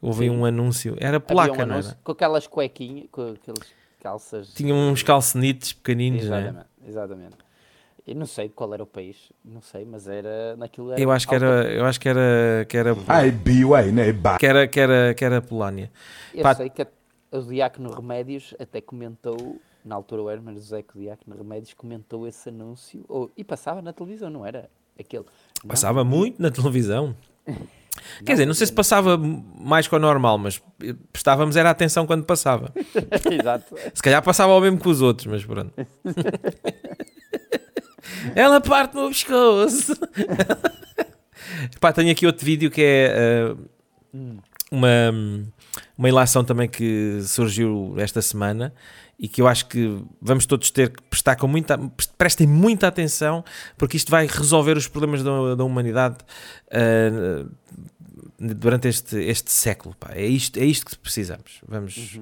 houve 0.00 0.24
Sim. 0.24 0.30
um 0.30 0.44
anúncio. 0.46 0.96
Era 0.98 1.20
placa, 1.20 1.52
um 1.52 1.66
não 1.66 1.74
anúncio 1.74 1.90
era? 1.90 1.98
Com 2.02 2.12
aquelas 2.12 2.46
cuequinhas, 2.46 3.06
com 3.12 3.32
aqueles 3.32 3.60
calças. 4.02 4.54
Tinha 4.54 4.74
uns 4.74 5.02
calcenites 5.02 5.74
pequeninos, 5.74 6.24
não 6.26 6.36
é? 6.36 6.40
Exatamente, 6.40 6.66
exatamente. 6.86 7.36
Eu 8.08 8.16
não 8.16 8.24
sei 8.24 8.48
qual 8.48 8.72
era 8.72 8.82
o 8.82 8.86
país, 8.86 9.30
não 9.44 9.60
sei, 9.60 9.84
mas 9.84 10.08
era 10.08 10.56
naquilo 10.56 10.92
era 10.92 11.00
Eu 11.00 11.10
acho 11.10 11.28
que 11.28 11.34
era, 11.34 11.70
eu 11.70 11.84
acho 11.84 12.00
que 12.00 12.08
era, 12.08 12.66
que 12.66 12.74
era, 12.74 12.96
Ai, 13.06 13.30
biuai, 13.30 13.92
né? 13.92 14.10
Ba. 14.14 14.38
que 14.38 14.46
era, 14.46 14.66
que 14.66 14.80
era, 14.80 15.12
que 15.12 15.22
era 15.22 15.42
Polónia. 15.42 15.92
Eu 16.32 16.42
Pá. 16.42 16.54
sei 16.54 16.70
que 16.70 16.86
o 17.30 17.42
Diácono 17.42 17.90
Remédios 17.90 18.54
até 18.58 18.80
comentou, 18.80 19.60
na 19.84 19.94
altura 19.94 20.22
o 20.22 20.30
Hermes 20.30 20.54
José 20.54 20.82
que 20.82 20.96
o 20.96 21.00
Diácono 21.02 21.36
Remédios 21.36 21.74
comentou 21.74 22.26
esse 22.26 22.48
anúncio, 22.48 23.04
ou, 23.08 23.30
e 23.36 23.44
passava 23.44 23.82
na 23.82 23.92
televisão, 23.92 24.30
não 24.30 24.46
era? 24.46 24.70
Aquele. 24.98 25.26
Não, 25.62 25.68
Passava 25.68 26.02
muito 26.02 26.40
na 26.40 26.50
televisão. 26.50 27.14
Quer 28.24 28.32
dizer, 28.32 28.46
não 28.46 28.54
sei 28.54 28.66
se 28.66 28.72
passava 28.72 29.18
mais 29.18 29.86
que 29.86 29.94
o 29.94 29.98
normal, 29.98 30.38
mas 30.38 30.62
prestávamos 31.12 31.56
era 31.56 31.68
atenção 31.68 32.06
quando 32.06 32.24
passava. 32.24 32.72
Exato. 33.30 33.74
Se 33.92 34.02
calhar 34.02 34.22
passava 34.22 34.52
ao 34.52 34.60
mesmo 34.60 34.78
que 34.78 34.88
os 34.88 35.02
outros, 35.02 35.26
mas 35.26 35.44
pronto. 35.44 35.72
Ela 38.34 38.60
parte 38.60 38.94
no 38.94 39.08
pescoço. 39.08 39.94
Pá, 41.80 41.92
tenho 41.92 42.10
aqui 42.10 42.26
outro 42.26 42.44
vídeo 42.44 42.70
que 42.70 42.82
é 42.82 43.12
eh, 43.14 43.56
uma, 44.70 45.10
uma 45.96 46.08
ilação 46.08 46.44
também 46.44 46.68
que 46.68 47.20
surgiu 47.22 47.94
esta 47.98 48.20
semana 48.20 48.72
e 49.18 49.26
que 49.28 49.40
eu 49.40 49.48
acho 49.48 49.66
que 49.66 50.00
vamos 50.20 50.46
todos 50.46 50.70
ter 50.70 50.90
que 50.90 51.02
prestar 51.04 51.36
com 51.36 51.48
muita 51.48 51.76
prestem 52.16 52.46
muita 52.46 52.86
atenção 52.86 53.44
porque 53.76 53.96
isto 53.96 54.10
vai 54.10 54.26
resolver 54.26 54.76
os 54.76 54.86
problemas 54.86 55.22
da, 55.22 55.56
da 55.56 55.64
humanidade 55.64 56.18
eh, 56.70 57.44
durante 58.38 58.88
este, 58.88 59.16
este 59.16 59.50
século. 59.50 59.94
Pá. 59.96 60.10
É, 60.12 60.26
isto, 60.26 60.58
é 60.58 60.64
isto 60.64 60.86
que 60.86 60.98
precisamos. 60.98 61.60
Vamos, 61.66 62.20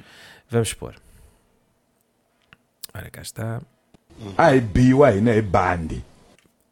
vamos 0.49 0.73
pôr. 0.73 0.95
Ora, 2.95 3.11
cá 3.11 3.21
está. 3.21 3.61
Ai, 4.37 4.61
biuai, 4.61 5.21
né? 5.21 5.41
Bandi. 5.43 6.05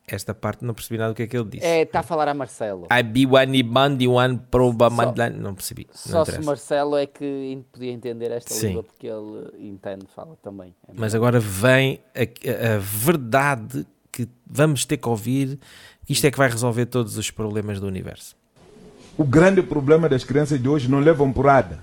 Esta 0.07 0.35
parte 0.35 0.65
não 0.65 0.75
percebi 0.75 0.99
nada 0.99 1.13
do 1.13 1.17
que 1.17 1.23
é 1.23 1.27
que 1.27 1.35
ele 1.37 1.49
disse. 1.49 1.65
É, 1.65 1.81
está 1.81 2.01
a 2.01 2.03
falar 2.03 2.29
a 2.29 2.35
Marcelo. 2.35 2.87
I 2.93 3.03
be 3.03 3.25
one 3.27 3.63
bandi 3.63 4.07
one 4.07 4.39
proba 4.51 4.91
mandlan. 4.91 5.31
Não 5.31 5.55
percebi. 5.55 5.87
Não 5.91 5.95
Só 5.95 6.25
se. 6.27 6.39
Marcelo 6.43 6.97
é 6.99 7.07
que 7.07 7.59
podia 7.73 7.91
entender 7.91 8.31
esta 8.31 8.53
Sim. 8.53 8.69
língua 8.69 8.83
porque 8.83 9.07
ele 9.07 9.69
entende, 9.69 10.05
fala 10.15 10.37
também. 10.43 10.75
É 10.87 10.93
Mas 10.95 11.15
agora 11.15 11.41
vem 11.41 12.01
a, 12.15 12.21
a- 12.21 12.75
a 12.75 12.79
verdade 12.79 13.87
que 14.13 14.29
vamos 14.47 14.85
ter 14.85 14.99
que 14.99 15.09
ouvir. 15.09 15.59
Isto 16.07 16.27
é 16.27 16.31
que 16.31 16.37
vai 16.37 16.51
resolver 16.51 16.85
todos 16.85 17.17
os 17.17 17.31
problemas 17.31 17.81
do 17.81 17.87
universo. 17.87 18.37
O 19.17 19.25
grande 19.25 19.63
problema 19.63 20.07
das 20.07 20.23
crianças 20.23 20.61
de 20.61 20.69
hoje 20.69 20.87
não 20.91 21.01
levam 21.01 21.33
porrada. 21.33 21.83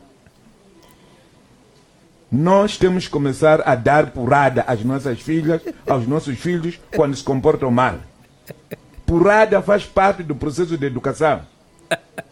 Nós 2.31 2.77
temos 2.77 3.05
que 3.05 3.11
começar 3.11 3.61
a 3.67 3.75
dar 3.75 4.11
porrada 4.11 4.63
às 4.65 4.81
nossas 4.85 5.19
filhas, 5.19 5.61
aos 5.85 6.07
nossos 6.07 6.39
filhos, 6.39 6.79
quando 6.95 7.13
se 7.13 7.23
comportam 7.23 7.69
mal. 7.69 7.95
Porrada 9.05 9.61
faz 9.61 9.85
parte 9.85 10.23
do 10.23 10.33
processo 10.33 10.77
de 10.77 10.85
educação. 10.85 11.41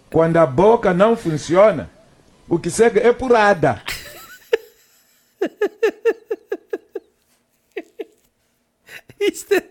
Quando 0.09 0.37
a 0.37 0.45
boca 0.45 0.93
não 0.93 1.17
funciona, 1.17 1.89
o 2.47 2.57
que 2.57 2.69
segue 2.69 2.99
é 2.99 3.11
porrada. 3.11 3.81
Isto 9.19 9.55
é... 9.55 9.63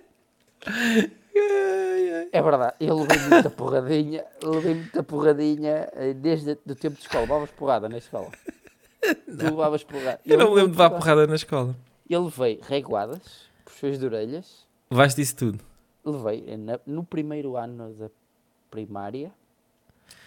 É 2.31 2.43
verdade, 2.43 2.75
eu 2.81 2.99
levei 2.99 3.19
muita 3.29 3.49
porradinha, 3.49 4.23
levei 4.43 4.75
muita 4.75 5.03
porradinha 5.03 5.89
eh, 5.95 6.13
desde 6.13 6.59
o 6.67 6.75
tempo 6.75 6.97
de 6.97 7.03
escola. 7.03 7.23
Levavas 7.23 7.51
porrada 7.51 7.89
na 7.89 7.97
escola. 7.97 8.31
Tu 9.27 9.45
levavas 9.45 9.85
porrada. 9.85 10.21
Eu 10.25 10.39
não 10.39 10.51
me 10.51 10.57
lembro 10.57 10.73
de 10.73 10.79
levar 10.79 10.91
porrada 10.91 11.27
na 11.27 11.35
escola. 11.35 11.77
Eu 12.09 12.25
levei 12.25 12.61
reguadas, 12.63 13.21
puxões 13.65 13.99
de 13.99 14.07
orelhas, 14.07 14.67
Levaste 14.91 15.21
isso 15.21 15.37
tudo. 15.37 15.61
levei 16.05 16.45
no 16.87 17.05
primeiro 17.05 17.57
ano 17.57 17.93
da 17.95 18.09
primária 18.71 19.31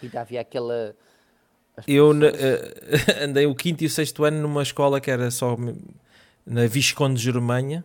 e 0.01 0.05
ainda 0.05 0.21
havia 0.21 0.41
aquela. 0.41 0.95
as 1.75 1.83
Eu 1.87 2.11
eh, 2.23 3.23
andei 3.25 3.47
o 3.47 3.55
quinto 3.55 3.83
e 3.83 3.87
o 3.87 3.89
sexto 3.89 4.23
ano 4.23 4.39
numa 4.39 4.61
escola 4.61 5.01
que 5.01 5.09
era 5.09 5.31
só 5.31 5.57
na 6.45 6.67
Visconde 6.67 7.15
de 7.15 7.23
Germanha 7.23 7.83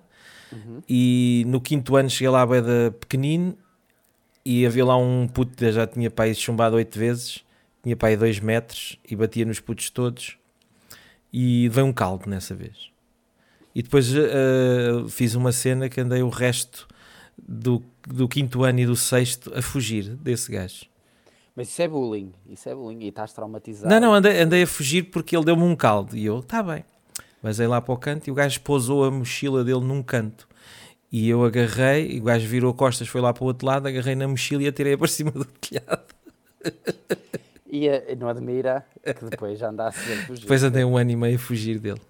e 0.88 1.44
no 1.48 1.60
quinto 1.60 1.96
ano 1.96 2.08
cheguei 2.08 2.28
lá 2.28 2.42
a 2.42 2.46
Beda 2.46 2.94
pequenino 3.00 3.56
e 4.44 4.64
havia 4.64 4.84
lá 4.84 4.96
um 4.96 5.26
puto 5.26 5.56
que 5.56 5.72
já 5.72 5.86
tinha 5.86 6.10
pai 6.10 6.32
chumbado 6.34 6.76
oito 6.76 6.98
vezes, 6.98 7.44
tinha 7.82 7.96
pai 7.96 8.16
dois 8.16 8.38
metros 8.38 8.98
e 9.08 9.16
batia 9.16 9.44
nos 9.44 9.60
putos 9.60 9.90
todos 9.90 10.38
e 11.32 11.68
veio 11.68 11.86
um 11.86 11.92
caldo 11.92 12.28
nessa 12.28 12.54
vez. 12.54 12.90
E 13.74 13.82
depois 13.82 14.10
eh, 14.14 15.04
fiz 15.08 15.34
uma 15.34 15.52
cena 15.52 15.88
que 15.88 16.00
andei 16.00 16.22
o 16.22 16.30
resto 16.30 16.88
do, 17.36 17.82
do 18.06 18.26
quinto 18.26 18.64
ano 18.64 18.80
e 18.80 18.86
do 18.86 18.96
sexto 18.96 19.52
a 19.54 19.60
fugir 19.60 20.16
desse 20.16 20.50
gajo. 20.50 20.86
Mas 21.54 21.68
isso 21.68 21.82
é 21.82 21.88
bullying, 21.88 22.32
isso 22.48 22.68
é 22.68 22.74
bullying 22.74 23.04
e 23.04 23.08
estás 23.08 23.32
traumatizado. 23.32 23.88
Não, 23.88 24.00
não, 24.00 24.14
andei, 24.14 24.40
andei 24.40 24.62
a 24.62 24.66
fugir 24.66 25.04
porque 25.04 25.36
ele 25.36 25.44
deu-me 25.44 25.62
um 25.62 25.76
caldo. 25.76 26.16
E 26.16 26.24
eu, 26.24 26.42
tá 26.42 26.62
bem. 26.62 26.84
Vazei 27.42 27.66
lá 27.66 27.80
para 27.80 27.94
o 27.94 27.96
canto 27.96 28.28
e 28.28 28.30
o 28.30 28.34
gajo 28.34 28.60
pousou 28.60 29.04
a 29.04 29.10
mochila 29.10 29.62
dele 29.64 29.80
num 29.80 30.02
canto. 30.02 30.48
E 31.10 31.28
eu 31.28 31.44
agarrei, 31.44 32.12
e 32.12 32.20
o 32.20 32.24
gajo 32.24 32.46
virou 32.46 32.74
costas, 32.74 33.08
foi 33.08 33.20
lá 33.20 33.32
para 33.32 33.44
o 33.44 33.46
outro 33.46 33.66
lado, 33.66 33.86
agarrei 33.86 34.14
na 34.14 34.26
mochila 34.26 34.62
e 34.62 34.66
atirei 34.66 34.96
para 34.98 35.08
cima 35.08 35.30
do 35.30 35.44
telhado. 35.44 36.14
E 37.68 37.88
eh, 37.88 38.14
não 38.14 38.28
admira 38.28 38.86
que 39.02 39.24
depois 39.24 39.60
andasse 39.62 39.98
a 40.00 40.26
fugir. 40.26 40.42
Depois 40.42 40.62
andei 40.62 40.84
um 40.84 40.96
ano 40.96 41.10
e 41.10 41.16
meio 41.16 41.36
a 41.36 41.38
fugir 41.38 41.78
dele. 41.78 42.00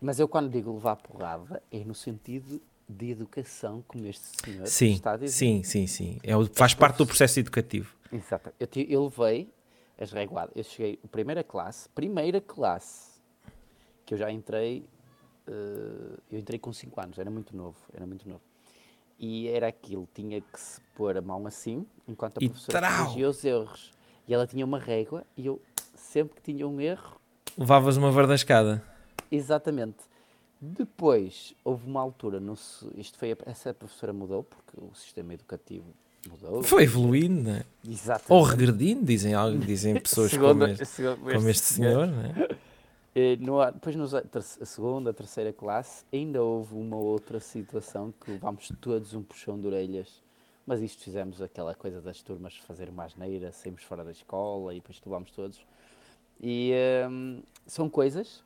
Mas 0.00 0.20
eu 0.20 0.28
quando 0.28 0.50
digo 0.50 0.72
levar 0.74 0.96
porrada 0.96 1.62
é 1.72 1.78
no 1.84 1.94
sentido 1.94 2.60
de 2.88 3.10
educação, 3.10 3.82
como 3.88 4.06
este 4.06 4.26
senhor 4.44 4.66
Sim, 4.66 4.92
está 4.92 5.12
a 5.12 5.16
dizer. 5.16 5.32
sim, 5.32 5.62
sim, 5.64 5.86
sim. 5.86 6.18
É, 6.22 6.32
faz 6.52 6.74
parte 6.74 6.98
do 6.98 7.06
processo 7.06 7.40
educativo. 7.40 7.94
Exato. 8.12 8.52
Eu, 8.60 8.66
ti- 8.66 8.86
eu 8.88 9.04
levei 9.04 9.50
as 9.98 10.12
reguadas. 10.12 10.52
Eu 10.54 10.62
cheguei, 10.62 10.98
a 11.02 11.08
primeira 11.08 11.42
classe, 11.42 11.88
primeira 11.88 12.40
classe, 12.40 13.12
que 14.04 14.14
eu 14.14 14.18
já 14.18 14.30
entrei, 14.30 14.84
eh, 15.48 16.18
eu 16.30 16.38
entrei 16.38 16.58
com 16.58 16.72
5 16.72 17.00
anos, 17.00 17.18
era 17.18 17.30
muito 17.30 17.56
novo, 17.56 17.78
era 17.94 18.06
muito 18.06 18.28
novo. 18.28 18.42
E 19.18 19.48
era 19.48 19.66
aquilo, 19.68 20.06
tinha 20.14 20.40
que 20.42 20.60
se 20.60 20.78
pôr 20.94 21.16
a 21.16 21.22
mão 21.22 21.46
assim, 21.46 21.86
enquanto 22.06 22.38
a 22.38 22.44
E 22.44 22.48
professora 22.50 22.86
corrigia 22.86 23.28
os 23.30 23.42
erros. 23.44 23.95
E 24.28 24.34
ela 24.34 24.46
tinha 24.46 24.64
uma 24.64 24.78
régua, 24.78 25.24
e 25.36 25.46
eu, 25.46 25.60
sempre 25.94 26.36
que 26.36 26.52
tinha 26.52 26.66
um 26.66 26.80
erro, 26.80 27.16
Levavas 27.58 27.96
uma 27.96 28.12
verdascada. 28.12 28.82
Exatamente. 29.30 29.96
Depois, 30.60 31.54
houve 31.64 31.86
uma 31.86 32.00
altura, 32.00 32.38
no, 32.40 32.56
se- 32.56 32.86
isto 32.96 33.18
foi, 33.18 33.32
a- 33.32 33.36
essa 33.46 33.72
professora 33.72 34.12
mudou, 34.12 34.42
porque 34.42 34.72
o 34.78 34.94
sistema 34.94 35.32
educativo 35.34 35.84
mudou. 36.28 36.62
Foi 36.62 36.82
evoluindo, 36.84 37.42
né? 37.50 37.64
Exatamente. 37.86 38.32
Ou 38.32 38.42
regredindo, 38.42 39.04
dizem, 39.04 39.32
algo- 39.34 39.58
dizem 39.58 39.94
pessoas 40.00 40.36
como 40.36 40.64
este, 40.64 41.02
como 41.34 41.48
este 41.48 41.64
senhor. 41.64 42.06
Né? 42.06 42.34
Eh, 43.18 43.34
no 43.40 43.64
depois, 43.72 43.96
nos, 43.96 44.14
a, 44.14 44.20
terce- 44.20 44.62
a 44.62 44.66
segunda, 44.66 45.10
terceira 45.10 45.50
classe, 45.50 46.04
ainda 46.12 46.42
houve 46.42 46.74
uma 46.74 46.96
outra 46.98 47.40
situação 47.40 48.12
que 48.22 48.30
levámos 48.32 48.70
todos 48.78 49.14
um 49.14 49.22
puxão 49.22 49.58
de 49.58 49.66
orelhas. 49.66 50.22
Mas 50.66 50.80
isto 50.82 51.02
fizemos 51.04 51.40
aquela 51.40 51.74
coisa 51.74 52.00
das 52.00 52.20
turmas 52.22 52.56
fazer 52.66 52.88
uma 52.88 53.04
asneira, 53.04 53.52
saímos 53.52 53.82
fora 53.84 54.02
da 54.02 54.10
escola 54.10 54.72
e 54.72 54.76
depois 54.76 55.00
levámos 55.04 55.30
todos. 55.30 55.60
E 56.42 56.72
hum, 57.08 57.40
são 57.66 57.88
coisas 57.88 58.42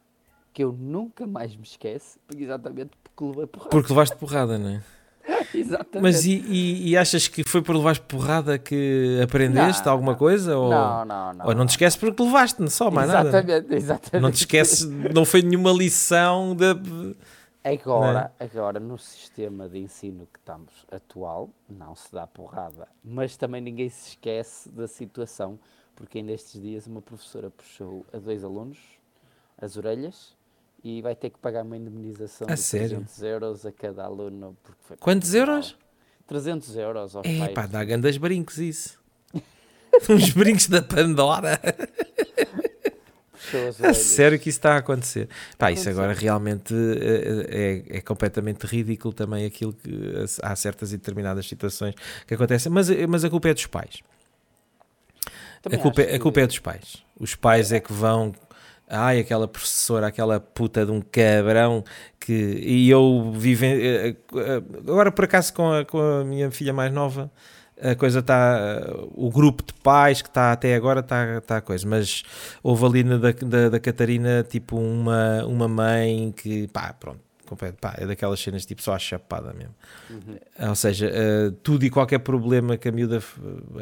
que 0.53 0.63
eu 0.63 0.73
nunca 0.73 1.27
mais 1.27 1.57
me 1.57 1.63
esqueço, 1.63 2.19
exatamente 2.37 2.91
porque 3.03 3.25
levei 3.25 3.47
porrada. 3.47 3.71
Porque 3.71 3.89
levaste 3.93 4.17
porrada, 4.17 4.59
não 4.59 4.69
é? 4.71 4.83
Exatamente. 5.55 6.01
Mas 6.03 6.25
e, 6.25 6.33
e- 6.47 6.89
e 6.91 6.97
achas 6.97 7.27
que 7.29 7.43
foi 7.49 7.63
por 7.63 7.75
levares 7.77 7.99
porrada 8.01 8.59
que 8.59 9.19
aprendeste 9.23 9.85
Não, 9.85 9.93
alguma 9.93 10.13
não. 10.13 10.19
coisa? 10.19 10.57
Ou, 10.57 10.71
Não, 10.71 11.05
não, 11.05 11.33
não. 11.35 11.47
ou 11.47 11.55
não 11.55 11.67
te 11.67 11.71
esqueces 11.71 11.97
porque 11.99 12.23
levaste, 12.23 12.69
só 12.71 12.91
mais 12.91 13.09
nada. 13.09 13.29
exatamente, 13.29 13.75
exatamente. 13.75 14.23
Não 14.23 14.31
te 14.31 14.37
esqueces, 14.37 14.85
não 15.15 15.25
foi 15.25 15.43
nenhuma 15.43 15.73
lição 15.73 16.55
de. 16.55 17.17
Agora, 17.63 18.33
agora, 18.41 18.81
no 18.81 18.97
sistema 18.99 19.69
de 19.69 19.79
ensino 19.79 20.27
que 20.33 20.39
estamos 20.39 20.87
atual, 20.91 21.51
não 21.69 21.95
se 21.95 22.11
dá 22.13 22.27
porrada. 22.27 22.89
Mas 23.05 23.37
também 23.37 23.61
ninguém 23.61 23.89
se 23.91 24.11
esquece 24.11 24.69
da 24.71 24.89
situação, 24.89 25.59
porque 25.95 26.19
ainda 26.19 26.33
estes 26.33 26.61
dias 26.61 26.87
uma 26.87 27.03
professora 27.03 27.51
puxou 27.51 28.07
a 28.13 28.19
dois 28.19 28.43
alunos 28.43 28.79
as 29.59 29.77
orelhas 29.77 30.35
e 30.83 31.03
vai 31.03 31.15
ter 31.15 31.29
que 31.29 31.39
pagar 31.39 31.63
uma 31.63 31.77
indemnização 31.77 32.47
A 32.49 32.55
de 32.55 32.61
sério? 32.61 32.89
300 33.05 33.23
euros 33.23 33.67
a 33.67 33.73
cada 33.73 34.05
aluno. 34.05 34.57
Porque 34.63 34.79
foi 34.83 34.97
Quantos 34.97 35.35
euros? 35.35 35.77
300 36.27 36.77
euros 36.77 37.15
aos 37.15 37.27
É 37.27 37.39
pais. 37.39 37.53
pá, 37.53 37.67
dá 37.67 37.85
grandes 37.85 38.17
brincos 38.17 38.57
isso. 38.59 38.99
Uns 40.09 40.31
brincos 40.33 40.67
da 40.67 40.81
Pandora. 40.81 41.61
Pessoas 43.51 43.77
A 43.79 43.83
velhas. 43.83 43.97
sério 43.99 44.39
que 44.39 44.49
isso 44.49 44.59
está 44.59 44.75
a 44.75 44.79
acontecer. 44.79 45.29
Pá, 45.59 45.71
isso 45.73 45.89
agora 45.89 46.13
realmente 46.13 46.75
eh, 46.75 47.83
é, 47.91 47.99
é 47.99 48.01
completamente 48.01 48.65
ridículo 48.67 49.13
também 49.13 49.45
aquilo 49.47 49.73
que 49.73 49.91
há 50.43 50.55
certas 50.57 50.93
e 50.93 50.97
determinadas 50.97 51.47
situações 51.49 51.95
que 52.27 52.35
acontecem, 52.35 52.71
mas, 52.71 52.89
mas 53.09 53.25
a 53.25 53.31
culpa 53.31 53.49
é 53.49 53.55
dos 53.55 53.67
pais. 53.67 54.01
Também 55.63 55.79
A 55.79 55.83
culpa, 55.83 56.01
é- 56.03 56.05
a 56.05 56.13
que- 56.13 56.19
culpa 56.19 56.41
é 56.41 56.47
dos 56.47 56.59
pais. 56.59 57.03
Os 57.19 57.35
pais 57.35 57.73
é 57.73 57.81
que 57.81 57.93
vão. 57.93 58.35
Ai, 58.89 59.21
aquela 59.21 59.47
professora, 59.47 60.09
aquela 60.09 60.41
puta 60.41 60.85
de 60.85 60.91
um 60.91 61.01
cabrão 61.01 61.85
que. 62.19 62.33
E 62.33 62.91
eu 62.91 63.33
vive. 63.37 63.67
eh, 63.67 64.09
eh, 64.09 64.63
Agora, 64.81 65.13
por 65.13 65.25
acaso, 65.27 65.53
com 65.55 65.71
a, 65.73 65.85
com 65.85 66.01
a 66.01 66.25
minha 66.25 66.51
filha 66.51 66.73
mais 66.73 66.93
nova, 66.93 67.31
a 67.83 67.95
coisa 67.95 68.21
está. 68.21 68.87
O 69.15 69.31
grupo 69.31 69.63
de 69.65 69.73
pais 69.75 70.23
que 70.23 70.29
está 70.29 70.53
até 70.53 70.75
agora 70.75 71.01
está 71.01 71.39
está 71.39 71.57
a 71.59 71.61
coisa. 71.61 71.87
Mas 71.87 72.23
houve 72.63 72.85
ali 72.87 73.05
na 73.05 73.17
da, 73.17 73.33
da, 73.33 73.69
da 73.71 73.81
Catarina, 73.81 74.43
tipo, 74.49 74.77
uma, 74.79 75.45
uma 75.47 75.69
mãe 75.69 76.33
que. 76.37 76.67
pá, 76.69 76.93
pronto. 76.93 77.21
Pá, 77.81 77.97
é 77.99 78.07
daquelas 78.07 78.39
cenas 78.39 78.65
tipo 78.65 78.81
só 78.81 78.95
a 78.95 78.99
chapada 79.01 79.53
mesmo. 79.53 79.75
Ou 80.69 80.75
seja, 80.77 81.11
eh, 81.13 81.51
tudo 81.65 81.85
e 81.85 81.91
qualquer 81.91 82.21
problema 82.21 82.77
que 82.77 82.89
a 82.89 82.93
miúda, 82.93 83.21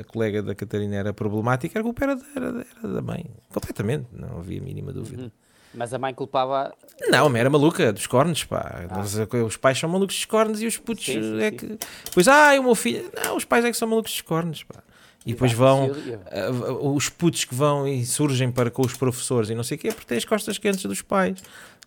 a 0.01 0.05
colega 0.05 0.42
da 0.42 0.55
Catarina 0.55 0.96
era 0.96 1.12
problemática, 1.12 1.78
a 1.78 1.82
culpa 1.82 2.05
era, 2.05 2.16
da- 2.16 2.22
era, 2.34 2.53
da- 2.53 2.64
era 2.82 2.92
da 2.94 3.03
mãe. 3.03 3.26
Completamente, 3.53 4.07
não 4.11 4.38
havia 4.38 4.59
a 4.59 4.64
mínima 4.64 4.90
dúvida. 4.90 5.30
Mas 5.75 5.93
a 5.93 5.99
mãe 5.99 6.14
culpava. 6.14 6.75
Não, 7.11 7.29
mas 7.29 7.41
era 7.41 7.51
maluca 7.51 7.93
dos 7.93 8.07
cornos, 8.07 8.43
pá. 8.45 8.87
Mas, 8.91 9.19
eh, 9.19 9.27
Os 9.47 9.57
pais 9.57 9.79
são 9.79 9.89
malucos 9.89 10.16
dos 10.16 10.25
cornos 10.25 10.62
e 10.62 10.66
os 10.66 10.77
putos 10.79 11.05
Sim, 11.05 11.21
sim, 11.23 11.43
é 11.43 11.51
que. 11.51 11.79
Pois, 12.12 12.27
ai, 12.27 12.59
o 12.59 12.62
meu 12.64 12.75
filho. 12.75 13.11
Não, 13.25 13.37
os 13.37 13.45
pais 13.45 13.64
é 13.64 13.71
que 13.71 13.77
são 13.77 13.87
malucos 13.89 14.12
dos 14.12 14.21
cornos, 14.23 14.62
pá. 14.64 14.83
E 15.27 15.33
depois 15.33 15.53
vão. 15.53 15.91
Eh, 16.31 16.49
os 16.81 17.09
putos 17.11 17.45
que 17.45 17.55
vão 17.55 17.87
e 17.87 18.05
surgem 18.07 18.51
para 18.51 18.71
com 18.71 18.83
os 18.83 18.95
professores 18.97 19.51
e 19.51 19.55
não 19.55 19.62
sei 19.62 19.77
o 19.77 19.81
quê, 19.81 19.89
porque 19.93 20.07
têm 20.07 20.19
as 20.19 20.25
costas 20.25 20.57
quentes 20.59 20.83
dos 20.85 21.03
pais. 21.03 21.39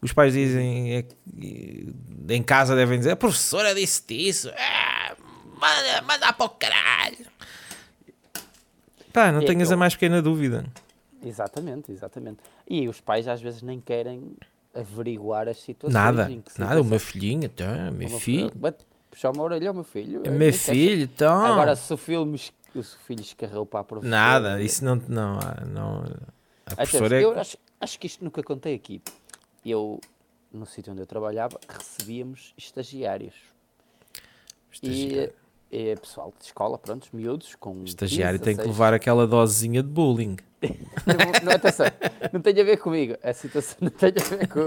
Os 0.02 0.14
pais 0.14 0.34
dizem, 0.34 0.98
é, 0.98 1.06
em 2.30 2.42
casa 2.44 2.76
devem 2.76 2.98
dizer, 2.98 3.12
a 3.12 3.16
professora 3.16 3.74
disse-te 3.76 4.14
isso, 4.30 4.50
ah, 4.56 5.16
manda, 5.60 6.02
manda 6.08 6.34
para 6.34 6.46
o 6.46 6.50
caralho. 6.50 7.18
Pá, 9.14 9.32
não 9.32 9.42
É, 9.42 9.46
tenhas 9.46 9.70
eu- 9.70 9.76
a 9.76 9.78
mais 9.78 9.94
pequena 9.94 10.22
dúvida. 10.22 10.66
Exatamente, 11.24 11.92
exatamente. 11.92 12.40
E 12.74 12.88
os 12.88 13.01
pais 13.01 13.28
às 13.28 13.41
vezes 13.41 13.61
nem 13.61 13.82
querem 13.82 14.34
averiguar 14.74 15.49
as 15.49 15.57
situações. 15.57 15.93
Nada, 15.93 16.32
nada, 16.57 16.82
o 16.82 16.86
meu 16.86 16.99
filhinho, 17.01 17.49
tá, 17.49 17.91
meu 17.91 18.07
O 18.07 18.11
meu 18.11 18.19
filho, 18.19 18.49
Puxar 19.09 19.32
uma 19.32 19.43
orelha 19.43 19.67
ao 19.67 19.74
meu 19.74 19.84
filho. 19.84 20.22
é 20.24 20.30
eh, 20.30 20.32
meu 20.32 20.51
quer- 20.53 20.57
filho, 20.57 21.03
então. 21.03 21.45
Agora, 21.45 21.76
se 21.76 21.93
o 21.93 21.97
se 21.97 22.53
o 22.74 22.84
filho 22.84 23.19
escarrou 23.19 23.65
para 23.65 23.82
a 23.82 23.84
professora. 23.84 24.09
Nada, 24.09 24.61
isso 24.63 24.86
não, 24.86 24.95
não, 24.95 25.38
há- 25.38 25.65
não 25.65 26.03
a 26.65 26.76
professora 26.78 27.19
é 27.19 27.26
eu 27.26 27.38
acho, 27.38 27.57
acho 27.82 27.99
que 27.99 28.07
isto 28.07 28.24
nunca 28.24 28.41
contei 28.41 28.74
aqui. 28.74 29.01
Eu, 29.65 29.99
no 30.49 30.65
sítio 30.65 30.93
onde 30.93 31.01
eu 31.01 31.05
trabalhava, 31.05 31.59
recebíamos 31.67 32.53
estagiários. 32.57 33.36
Estagiário. 34.72 35.34
E 35.72 35.95
pessoal 35.95 36.34
de 36.38 36.45
escola, 36.45 36.78
pronto, 36.78 37.07
miúdos, 37.13 37.55
com. 37.55 37.84
estagiário 37.86 38.38
15, 38.39 38.43
tem 38.43 38.53
que 38.55 38.61
16. 38.63 38.67
levar 38.78 38.93
aquela 38.93 39.26
dosezinha 39.26 39.82
de 39.82 39.88
bullying. 39.89 40.36
Não, 40.61 41.15
não, 41.45 41.51
atenção, 41.53 41.86
não 42.34 42.41
tem 42.41 42.59
a 42.59 42.63
ver 42.63 42.78
comigo. 42.78 43.15
A 43.24 43.34
situação 43.34 43.78
não 43.80 43.89
tem 43.89 44.09
a 44.09 44.36
ver 44.36 44.47
com, 44.49 44.59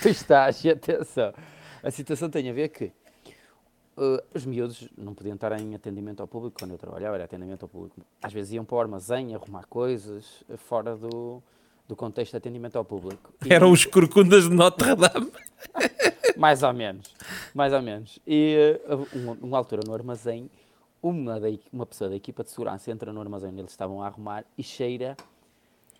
com 0.00 0.08
o 0.08 0.10
estágio. 0.10 0.72
Atenção. 0.72 1.34
A 1.82 1.90
situação 1.90 2.30
tem 2.30 2.48
a 2.48 2.52
ver 2.54 2.70
que 2.70 2.86
uh, 3.96 4.18
os 4.34 4.46
miúdos 4.46 4.88
não 4.96 5.12
podiam 5.14 5.34
estar 5.34 5.52
em 5.60 5.74
atendimento 5.74 6.20
ao 6.20 6.26
público 6.26 6.56
quando 6.58 6.70
eu 6.72 6.78
trabalhava, 6.78 7.16
era 7.16 7.24
atendimento 7.24 7.64
ao 7.64 7.68
público. 7.68 8.00
Às 8.22 8.32
vezes 8.32 8.52
iam 8.54 8.64
para 8.64 8.76
o 8.76 8.80
armazém 8.80 9.34
arrumar 9.34 9.66
coisas 9.68 10.42
fora 10.56 10.96
do, 10.96 11.42
do 11.86 11.94
contexto 11.94 12.30
de 12.32 12.38
atendimento 12.38 12.76
ao 12.76 12.84
público. 12.86 13.32
E- 13.44 13.52
Eram 13.52 13.70
os 13.70 13.84
corcundas 13.84 14.44
de 14.44 14.50
Notre 14.50 14.94
Dame. 14.96 15.30
mais 16.36 16.62
ou 16.62 16.72
menos, 16.72 17.14
mais 17.54 17.72
ou 17.72 17.82
menos. 17.82 18.18
E 18.26 18.78
uh, 18.88 19.36
uma, 19.42 19.56
altura 19.58 19.82
no 19.86 19.94
armazém, 19.94 20.50
uma, 21.02 21.38
da, 21.40 21.48
uma 21.72 21.86
pessoa 21.86 22.10
da 22.10 22.16
equipa 22.16 22.42
de 22.44 22.50
segurança 22.50 22.90
entra 22.90 23.12
no 23.12 23.20
armazém 23.20 23.50
onde 23.50 23.60
eles 23.60 23.70
estavam 23.70 24.02
a 24.02 24.06
arrumar 24.06 24.44
e 24.56 24.62
cheira 24.62 25.16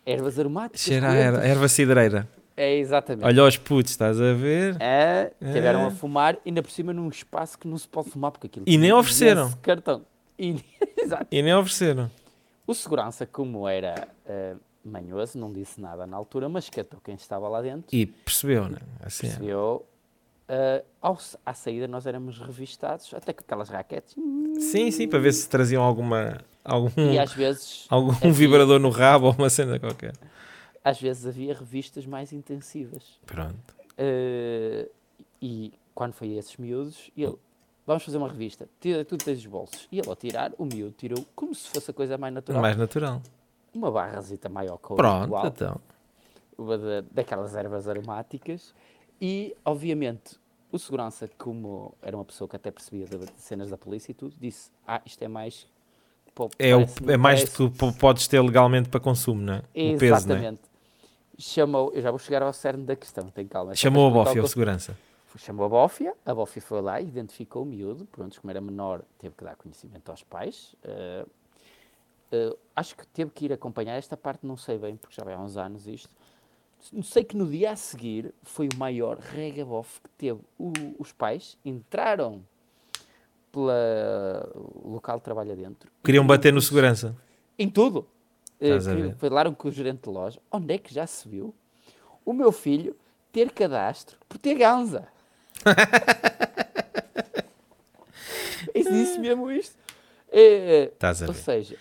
ervas 0.05 0.39
aromáticas. 0.39 0.81
Cheira 0.81 1.09
a 1.09 1.15
erva, 1.15 1.45
erva 1.45 1.67
cidreira. 1.67 2.27
É 2.55 2.75
exatamente. 2.77 3.23
Olha 3.25 3.43
os 3.43 3.55
putos, 3.57 3.91
estás 3.91 4.19
a 4.19 4.33
ver? 4.33 4.77
É, 4.79 5.31
tiveram 5.39 5.81
É. 5.81 5.85
a 5.87 5.91
fumar, 5.91 6.37
ainda 6.45 6.63
por 6.63 6.71
cima 6.71 6.91
num 6.91 7.07
espaço 7.07 7.57
que 7.57 7.67
não 7.67 7.77
se 7.77 7.87
pode 7.87 8.09
fumar 8.09 8.31
porque 8.31 8.47
aquilo 8.47 8.65
E 8.67 8.77
nem 8.79 8.91
ofereceram. 8.91 9.51
cartão. 9.61 10.01
E, 10.39 10.55
exato. 10.97 11.27
E 11.31 11.41
nem 11.41 11.53
ofereceram. 11.53 12.09
O 12.65 12.73
segurança, 12.73 13.25
como 13.27 13.67
era 13.67 14.07
eh, 14.25 14.55
manhoso, 14.83 15.37
não 15.37 15.53
disse 15.53 15.79
nada 15.79 16.07
na 16.07 16.17
altura, 16.17 16.49
mas 16.49 16.67
catou 16.69 16.99
quem 17.03 17.13
estava 17.15 17.47
lá 17.47 17.61
dentro. 17.61 17.95
E 17.95 18.05
percebeu, 18.07 18.67
né? 18.67 18.79
Assim, 19.01 19.27
é. 19.27 19.29
percebeu. 19.29 19.85
Eh, 20.47 20.83
ao, 21.01 21.17
à 21.45 21.53
saída 21.53 21.87
nós 21.87 22.05
éramos 22.05 22.39
revistados, 22.39 23.13
até 23.13 23.33
com 23.33 23.41
aquelas 23.41 23.69
raquetes. 23.69 24.15
Sim, 24.59 24.89
sim, 24.91 25.07
para 25.07 25.19
ver 25.19 25.33
se 25.33 25.47
traziam 25.49 25.83
alguma, 25.83 26.37
algum, 26.63 26.89
E 27.11 27.19
às 27.19 27.33
vezes, 27.33 27.85
algum 27.89 28.11
havia- 28.11 28.31
vibrador 28.31 28.79
no 28.79 28.89
rabo 28.89 29.27
ou 29.27 29.33
uma 29.33 29.49
cena 29.49 29.79
qualquer. 29.79 30.13
às 30.83 30.99
vezes 30.99 31.25
havia 31.25 31.53
revistas 31.53 32.05
mais 32.05 32.31
intensivas. 32.33 33.19
Pronto. 33.25 33.75
Eh, 33.97 34.87
e 35.41 35.73
quando 35.93 36.13
foi 36.13 36.35
a 36.35 36.39
esses 36.39 36.55
miúdos, 36.57 37.11
ele, 37.17 37.35
vamos 37.85 38.03
fazer 38.03 38.17
uma 38.17 38.29
revista, 38.29 38.67
tira, 38.79 39.03
tu 39.03 39.17
tens 39.17 39.39
os 39.39 39.45
bolsos. 39.45 39.87
E 39.91 39.99
ele, 39.99 40.07
ao 40.09 40.15
tirar, 40.15 40.51
o 40.57 40.65
miúdo 40.65 40.93
tirou 40.97 41.25
como 41.35 41.53
se 41.53 41.67
fosse 41.69 41.91
a 41.91 41.93
coisa 41.93 42.17
mais 42.17 42.33
natural. 42.33 42.61
Mais 42.61 42.77
natural. 42.77 43.21
Uma 43.73 43.91
barrazita 43.91 44.47
maior 44.49 44.77
que 44.77 44.93
o 44.93 44.95
Pronto, 44.95 45.25
igual, 45.27 45.47
então. 45.47 45.79
uma 46.57 46.77
da- 46.77 47.03
daquelas 47.11 47.53
ervas 47.55 47.87
aromáticas. 47.87 48.73
E, 49.19 49.55
obviamente, 49.65 50.39
o 50.71 50.77
segurança, 50.77 51.29
como 51.37 51.93
era 52.01 52.15
uma 52.15 52.25
pessoa 52.25 52.47
que 52.47 52.55
até 52.55 52.69
percebia 52.71 53.05
de 53.05 53.31
cenas 53.37 53.69
da 53.69 53.77
polícia 53.77 54.11
e 54.11 54.13
tudo, 54.13 54.35
disse: 54.39 54.71
Ah, 54.85 55.01
isto 55.05 55.21
é 55.23 55.27
mais. 55.27 55.67
pô, 56.35 56.49
É, 56.59 56.75
o, 56.75 56.81
é 57.09 57.17
mais 57.17 57.39
parece- 57.41 57.57
que 57.57 57.69
p- 57.69 57.91
podes 57.99 58.27
ter 58.27 58.41
legalmente 58.41 58.89
para 58.89 58.99
consumo, 58.99 59.41
não 59.41 59.53
é? 59.53 59.57
O 59.57 59.61
peso, 59.63 59.73
é? 59.81 59.93
Exatamente. 59.93 60.61
Chamou, 61.39 61.91
eu 61.93 62.01
já 62.01 62.09
vou 62.09 62.19
chegar 62.19 62.41
ao 62.41 62.51
cerne 62.51 62.83
da 62.83 62.95
questão, 62.95 63.29
tem 63.29 63.47
calma. 63.47 63.75
Chamou 63.75 64.07
a 64.07 64.11
bófia, 64.23 64.43
o 64.43 64.47
segurança. 64.47 64.97
Chamou 65.37 65.65
a 65.67 65.69
bófia, 65.69 66.15
a 66.25 66.33
bófia 66.33 66.59
foi 66.61 66.81
lá, 66.81 66.99
identificou 66.99 67.61
o 67.61 67.65
miúdo, 67.65 68.05
pronto, 68.05 68.41
como 68.41 68.49
era 68.49 68.59
menor, 68.59 69.03
teve 69.19 69.35
que 69.35 69.43
dar 69.43 69.55
conhecimento 69.55 70.09
aos 70.09 70.23
pais. 70.23 70.75
eh, 70.83 71.25
eh, 72.31 72.55
acho 72.75 72.95
que 72.95 73.05
teve 73.07 73.31
que 73.31 73.45
ir 73.45 73.53
acompanhar 73.53 73.95
esta 73.95 74.17
parte, 74.17 74.45
não 74.45 74.57
sei 74.57 74.77
bem, 74.77 74.95
porque 74.97 75.15
já 75.15 75.23
vai 75.23 75.33
há 75.35 75.39
uns 75.39 75.55
anos 75.57 75.87
isto. 75.87 76.09
Sei 77.03 77.23
que 77.23 77.35
no 77.35 77.45
dia 77.49 77.71
a 77.71 77.75
seguir 77.75 78.33
foi 78.43 78.67
o 78.73 78.77
maior 78.77 79.17
regabof 79.17 79.99
que 80.01 80.09
teve. 80.17 80.39
O- 80.57 80.71
os 80.99 81.11
pais 81.11 81.57
entraram 81.65 82.41
pelo 83.51 83.69
local 84.85 85.17
de 85.17 85.23
trabalho 85.23 85.51
adentro. 85.51 85.91
Queriam 86.03 86.25
bater 86.25 86.53
no 86.53 86.59
os- 86.59 86.67
segurança. 86.67 87.15
em 87.59 87.69
tudo. 87.69 88.07
Eh, 88.59 88.79
falaram 89.19 89.53
com 89.53 89.67
o 89.67 89.71
gerente 89.71 90.03
de 90.03 90.09
loja. 90.09 90.39
Onde 90.51 90.73
é 90.73 90.77
que 90.77 90.93
já 90.93 91.05
se 91.05 91.27
viu 91.27 91.53
o 92.25 92.33
meu 92.33 92.51
filho 92.51 92.95
ter 93.31 93.51
cadastro 93.51 94.17
por 94.27 94.37
ter 94.37 94.55
ganza? 94.55 95.07
Isso 98.73 98.91
disse 98.91 99.19
mesmo 99.19 99.49
isto. 99.51 99.75
Eh, 100.31 100.91
Estás 100.93 101.23
a 101.23 101.27
ou 101.27 101.33
ver. 101.33 101.39
seja, 101.41 101.77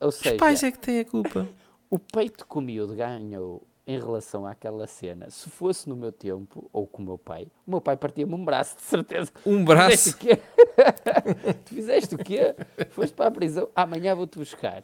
ou 0.00 0.08
Os 0.08 0.16
seja 0.16 0.36
pais 0.36 0.62
é 0.62 0.70
que 0.70 0.78
têm 0.78 1.00
a 1.00 1.04
culpa. 1.04 1.46
o 1.90 1.98
peito 1.98 2.46
que 2.46 2.58
o 2.58 2.60
miúdo 2.60 2.94
ganhou 2.94 3.62
em 3.86 3.98
relação 4.00 4.44
àquela 4.46 4.86
cena, 4.86 5.30
se 5.30 5.48
fosse 5.48 5.88
no 5.88 5.94
meu 5.94 6.10
tempo, 6.10 6.68
ou 6.72 6.86
com 6.86 7.02
o 7.02 7.06
meu 7.06 7.16
pai, 7.18 7.46
o 7.66 7.70
meu 7.70 7.80
pai 7.80 7.96
partia-me 7.96 8.34
um 8.34 8.44
braço, 8.44 8.76
de 8.76 8.82
certeza. 8.82 9.30
Um 9.46 9.64
Tu 9.64 9.64
braço. 9.64 9.90
fizeste 9.96 10.14
o 10.14 10.18
quê? 10.18 10.36
tu 11.64 11.74
fizeste 11.74 12.14
o 12.14 12.18
quê? 12.18 12.54
Foste 12.90 13.14
para 13.14 13.26
a 13.28 13.30
prisão, 13.30 13.68
amanhã 13.76 14.14
vou-te 14.14 14.38
buscar. 14.38 14.82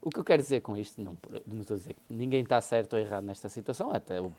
O 0.00 0.10
que 0.10 0.20
eu 0.20 0.24
quero 0.24 0.42
dizer 0.42 0.60
com 0.60 0.76
isto, 0.76 1.00
não, 1.02 1.16
não 1.46 1.62
estou 1.62 1.74
a 1.74 1.78
dizer 1.78 1.94
que 1.94 2.00
ninguém 2.14 2.42
está 2.42 2.60
certo 2.60 2.92
ou 2.92 2.98
errado 3.00 3.24
nesta 3.24 3.48
situação, 3.48 3.90
até 3.92 4.20
o, 4.20 4.30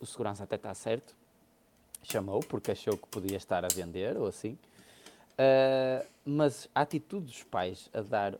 o 0.00 0.06
segurança, 0.06 0.44
até 0.44 0.56
está 0.56 0.72
certo, 0.74 1.14
chamou 2.02 2.40
porque 2.40 2.70
achou 2.70 2.96
que 2.96 3.06
podia 3.08 3.36
estar 3.36 3.64
a 3.64 3.68
vender 3.68 4.16
ou 4.16 4.26
assim, 4.26 4.56
Ah, 5.36 6.04
mas 6.24 6.68
a 6.74 6.80
atitude 6.82 7.26
dos 7.26 7.42
pais 7.42 7.90
a 7.92 8.00
dar 8.00 8.34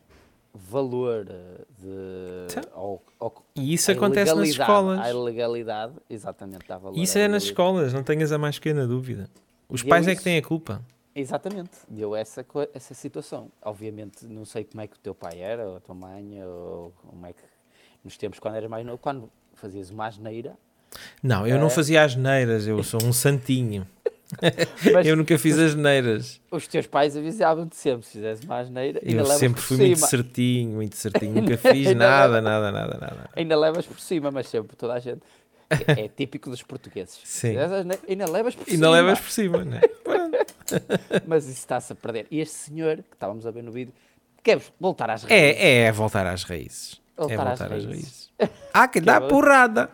valor 0.54 1.26
eh, 1.28 1.64
de, 1.78 2.52
Sim. 2.52 2.60
ao, 2.72 3.02
ao, 3.18 3.44
E 3.56 3.74
isso 3.74 3.90
acontece 3.90 4.34
nas 4.34 4.48
escolas. 4.48 5.00
À 5.00 5.10
ilegalidade, 5.10 5.94
exatamente, 6.08 6.66
dá 6.68 6.78
valor 6.78 6.96
Isso 6.96 7.18
é 7.18 7.26
nas 7.26 7.42
escolas, 7.44 7.92
não 7.92 8.02
tenhas 8.02 8.30
a 8.30 8.38
mais 8.38 8.58
pequena 8.58 8.86
dúvida. 8.86 9.28
Os 9.68 9.82
eu 9.82 9.88
pais 9.88 10.06
é 10.06 10.14
que 10.14 10.22
têm 10.22 10.38
a 10.38 10.42
culpa. 10.42 10.80
Exatamente, 11.14 11.70
deu 11.88 12.14
essa, 12.14 12.44
essa 12.72 12.94
situação. 12.94 13.50
Obviamente, 13.62 14.24
não 14.26 14.44
sei 14.44 14.64
como 14.64 14.80
é 14.80 14.86
que 14.86 14.96
o 14.96 14.98
teu 14.98 15.14
pai 15.14 15.38
era, 15.40 15.68
ou 15.68 15.76
a 15.76 15.80
tua 15.80 15.94
mãe, 15.94 16.42
ou 16.44 16.92
como 17.08 17.26
é 17.26 17.32
que. 17.32 17.42
Nos 18.04 18.16
tempos 18.16 18.38
quando 18.38 18.56
eras 18.56 18.68
mais 18.68 18.84
novo, 18.84 18.98
quando 18.98 19.30
fazias 19.54 19.90
uma 19.90 20.06
asneira, 20.06 20.56
Não, 21.22 21.46
eu 21.46 21.58
não 21.58 21.66
É. 21.66 21.70
fazia 21.70 22.04
as 22.04 22.14
neiras, 22.14 22.66
eu 22.68 22.82
sou 22.84 23.02
um 23.02 23.12
santinho. 23.12 23.86
Mas 24.92 25.06
Eu 25.06 25.16
nunca 25.16 25.38
fiz 25.38 25.58
as 25.58 25.74
neiras. 25.74 26.40
os 26.50 26.66
teus 26.66 26.86
pais 26.86 27.16
avisavam-te 27.16 27.76
sempre, 27.76 28.06
se 28.06 28.12
fizesse 28.12 28.46
mais 28.46 28.68
neira, 28.70 29.00
ainda 29.04 29.22
Eu 29.22 29.26
sempre 29.26 29.60
fui 29.60 29.76
cima. 29.76 29.88
muito 29.88 30.06
certinho, 30.06 30.70
muito 30.70 30.96
certinho. 30.96 31.34
Nunca 31.34 31.56
fiz 31.58 31.86
Ainda 31.88 31.94
nada, 31.94 32.40
nada, 32.40 32.72
nada, 32.72 32.98
nada. 33.00 33.30
Ainda 33.36 33.56
levas 33.58 33.86
por 33.86 33.98
cima, 34.00 34.30
mas 34.30 34.48
sempre 34.48 34.76
toda 34.76 34.94
a 34.94 34.98
gente. 35.00 35.22
É, 35.70 36.04
é 36.04 36.08
típico 36.08 36.50
dos 36.50 36.62
portugueses. 36.62 37.18
Se 37.24 37.52
Sim. 37.52 37.56
Ainda 38.08 38.30
levas 38.30 38.54
por 38.54 38.62
Ainda 38.68 38.86
cima. 38.86 38.90
levas 38.90 39.18
por 39.20 39.30
cima, 39.30 39.64
né? 39.64 39.80
Mas 41.26 41.44
isso 41.44 41.58
está-se 41.58 41.92
a 41.92 41.96
perder. 41.96 42.26
E 42.30 42.40
este 42.40 42.54
senhor, 42.54 42.96
que 42.98 43.14
estávamos 43.14 43.46
a 43.46 43.50
ver 43.50 43.62
no 43.62 43.72
vídeo, 43.72 43.92
quer 44.42 44.60
voltar 44.78 45.10
às 45.10 45.24
raízes. 45.24 45.56
É, 45.60 45.82
é 45.86 45.92
voltar 45.92 46.26
às 46.26 46.42
raízes. 46.44 47.00
é 47.16 47.20
Voltar 47.22 47.34
às 47.48 47.58
voltar 47.58 47.64
às 47.64 47.70
raízes. 47.84 48.30
raízes. 48.38 48.60
Há 48.72 48.88
que 48.88 49.00
dar 49.00 49.20
bom. 49.20 49.28
porrada. 49.28 49.90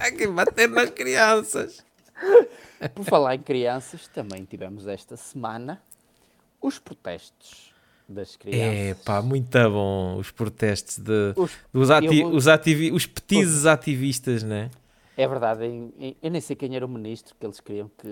Há 0.00 0.10
que 0.12 0.26
bater 0.28 0.68
nas 0.68 0.90
crianças. 0.90 1.84
Por 2.94 3.04
falar 3.04 3.34
em 3.36 3.40
crianças, 3.40 4.08
também 4.08 4.44
tivemos 4.44 4.86
esta 4.86 5.16
semana 5.16 5.80
os 6.60 6.78
protestos 6.78 7.72
das 8.08 8.36
crianças. 8.36 8.76
É 8.76 8.94
pá, 8.94 9.22
muito 9.22 9.58
bom 9.70 10.16
os 10.18 10.30
protestos 10.30 10.98
de, 10.98 11.32
Os- 11.36 11.52
dos 11.72 11.90
eu 11.90 11.96
ati 11.96 12.22
vou- 12.22 12.34
os, 12.34 12.48
ativi 12.48 12.92
os 12.92 13.06
petizes 13.06 13.66
ativistas, 13.66 14.42
né? 14.42 14.70
É 15.16 15.28
verdade, 15.28 15.64
em- 15.66 16.16
eu 16.22 16.30
nem 16.30 16.40
sei 16.40 16.56
quem 16.56 16.74
era 16.74 16.84
o 16.84 16.88
ministro 16.88 17.34
que 17.38 17.44
eles 17.46 17.60
queriam 17.60 17.90
que. 17.98 18.08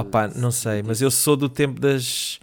Opá, 0.00 0.28
não 0.28 0.50
se 0.50 0.60
sei, 0.60 0.82
mas 0.82 1.02
eu 1.02 1.10
sou 1.10 1.36
do 1.36 1.48
tempo 1.48 1.80
das, 1.80 2.38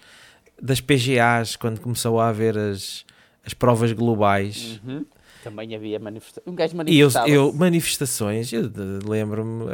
das 0.62 0.82
PGAs, 0.82 1.56
quando 1.56 1.80
começou 1.80 2.20
a 2.20 2.28
haver 2.30 2.58
as, 2.58 3.06
as 3.46 3.54
provas 3.54 3.92
globais. 3.94 4.80
Uhum. 4.86 5.06
Também 5.44 5.76
havia 5.76 6.00
manifestações. 6.00 6.48
Um 6.52 6.56
gajo 6.56 6.74
E 6.74 6.76
eu, 6.76 6.78
manifestava. 6.78 7.30
eu 7.30 7.54
manifestações, 7.54 8.54
eu 8.54 8.72
lembro-me 9.08 9.66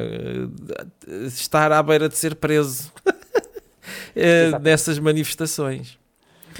de 1.06 1.28
estar 1.28 1.72
à 1.72 1.84
beira 1.84 2.08
de 2.08 2.18
ser 2.18 2.36
preso 2.36 2.92
Exato. 4.16 4.64
nessas 4.64 5.00
manifestações. 5.00 5.98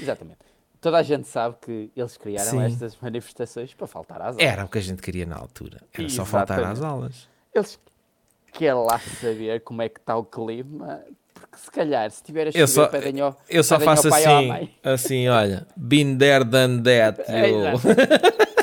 Exatamente. 0.00 0.38
Toda 0.80 0.98
a 0.98 1.02
gente 1.02 1.26
sabe 1.26 1.56
que 1.60 1.90
eles 1.96 2.16
criaram 2.16 2.50
Sim. 2.50 2.62
estas 2.62 2.96
manifestações 3.02 3.74
para 3.74 3.86
faltar 3.86 4.20
às 4.20 4.26
aulas. 4.36 4.44
Era 4.44 4.64
o 4.64 4.68
que 4.68 4.78
a 4.78 4.82
gente 4.82 5.02
queria 5.02 5.26
na 5.26 5.36
altura. 5.36 5.80
Era 5.92 6.08
só 6.08 6.24
faltar 6.24 6.58
às 6.60 6.78
Exatamente. 6.78 6.84
aulas. 6.92 7.28
Eles 7.54 7.78
querem 8.52 8.74
lá 8.74 8.98
saber 9.20 9.60
como 9.62 9.82
é 9.82 9.88
que 9.88 9.98
está 9.98 10.16
o 10.16 10.24
clima, 10.24 11.00
porque 11.34 11.56
se 11.56 11.70
calhar, 11.70 12.10
se 12.10 12.22
tiver 12.22 12.48
a 12.48 12.52
chover, 12.52 12.60
Eu 12.62 12.68
só, 12.68 12.86
pedem 12.86 13.20
ao, 13.20 13.40
eu 13.48 13.64
só 13.64 13.80
faço 13.80 14.08
assim, 14.08 14.70
assim, 14.84 15.28
olha, 15.28 15.66
been 15.76 16.16
there, 16.16 16.44
done 16.44 16.82
that. 16.82 17.20
É. 17.28 18.57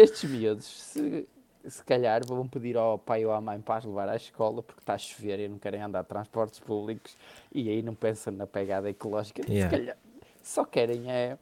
Estes 0.00 0.30
miúdos, 0.30 0.64
se, 0.66 1.26
se 1.68 1.82
calhar, 1.84 2.24
vão 2.24 2.46
pedir 2.46 2.76
ao 2.76 2.98
pai 2.98 3.24
ou 3.26 3.32
à 3.32 3.40
mãe 3.40 3.60
para 3.60 3.76
as 3.78 3.84
levar 3.84 4.08
à 4.08 4.14
escola 4.16 4.62
porque 4.62 4.80
está 4.80 4.94
a 4.94 4.98
chover 4.98 5.40
e 5.40 5.48
não 5.48 5.58
querem 5.58 5.82
andar 5.82 6.02
de 6.02 6.08
transportes 6.08 6.60
públicos 6.60 7.16
e 7.52 7.68
aí 7.68 7.82
não 7.82 7.94
pensam 7.94 8.32
na 8.32 8.46
pegada 8.46 8.88
ecológica. 8.88 9.42
Yeah. 9.50 9.68
Se 9.70 9.76
calhar, 9.76 9.96
só 10.42 10.64
querem 10.64 11.10
é 11.10 11.36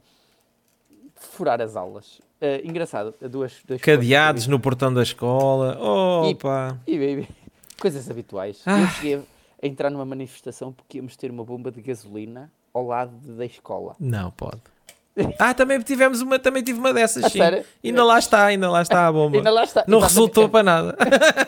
furar 1.15 1.61
as 1.61 1.77
aulas. 1.77 2.21
Eh, 2.41 2.63
engraçado, 2.65 3.15
duas, 3.31 3.63
dois 3.67 3.81
Cadeados 3.81 4.47
no 4.47 4.59
portão 4.61 4.93
da 4.93 5.03
escola. 5.03 5.77
E- 6.29 6.33
Opa! 6.35 6.79
E, 6.87 6.97
e- 6.97 7.29
coisas 7.81 8.11
habituais. 8.11 8.63
Eu 8.67 8.73
Ah. 8.73 8.89
cheguei 8.89 9.17
a 9.63 9.67
entrar 9.67 9.91
numa 9.91 10.05
manifestação 10.05 10.73
porque 10.73 10.99
íamos 10.99 11.17
ter 11.17 11.31
uma 11.31 11.45
bomba 11.45 11.71
de 11.71 11.81
gasolina 11.81 12.51
ao 12.73 12.87
lado 12.87 13.13
da 13.37 13.45
escola. 13.47 13.97
Não 13.99 14.31
pode. 14.31 14.61
Ah, 15.39 15.55
também 15.55 15.81
tivemos 15.81 16.21
uma, 16.21 16.39
também 16.39 16.63
tive 16.63 16.79
uma 16.79 16.93
dessas, 16.93 17.25
A 17.25 17.31
sim. 17.31 17.39
sério? 17.39 17.65
Ainda 17.83 18.05
lá 18.05 18.19
está, 18.19 18.45
ainda 18.45 18.71
lá 18.71 18.83
está 18.83 19.07
a 19.07 19.13
bomba. 19.13 19.39
Ainda 19.39 19.51
lá 19.51 19.65
está. 19.65 19.85
Não 19.89 19.99
resultou 19.99 20.49
para 20.49 20.63
nada. 20.63 20.97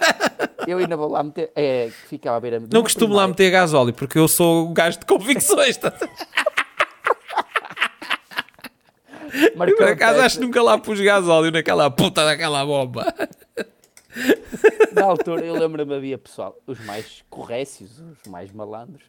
Eu 0.67 0.79
ainda 0.79 0.97
vou 0.97 1.09
lá 1.11 1.23
meter. 1.23 1.51
É, 1.55 1.91
ficava 2.09 2.37
à 2.37 2.41
beira 2.41 2.61
Não 2.73 2.83
costumo 2.83 3.15
lá 3.15 3.23
primária. 3.25 3.29
meter 3.29 3.51
gasóleo 3.51 3.93
porque 3.95 4.19
eu 4.19 4.29
sou 4.29 4.69
o 4.69 4.73
gajo 4.73 4.99
de 4.99 5.07
convicções. 5.07 5.77
tá? 5.79 5.93
Marcou 9.57 9.77
Por 9.79 9.89
acaso 9.89 10.21
acho 10.21 10.39
que 10.39 10.45
nunca 10.45 10.63
lá 10.63 10.79
pus 10.79 11.01
gasóleo 11.01 11.51
naquela 11.51 11.91
puta 11.91 12.25
daquela 12.25 12.65
bomba. 12.65 13.13
Na 14.95 15.05
altura, 15.05 15.45
eu 15.45 15.55
lembro-me, 15.55 15.95
havia 15.95 16.19
pessoal, 16.19 16.57
os 16.67 16.79
mais 16.85 17.23
corrécios, 17.31 18.01
os 18.01 18.31
mais 18.31 18.51
malandros, 18.53 19.05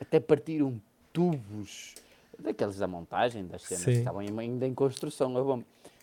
até 0.00 0.20
partiram 0.20 0.80
tubos, 1.12 1.94
daqueles 2.40 2.76
da 2.76 2.86
montagem, 2.86 3.46
das 3.46 3.62
cenas 3.62 3.84
que 3.84 3.92
Sim. 3.92 3.98
estavam 3.98 4.20
ainda 4.20 4.66
em 4.66 4.74
construção. 4.74 5.62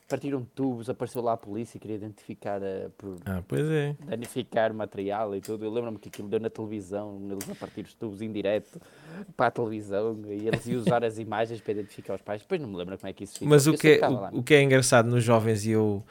Partiram 0.09 0.47
tubos, 0.55 0.89
apareceu 0.89 1.21
lá 1.21 1.33
a 1.33 1.37
polícia, 1.37 1.77
queria 1.77 1.97
identificar 1.97 2.61
a, 2.63 2.89
por 2.97 3.17
Ah, 3.25 3.43
pois 3.45 3.69
é. 3.69 3.93
danificar 4.05 4.73
material 4.73 5.35
e 5.35 5.41
tudo. 5.41 5.65
Eu 5.65 5.69
lembro-me 5.69 5.99
que 5.99 6.07
aquilo 6.07 6.29
deu 6.29 6.39
na 6.39 6.49
televisão, 6.49 7.19
eles 7.29 7.49
a 7.49 7.55
partir 7.55 7.81
os 7.81 7.93
tubos 7.93 8.21
em 8.21 8.31
direto 8.31 8.79
para 9.35 9.47
a 9.47 9.51
televisão 9.51 10.17
e 10.27 10.47
eles 10.47 10.65
iam 10.65 10.79
usar 10.79 11.03
as 11.03 11.17
imagens 11.19 11.59
para 11.59 11.73
identificar 11.73 12.15
os 12.15 12.21
pais. 12.21 12.41
Depois 12.41 12.61
não 12.61 12.69
me 12.69 12.77
lembro 12.77 12.97
como 12.97 13.09
é 13.09 13.11
que 13.11 13.25
isso 13.25 13.33
ficou. 13.33 13.49
Mas 13.49 13.67
o 13.67 13.73
que, 13.73 13.99
é, 14.01 14.09
o, 14.09 14.39
o 14.39 14.43
que 14.43 14.53
é 14.53 14.61
engraçado 14.63 15.09
nos 15.09 15.25
jovens 15.25 15.65
e 15.65 15.71
eu, 15.71 16.01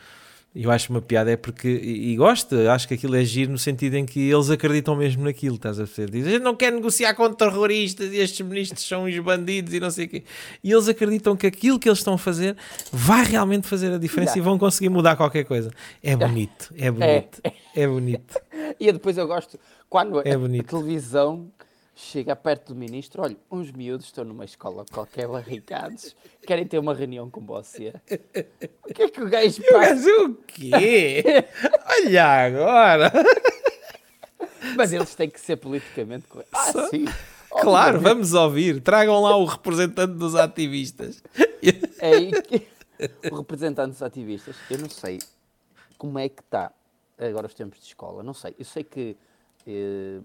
eu 0.58 0.70
acho 0.70 0.90
uma 0.90 1.02
piada 1.02 1.30
é 1.30 1.36
porque, 1.36 1.68
e, 1.68 2.12
e 2.12 2.16
gosto, 2.16 2.56
acho 2.70 2.88
que 2.88 2.94
aquilo 2.94 3.14
é 3.14 3.24
giro 3.24 3.52
no 3.52 3.58
sentido 3.58 3.94
em 3.96 4.06
que 4.06 4.30
eles 4.30 4.48
acreditam 4.50 4.96
mesmo 4.96 5.24
naquilo, 5.24 5.56
estás 5.56 5.78
a 5.78 5.84
perceber? 5.84 6.10
Dizem, 6.10 6.28
a 6.30 6.32
gente 6.36 6.42
não 6.42 6.56
quer 6.56 6.72
negociar 6.72 7.14
com 7.14 7.30
terroristas 7.32 8.12
e 8.12 8.16
estes 8.18 8.46
ministros 8.46 8.86
são 8.86 9.04
uns 9.04 9.18
bandidos 9.18 9.74
e 9.74 9.80
não 9.80 9.90
sei 9.90 10.06
o 10.06 10.08
quê. 10.08 10.24
E 10.64 10.72
eles 10.72 10.88
acreditam 10.88 11.36
que 11.36 11.46
aquilo 11.46 11.78
que 11.78 11.88
eles 11.88 11.98
estão 11.98 12.14
a 12.14 12.18
fazer 12.18 12.56
vai 12.92 13.24
realmente 13.24 13.66
fazer 13.66 13.92
a 13.92 13.98
diferença 13.98 14.38
e 14.38 14.40
vão 14.40 14.58
conseguir 14.58 14.88
mudar 14.88 15.14
qualquer 15.16 15.44
coisa. 15.44 15.70
É 16.02 16.16
bonito, 16.16 16.72
é 16.76 16.90
bonito, 16.90 17.40
é 17.74 17.86
bonito. 17.86 18.40
E 18.80 18.90
depois 18.92 19.16
eu 19.16 19.26
gosto, 19.26 19.58
quando 19.88 20.20
É 20.26 20.32
a- 20.32 20.34
a, 20.34 20.38
bonito. 20.38 20.66
televisão 20.66 21.50
chega 21.98 22.36
perto 22.36 22.74
do 22.74 22.78
ministro, 22.78 23.22
olha, 23.22 23.36
uns 23.50 23.72
miúdos 23.72 24.04
estão 24.06 24.22
numa 24.22 24.44
escola 24.44 24.84
qualquer 24.92 25.26
barricados, 25.26 26.14
querem 26.46 26.66
ter 26.66 26.78
uma 26.78 26.92
reunião 26.94 27.30
com 27.30 27.40
você. 27.40 27.94
O 28.88 28.92
que 28.92 29.02
é 29.04 29.08
que 29.08 29.22
o 29.22 29.28
gajo 29.28 29.62
faz? 29.72 30.04
Mas 30.04 30.06
o 30.06 30.34
quê? 30.46 31.24
Olha 32.04 32.24
agora! 32.26 33.12
Mas 34.76 34.92
eles 34.92 35.14
têm 35.14 35.30
que 35.30 35.40
ser 35.40 35.56
politicamente 35.56 36.26
corretos. 36.26 36.52
Ah, 36.52 36.72
Só- 36.72 36.88
sim. 36.88 37.06
Claro, 37.60 37.98
vamos 38.00 38.34
ouvir. 38.34 38.82
Tragam 38.82 39.22
lá 39.22 39.34
o 39.36 39.46
representante 39.46 40.12
dos 40.12 40.34
ativistas. 40.34 41.22
É 41.98 42.08
aí 42.14 42.42
que 42.42 42.66
o 43.30 43.36
representante 43.36 43.92
dos 43.92 44.02
ativistas, 44.02 44.56
eu 44.70 44.76
não 44.78 44.90
sei 44.90 45.18
como 45.96 46.18
é 46.18 46.28
que 46.28 46.42
está 46.42 46.70
agora 47.18 47.46
os 47.46 47.54
tempos 47.54 47.78
de 47.78 47.86
escola, 47.86 48.22
não 48.22 48.34
sei. 48.34 48.54
Eu 48.58 48.64
sei 48.66 48.84
que 48.84 49.16
eh, 49.66 50.20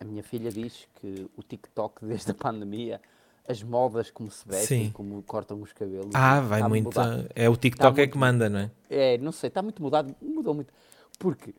a 0.00 0.04
minha 0.04 0.22
filha 0.22 0.50
diz 0.50 0.86
que 1.00 1.26
o 1.36 1.42
TikTok, 1.42 2.04
desde 2.06 2.30
a 2.30 2.34
pandemia, 2.34 3.00
as 3.48 3.62
modas 3.62 4.10
como 4.10 4.30
se 4.30 4.46
vestem, 4.46 4.90
como 4.90 5.22
cortam 5.22 5.60
os 5.62 5.72
cabelos. 5.72 6.10
Ah, 6.14 6.40
vai 6.40 6.62
muito. 6.64 6.86
mudar. 6.86 7.24
É 7.34 7.48
o 7.48 7.56
TikTok 7.56 7.98
é 7.98 8.02
muito- 8.02 8.12
que 8.12 8.18
manda, 8.18 8.48
não 8.48 8.58
é? 8.60 8.70
É, 8.90 9.18
não 9.18 9.30
sei, 9.32 9.48
está 9.48 9.62
muito 9.62 9.80
mudado, 9.82 10.14
mudou 10.20 10.52
muito. 10.54 10.72
Porque 11.18 11.54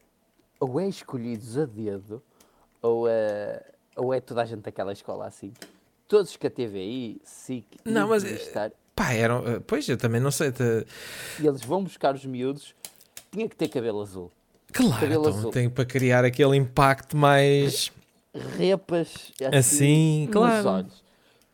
ou 0.59 0.79
é 0.79 0.88
escolhidos 0.88 1.57
a 1.57 1.65
dedo, 1.65 2.21
ou 2.81 3.07
é, 3.07 3.63
ou 3.95 4.13
é 4.13 4.19
toda 4.19 4.41
a 4.41 4.45
gente 4.45 4.61
daquela 4.61 4.91
escola 4.91 5.27
assim. 5.27 5.53
Todos 6.07 6.35
que 6.38 6.47
a 6.47 6.49
TVI, 6.49 7.21
SIC, 7.23 7.65
Não, 7.85 8.07
mas, 8.09 8.23
eh, 8.23 8.27
entrevistar, 8.31 8.71
Pá, 8.95 9.13
eram. 9.13 9.47
eh, 9.47 9.59
Pois, 9.65 9.88
eu 9.88 9.97
também 9.97 10.19
não 10.21 10.31
sei. 10.31 10.51
te- 10.51 10.85
e 11.39 11.45
eles 11.47 11.61
vão 11.63 11.83
buscar 11.83 12.15
os 12.15 12.25
miúdos, 12.25 12.73
tinha 13.31 13.47
que 13.47 13.55
ter 13.55 13.67
cabelo 13.67 14.01
azul. 14.01 14.31
Claro, 14.73 14.93
Cabelo 14.99 15.21
então, 15.27 15.38
azul. 15.39 15.51
tem 15.51 15.69
para 15.69 15.85
criar 15.85 16.25
aquele 16.25 16.55
impacto 16.57 17.15
mais. 17.15 17.91
Repas 18.57 19.31
assim, 19.45 19.55
Assim, 19.57 20.25
nos 20.25 20.31
claro. 20.33 20.67
olhos. 20.69 21.03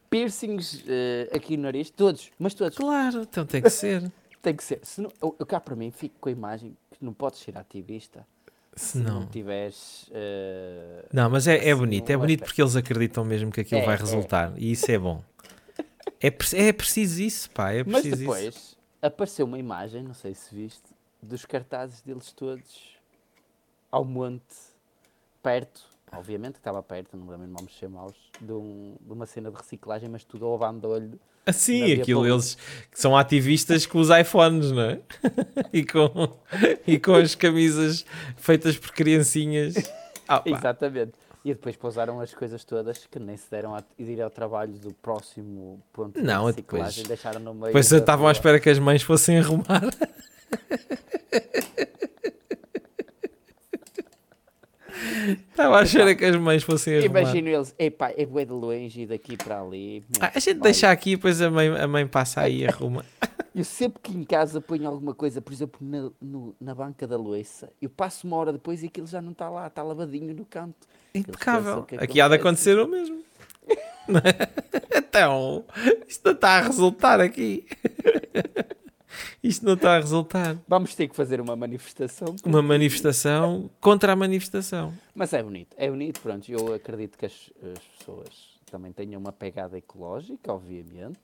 Piercings 0.10 0.84
eh, 0.88 1.30
aqui 1.34 1.58
no 1.58 1.64
nariz, 1.64 1.90
todos, 1.90 2.30
mas 2.38 2.54
todos. 2.54 2.78
Claro, 2.78 3.22
então 3.24 3.46
tem 3.46 3.62
que 3.62 3.70
ser. 3.70 4.12
Tem 4.44 4.54
que 4.54 4.62
ser. 4.64 4.82
Se 4.84 5.00
não, 5.00 5.10
eu, 5.22 5.34
eu 5.40 5.46
cá 5.46 5.58
para 5.58 5.74
mim 5.74 5.90
fico 5.90 6.16
com 6.20 6.28
a 6.28 6.32
imagem 6.32 6.76
que 6.92 7.06
não 7.06 7.14
podes 7.14 7.40
ser 7.40 7.58
ativista 7.58 8.28
se 8.76 8.98
não 8.98 9.22
Não. 9.22 9.26
tiveres. 9.28 10.10
eh, 10.12 11.06
Não, 11.14 11.30
mas 11.30 11.48
é, 11.48 11.56
é 11.66 11.72
assim, 11.72 11.80
bonito. 11.80 12.10
É 12.10 12.18
bonito 12.18 12.44
porque 12.44 12.62
eles 12.62 12.76
acreditam 12.76 13.24
mesmo 13.24 13.50
que 13.50 13.62
aquilo 13.62 13.80
É, 13.80 13.86
vai 13.86 13.96
é. 13.96 13.98
resultar. 13.98 14.52
E 14.58 14.74
isso 14.74 14.92
é 14.92 14.98
bom. 15.00 15.24
É, 16.22 16.28
é 16.28 16.74
preciso 16.74 17.22
isso, 17.22 17.50
pá. 17.52 17.72
É 17.72 17.86
Mas 17.86 18.02
preciso 18.02 18.18
depois 18.18 18.44
isso. 18.54 18.78
apareceu 19.02 19.46
uma 19.46 19.58
imagem, 19.58 20.04
não 20.04 20.14
sei 20.14 20.34
se 20.34 20.54
viste, 20.54 20.84
dos 21.22 21.46
cartazes 21.46 22.02
deles 22.02 22.34
todos 22.34 22.98
ao 23.90 24.04
monte, 24.04 24.44
perto, 25.42 25.86
obviamente 26.18 26.54
que 26.54 26.60
estava 26.60 26.82
perto, 26.84 27.16
não 27.18 27.26
me 27.26 27.32
lembro 27.46 27.66
de 27.66 27.74
chamá-los, 27.74 28.16
de, 28.40 28.52
um, 28.52 28.96
de 29.02 29.14
uma 29.14 29.26
cena 29.26 29.50
de 29.52 29.58
reciclagem, 29.58 30.10
mas 30.10 30.24
tudo 30.24 30.46
ao 30.46 30.58
bandolho. 30.58 31.20
Na 31.46 31.52
via 31.52 31.96
aquilo, 32.02 32.20
pública. 32.22 32.34
eles 32.36 32.56
que 32.90 33.00
são 33.00 33.18
ativistas 33.18 33.86
com 33.86 34.00
os 34.00 34.10
iPhones, 34.10 34.72
não 34.72 34.82
é? 34.82 35.00
e, 35.74 35.84
com, 35.86 36.10
e 36.88 36.98
com 37.00 37.16
as 37.16 37.36
camisas 37.36 38.06
feitas 38.38 38.78
por 38.78 38.92
criancinhas. 38.92 39.76
Ah. 40.28 40.42
Exatamente. 40.46 41.14
E 41.44 41.54
depois 41.54 41.76
pousaram 41.76 42.22
as 42.22 42.34
coisas 42.34 42.64
todas 42.64 43.06
que 43.06 43.20
nem 43.20 43.36
se 43.36 43.52
deram 43.52 43.76
a 43.76 43.84
ir 44.00 44.22
ao 44.22 44.30
trabalho 44.30 44.72
do 44.80 44.94
próximo 44.94 45.84
ponto 45.92 46.18
Não, 46.22 46.50
de 46.50 46.56
depois- 46.56 46.82
reciclagem, 46.84 47.04
deixaram 47.04 47.40
no 47.42 47.54
meio. 47.54 47.66
Depois 47.68 47.92
estavam 47.92 48.28
à 48.28 48.32
espera 48.32 48.58
que 48.62 48.70
as 48.70 48.80
mães 48.80 49.04
fossem 49.04 49.38
arrumar. 49.40 49.84
Está 54.96 55.13
Estava 55.50 55.78
a 55.78 55.82
achar 55.82 56.16
que 56.16 56.26
as 56.26 56.36
mães 56.36 56.64
fossem. 56.64 57.02
Imagino 57.06 57.48
eles, 57.50 57.74
epá, 57.80 58.12
é 58.16 58.26
bué 58.26 58.46
de 58.46 58.52
longe 58.52 59.02
e 59.02 59.06
daqui 59.08 59.38
para 59.38 59.62
ali. 59.62 60.04
Ah, 60.20 60.32
a 60.36 60.40
gente 60.40 60.60
deixa 60.60 60.90
aqui, 60.92 61.16
depois 61.16 61.42
a 61.42 61.50
mãe, 61.50 61.70
a 61.70 61.88
mãe 61.88 62.06
passa 62.08 62.42
aí 62.42 62.62
e 62.62 62.68
arruma. 62.68 63.06
Eu 63.56 63.64
sempre 63.64 64.00
que 64.02 64.12
em 64.12 64.24
casa 64.24 64.60
ponho 64.60 64.88
alguma 64.90 65.14
coisa, 65.14 65.40
por 65.40 65.54
exemplo, 65.54 65.80
na, 65.80 66.10
no- 66.20 66.56
na 66.60 66.74
banca 66.74 67.06
da 67.06 67.16
louça, 67.16 67.70
eu 67.80 67.88
passo 67.88 68.26
uma 68.26 68.36
hora 68.38 68.52
depois 68.52 68.82
e 68.82 68.88
aquilo 68.88 69.06
já 69.06 69.22
não 69.22 69.32
está 69.32 69.48
lá, 69.48 69.68
está 69.68 69.84
lavadinho 69.84 70.34
no 70.34 70.44
canto. 70.44 70.88
Impecável. 71.14 71.84
que 71.84 71.94
Aqui 71.98 72.20
há 72.20 72.28
de 72.28 72.34
acontece. 72.34 72.72
acontecer 72.72 72.80
o 72.80 72.88
mesmo. 72.88 73.22
É? 73.70 73.94
Então, 75.14 75.64
isto 76.08 76.26
não 76.26 76.32
está 76.34 76.58
a 76.58 76.62
resultar 76.62 77.22
aqui. 77.22 77.68
Isto 79.44 79.66
não 79.66 79.74
está 79.74 79.96
a 79.96 80.00
resultar. 80.00 80.58
Vamos 80.68 80.96
ter 80.96 81.08
que 81.08 81.16
fazer 81.16 81.40
uma 81.42 81.56
manifestação. 81.56 82.36
Uma 82.46 82.62
manifestação 82.62 83.70
contra 83.80 84.14
a 84.14 84.16
manifestação. 84.16 84.94
Mas 85.14 85.34
é 85.34 85.42
bonito, 85.44 85.76
é 85.78 85.90
bonito, 85.90 86.20
pronto. 86.22 86.50
Eu 86.52 86.74
acredito 86.74 87.18
que 87.18 87.26
as, 87.26 87.52
as 87.72 87.84
pessoas 87.98 88.28
também 88.72 88.92
tenham 88.92 89.20
uma 89.20 89.32
pegada 89.32 89.78
ecológica, 89.78 90.52
obviamente. 90.52 91.20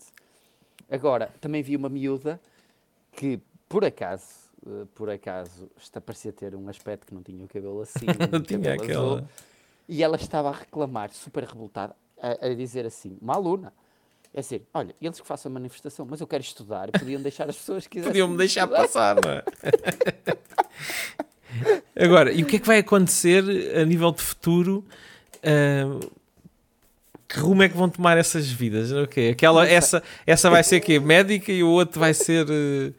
Agora, 0.90 1.32
também 1.40 1.62
vi 1.62 1.76
uma 1.76 1.90
miúda 1.90 2.40
que, 3.12 3.40
por 3.68 3.84
acaso, 3.86 4.26
eh, 4.66 4.86
por 4.96 5.10
acaso, 5.10 5.70
está 5.80 6.00
parecia 6.02 6.32
ter 6.32 6.56
um 6.56 6.68
aspecto 6.70 7.06
que 7.08 7.14
não 7.14 7.22
tinha 7.22 7.44
o 7.44 7.48
cabelo 7.48 7.82
assim, 7.82 8.06
nem 8.06 8.16
o 8.40 8.44
Tinha 8.44 8.74
aquela- 8.74 9.16
azul, 9.18 9.28
e 9.88 10.04
ela 10.04 10.16
estava 10.16 10.50
a 10.50 10.54
reclamar, 10.54 11.12
super 11.12 11.44
revoltada, 11.44 11.96
a, 12.22 12.48
a 12.48 12.54
dizer 12.54 12.86
assim, 12.86 13.18
uma 13.22 13.36
aluna, 13.36 13.74
é 14.34 14.40
assim, 14.42 14.62
olha, 14.74 14.96
eles 15.02 15.20
que 15.20 15.28
façam 15.28 15.52
a 15.52 15.54
manifestação, 15.54 16.06
mas 16.10 16.22
eu 16.22 16.28
quero 16.28 16.44
estudar, 16.44 16.90
podiam 16.92 17.22
deixar 17.22 17.50
as 17.50 17.56
pessoas 17.58 17.84
que 17.86 17.92
quisessem 17.98 18.12
Podiam-me 18.12 18.38
deixar 18.38 18.62
estudar. 18.64 18.82
passar, 18.82 19.16
não 19.16 19.32
é? 19.32 19.44
Agora, 22.06 22.32
e 22.32 22.44
o 22.44 22.46
que 22.46 22.58
é 22.58 22.60
que 22.60 22.68
vai 22.68 22.80
acontecer 22.80 23.44
a 23.76 23.84
nível 23.86 24.12
de 24.12 24.22
futuro? 24.22 24.86
Ah, 25.44 26.00
que 27.28 27.40
rumo 27.40 27.62
é 27.62 27.70
que 27.70 27.78
vão 27.78 27.90
tomar 27.90 28.18
essas 28.18 28.50
vidas? 28.50 28.92
Ok, 28.92 29.30
Aquela, 29.32 29.68
essa, 29.68 30.02
essa 30.26 30.50
vai 30.50 30.64
ser 30.64 30.80
quê? 30.80 31.00
Médica 31.00 31.52
e 31.52 31.62
o 31.64 31.70
outro 31.70 32.00
vai 32.00 32.12
ser 32.14 32.48
eh, 32.50 32.92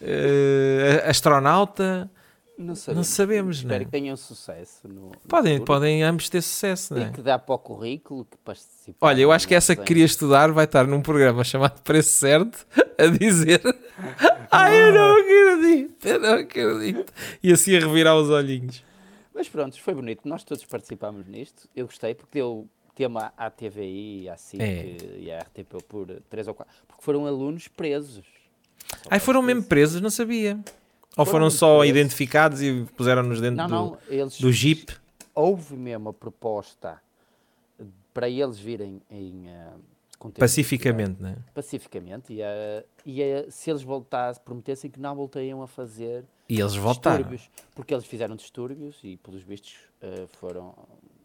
eh, 0.00 1.04
astronauta? 1.06 2.10
Não 2.56 2.74
sabemos, 2.76 3.08
sabemos, 3.08 3.56
Espero 3.56 3.74
não 3.74 3.80
é? 3.82 3.84
que 3.84 3.90
tenham 3.90 4.16
sucesso. 4.16 4.86
No, 4.86 4.94
no 5.06 5.10
Podem, 5.28 5.54
futuro. 5.54 5.64
podem 5.66 6.02
ambos 6.04 6.28
ter 6.28 6.40
sucesso, 6.40 6.94
não 6.94 7.02
é? 7.02 7.08
E 7.08 7.12
que 7.12 7.20
dá 7.20 7.36
para 7.38 7.54
o 7.54 7.58
currículo 7.58 8.24
que 8.24 8.36
participar. 8.38 9.06
Olha, 9.08 9.20
eu 9.22 9.32
acho 9.32 9.48
que 9.48 9.54
essa 9.54 9.74
que 9.74 9.82
queria 9.82 10.04
estudar 10.04 10.52
vai 10.52 10.64
estar 10.64 10.86
num 10.86 11.02
programa 11.02 11.42
chamado 11.42 11.82
Preço 11.82 12.10
Certo 12.10 12.64
a 12.96 13.06
dizer 13.06 13.60
Ai, 14.50 14.88
eu 14.88 14.92
não 14.92 15.16
acredito, 15.18 16.06
eu 16.06 16.20
não 16.20 16.34
acredito. 16.34 17.12
E 17.42 17.52
assim 17.52 17.76
a 17.76 17.80
revirar 17.80 18.16
os 18.16 18.30
olhinhos. 18.30 18.84
Mas 19.34 19.48
pronto, 19.48 19.80
foi 19.80 19.94
bonito. 19.94 20.20
Nós 20.28 20.44
todos 20.44 20.64
participámos 20.64 21.26
nisto. 21.26 21.68
Eu 21.74 21.86
gostei 21.86 22.14
porque 22.14 22.38
deu 22.38 22.68
tema 22.94 23.32
à 23.36 23.50
TVI, 23.50 24.28
à 24.28 24.36
SIC 24.36 24.60
É. 24.62 24.96
e 25.18 25.32
à 25.32 25.40
RTP 25.40 25.82
por 25.88 26.06
3 26.30 26.46
ou 26.46 26.54
4. 26.54 26.72
Porque 26.86 27.02
foram 27.02 27.26
alunos 27.26 27.66
presos. 27.66 28.24
Ai, 29.10 29.18
foram 29.18 29.42
mesmo 29.42 29.64
presos, 29.64 30.00
não 30.00 30.10
sabia. 30.10 30.56
Ou 31.16 31.24
Foram 31.24 31.30
foram 31.32 31.50
só 31.50 31.78
presos. 31.78 31.96
identificados 31.96 32.62
e 32.62 32.84
puseram-nos 32.96 33.40
dentro 33.40 33.56
Não, 33.56 33.66
do, 33.68 33.74
não, 33.74 33.98
eles... 34.08 34.40
do 34.40 34.52
Jeep? 34.52 34.92
Houve 35.34 35.74
mesmo 35.76 36.08
a 36.08 36.12
proposta 36.12 37.00
para 38.12 38.28
eles 38.28 38.58
virem 38.58 39.00
em... 39.10 39.42
de 39.44 40.38
Pacificamente, 40.38 41.20
não 41.22 41.30
é? 41.30 41.36
pacificamente 41.52 42.32
e, 42.32 42.40
eh, 42.40 42.84
e 43.04 43.20
eh, 43.22 43.46
se 43.50 43.70
eles 43.70 43.82
voltassem, 43.82 44.42
prometessem 44.44 44.90
que 44.90 44.98
não 45.00 45.14
voltariam 45.14 45.60
a 45.62 45.66
fazer 45.66 46.24
E 46.48 46.60
eles 46.60 46.74
voltaram. 46.76 47.28
porque 47.74 47.92
eles 47.92 48.06
fizeram 48.06 48.34
distúrbios 48.36 48.96
e 49.02 49.16
pelos 49.18 49.42
vistos 49.42 49.74
eh, 50.00 50.26
foram 50.38 50.74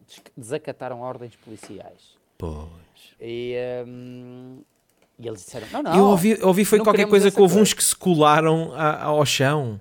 des- 0.06 0.20
desacataram 0.36 1.00
ordens 1.00 1.34
policiais. 1.36 2.18
Pois. 2.36 2.68
E, 3.20 3.54
ehm, 3.54 4.58
e 5.22 5.28
eles 5.28 5.44
disseram, 5.44 5.66
não, 5.72 5.82
não. 5.82 5.96
Eu 5.96 6.04
ouvi, 6.06 6.38
ouvi 6.42 6.64
foi 6.64 6.78
qualquer 6.80 7.06
coisa 7.06 7.30
que 7.30 7.40
houve 7.40 7.54
coisa." 7.54 7.62
uns 7.62 7.72
que 7.72 7.82
se 7.84 7.94
colaram 7.96 8.72
a- 8.74 9.04
ao 9.04 9.24
chão. 9.26 9.80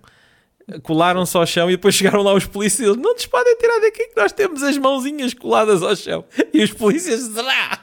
Colaram-se 0.84 1.36
ao 1.36 1.46
chão 1.48 1.68
e 1.70 1.74
depois 1.76 1.96
chegaram 1.96 2.22
lá 2.22 2.32
os 2.34 2.46
polícias 2.46 2.82
e 2.88 2.92
eles, 2.92 3.02
não 3.02 3.14
nos 3.14 3.26
podem 3.26 3.56
tirar 3.58 3.80
daqui 3.80 4.06
que 4.08 4.16
nós 4.22 4.32
temos 4.32 4.62
as 4.62 4.78
mãozinhas 4.78 5.34
coladas 5.34 5.82
ao 5.82 5.96
chão. 5.96 6.24
E 6.54 6.62
os 6.64 6.72
polícias 6.72 7.22
zrá, 7.22 7.80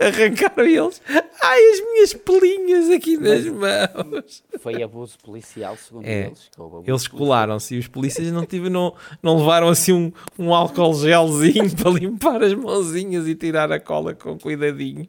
arrancaram 0.00 0.64
eles. 0.64 1.02
Ai, 1.42 1.60
as 1.72 1.80
minhas 1.80 2.14
pelinhas 2.14 2.90
aqui 2.90 3.16
nas 3.16 3.44
mãos. 3.46 4.42
Foi 4.60 4.82
abuso 4.82 5.18
policial, 5.24 5.76
segundo 5.76 6.04
É, 6.06 6.26
eles. 6.26 6.50
Eles 6.86 7.08
colaram-se 7.08 7.74
e 7.74 7.78
os 7.78 7.88
polícias 7.88 8.30
não, 8.32 8.46
tive, 8.46 8.68
não, 8.70 8.94
não 9.22 9.38
levaram 9.38 9.68
assim 9.68 9.92
um, 9.92 10.12
um 10.38 10.54
álcool 10.54 10.94
gelzinho 10.94 11.68
para 11.76 11.90
limpar 11.90 12.42
as 12.42 12.54
mãozinhas 12.54 13.26
e 13.26 13.34
tirar 13.34 13.70
a 13.72 13.80
cola 13.80 14.14
com 14.14 14.38
cuidadinho. 14.38 15.08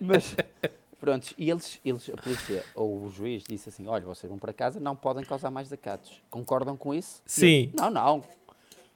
Mas, 0.00 0.34
pronto, 1.00 1.34
e 1.38 1.50
eles, 1.50 1.80
eles, 1.84 2.10
a 2.10 2.16
polícia 2.16 2.64
ou 2.74 3.04
o 3.04 3.10
juiz 3.10 3.44
disse 3.44 3.68
assim: 3.68 3.86
olha, 3.86 4.04
vocês 4.04 4.28
vão 4.28 4.38
para 4.38 4.52
casa, 4.52 4.80
não 4.80 4.96
podem 4.96 5.24
causar 5.24 5.50
mais 5.50 5.68
desacatos. 5.68 6.20
Concordam 6.30 6.76
com 6.76 6.94
isso? 6.94 7.22
Sim. 7.26 7.70
eles, 7.72 7.76
não, 7.76 7.90
não. 7.90 8.24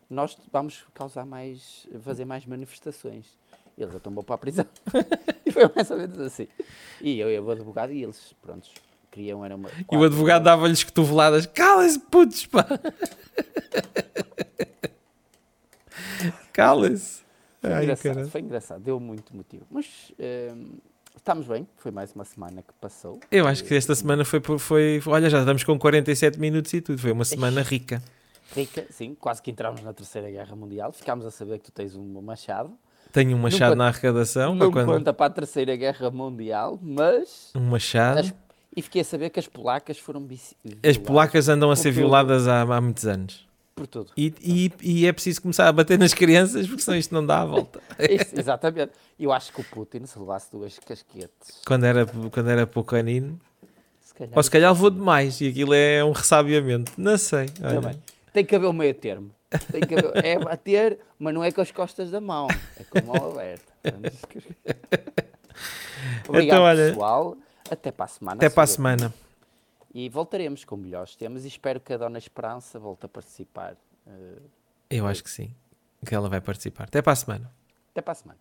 Nós 0.08 0.36
vamos 0.52 0.84
causar 0.92 1.24
mais, 1.24 1.86
fazer 2.02 2.24
mais 2.24 2.44
manifestações. 2.44 3.38
Eles 3.78 3.94
então 3.94 4.12
vão 4.12 4.24
para 4.24 4.34
a 4.34 4.38
prisão. 4.38 4.66
e 5.46 5.52
foi 5.52 5.70
mais 5.74 5.90
ou 5.90 5.96
menos 5.96 6.18
assim. 6.18 6.48
E 7.00 7.18
eu 7.18 7.30
e 7.30 7.38
o 7.38 7.50
advogado, 7.50 7.92
e 7.92 8.02
eles, 8.02 8.34
pronto, 8.42 8.68
queriam, 9.10 9.42
era 9.44 9.56
uma. 9.56 9.70
E 9.90 9.96
o 9.96 10.04
advogado 10.04 10.42
dava-lhes 10.42 10.84
cotoveladas. 10.84 11.46
Calem-se, 11.46 11.98
putos, 11.98 12.44
pá! 12.46 12.66
Calem-se! 16.52 17.29
Foi 17.60 17.72
Ai, 17.72 17.82
engraçado, 17.84 18.12
caralho. 18.14 18.30
foi 18.30 18.40
engraçado, 18.40 18.80
deu 18.82 18.98
muito 18.98 19.36
motivo. 19.36 19.66
Mas 19.70 19.86
hum, 20.18 20.78
estamos 21.16 21.46
bem, 21.46 21.66
foi 21.76 21.90
mais 21.90 22.12
uma 22.14 22.24
semana 22.24 22.62
que 22.62 22.72
passou. 22.80 23.20
Eu 23.30 23.46
acho 23.46 23.62
que 23.64 23.74
esta 23.74 23.94
semana 23.94 24.24
foi, 24.24 24.40
foi. 24.58 25.02
Olha, 25.06 25.28
já 25.28 25.40
estamos 25.40 25.62
com 25.64 25.78
47 25.78 26.38
minutos 26.40 26.72
e 26.72 26.80
tudo. 26.80 26.98
Foi 26.98 27.12
uma 27.12 27.24
semana 27.24 27.62
rica. 27.62 28.02
Rica, 28.54 28.84
sim, 28.90 29.14
quase 29.14 29.40
que 29.42 29.50
entramos 29.50 29.82
na 29.82 29.92
Terceira 29.92 30.30
Guerra 30.30 30.56
Mundial. 30.56 30.90
Ficámos 30.92 31.24
a 31.26 31.30
saber 31.30 31.58
que 31.58 31.66
tu 31.66 31.72
tens 31.72 31.94
um 31.94 32.20
machado. 32.22 32.72
Tenho 33.12 33.36
um 33.36 33.40
machado 33.40 33.72
conta- 33.72 33.76
na 33.76 33.88
arrecadação. 33.88 34.54
Não 34.54 34.70
para 34.70 34.84
quando... 34.84 34.98
conta 34.98 35.12
para 35.12 35.26
a 35.26 35.30
Terceira 35.30 35.76
Guerra 35.76 36.10
Mundial, 36.10 36.78
mas. 36.80 37.50
Um 37.54 37.60
machado. 37.70 38.20
as- 38.20 38.34
E 38.74 38.80
fiquei 38.82 39.02
a 39.02 39.04
saber 39.04 39.30
que 39.30 39.38
as 39.40 39.48
polacas 39.48 39.98
foram 39.98 40.26
As 40.88 40.96
polacas 40.96 41.48
andam 41.48 41.70
a 41.70 41.76
ser 41.76 41.90
violadas 41.90 42.46
há, 42.48 42.62
há 42.62 42.80
muitos 42.80 43.06
anos. 43.06 43.49
Por 43.80 43.86
tudo. 43.86 44.12
E, 44.14 44.34
e, 44.42 44.70
e 44.82 45.06
é 45.06 45.12
preciso 45.12 45.40
começar 45.40 45.66
a 45.66 45.72
bater 45.72 45.98
nas 45.98 46.12
crianças 46.12 46.66
porque 46.66 46.82
senão 46.82 46.98
isto 46.98 47.14
não 47.14 47.24
dá 47.24 47.40
a 47.40 47.46
volta. 47.46 47.80
Isso, 47.98 48.38
exatamente. 48.38 48.92
Eu 49.18 49.32
acho 49.32 49.50
que 49.54 49.62
o 49.62 49.64
Putin, 49.64 50.04
se 50.04 50.18
levasse 50.18 50.50
duas 50.52 50.78
casquetes, 50.78 51.62
Quando 51.66 51.84
era, 51.84 52.04
quando 52.04 52.50
era 52.50 52.66
se 52.66 54.14
calhar. 54.14 54.32
Ou 54.36 54.42
se 54.42 54.50
calhar 54.50 54.70
levou 54.70 54.90
demais 54.90 55.40
e 55.40 55.48
aquilo 55.48 55.72
é 55.72 56.04
um 56.04 56.12
ressabiamento. 56.12 56.92
Não 56.98 57.16
sei. 57.16 57.46
Tem 58.34 58.44
que 58.44 58.54
haver 58.54 58.66
um 58.66 58.72
meio 58.74 58.92
termo. 58.92 59.30
Tem 59.72 59.80
que 59.80 59.94
haver- 59.94 60.12
é 60.22 60.38
bater, 60.38 60.98
mas 61.18 61.32
não 61.32 61.42
é 61.42 61.50
com 61.50 61.62
as 61.62 61.70
costas 61.70 62.10
da 62.10 62.20
mão, 62.20 62.48
é 62.78 62.84
com 62.84 62.98
a 62.98 63.02
mão 63.02 63.30
aberta. 63.32 63.64
Obrigado, 66.28 66.56
Então, 66.58 66.62
olha, 66.64 66.88
pessoal. 66.90 67.36
Até 67.70 67.90
para 67.90 68.04
a 68.04 68.08
semana. 68.08 68.36
Até 68.36 68.50
para 68.50 68.62
a 68.62 68.66
semana. 68.66 69.14
E 69.92 70.08
voltaremos 70.08 70.64
com 70.64 70.76
melhores 70.76 71.16
temas 71.16 71.44
e 71.44 71.48
espero 71.48 71.80
que 71.80 71.92
a 71.92 71.96
Dona 71.96 72.18
Esperança 72.18 72.78
volte 72.78 73.06
a 73.06 73.08
participar. 73.08 73.76
Eh, 74.06 74.42
Eu 74.90 75.06
acho 75.06 75.22
que 75.24 75.30
sim. 75.30 75.54
Que 76.06 76.14
ela 76.14 76.28
vai 76.28 76.40
participar. 76.40 76.84
Até 76.84 77.02
para 77.02 77.12
a 77.12 77.16
semana. 77.16 77.52
Até 77.90 78.00
para 78.00 78.12
a 78.12 78.14
semana. 78.14 78.38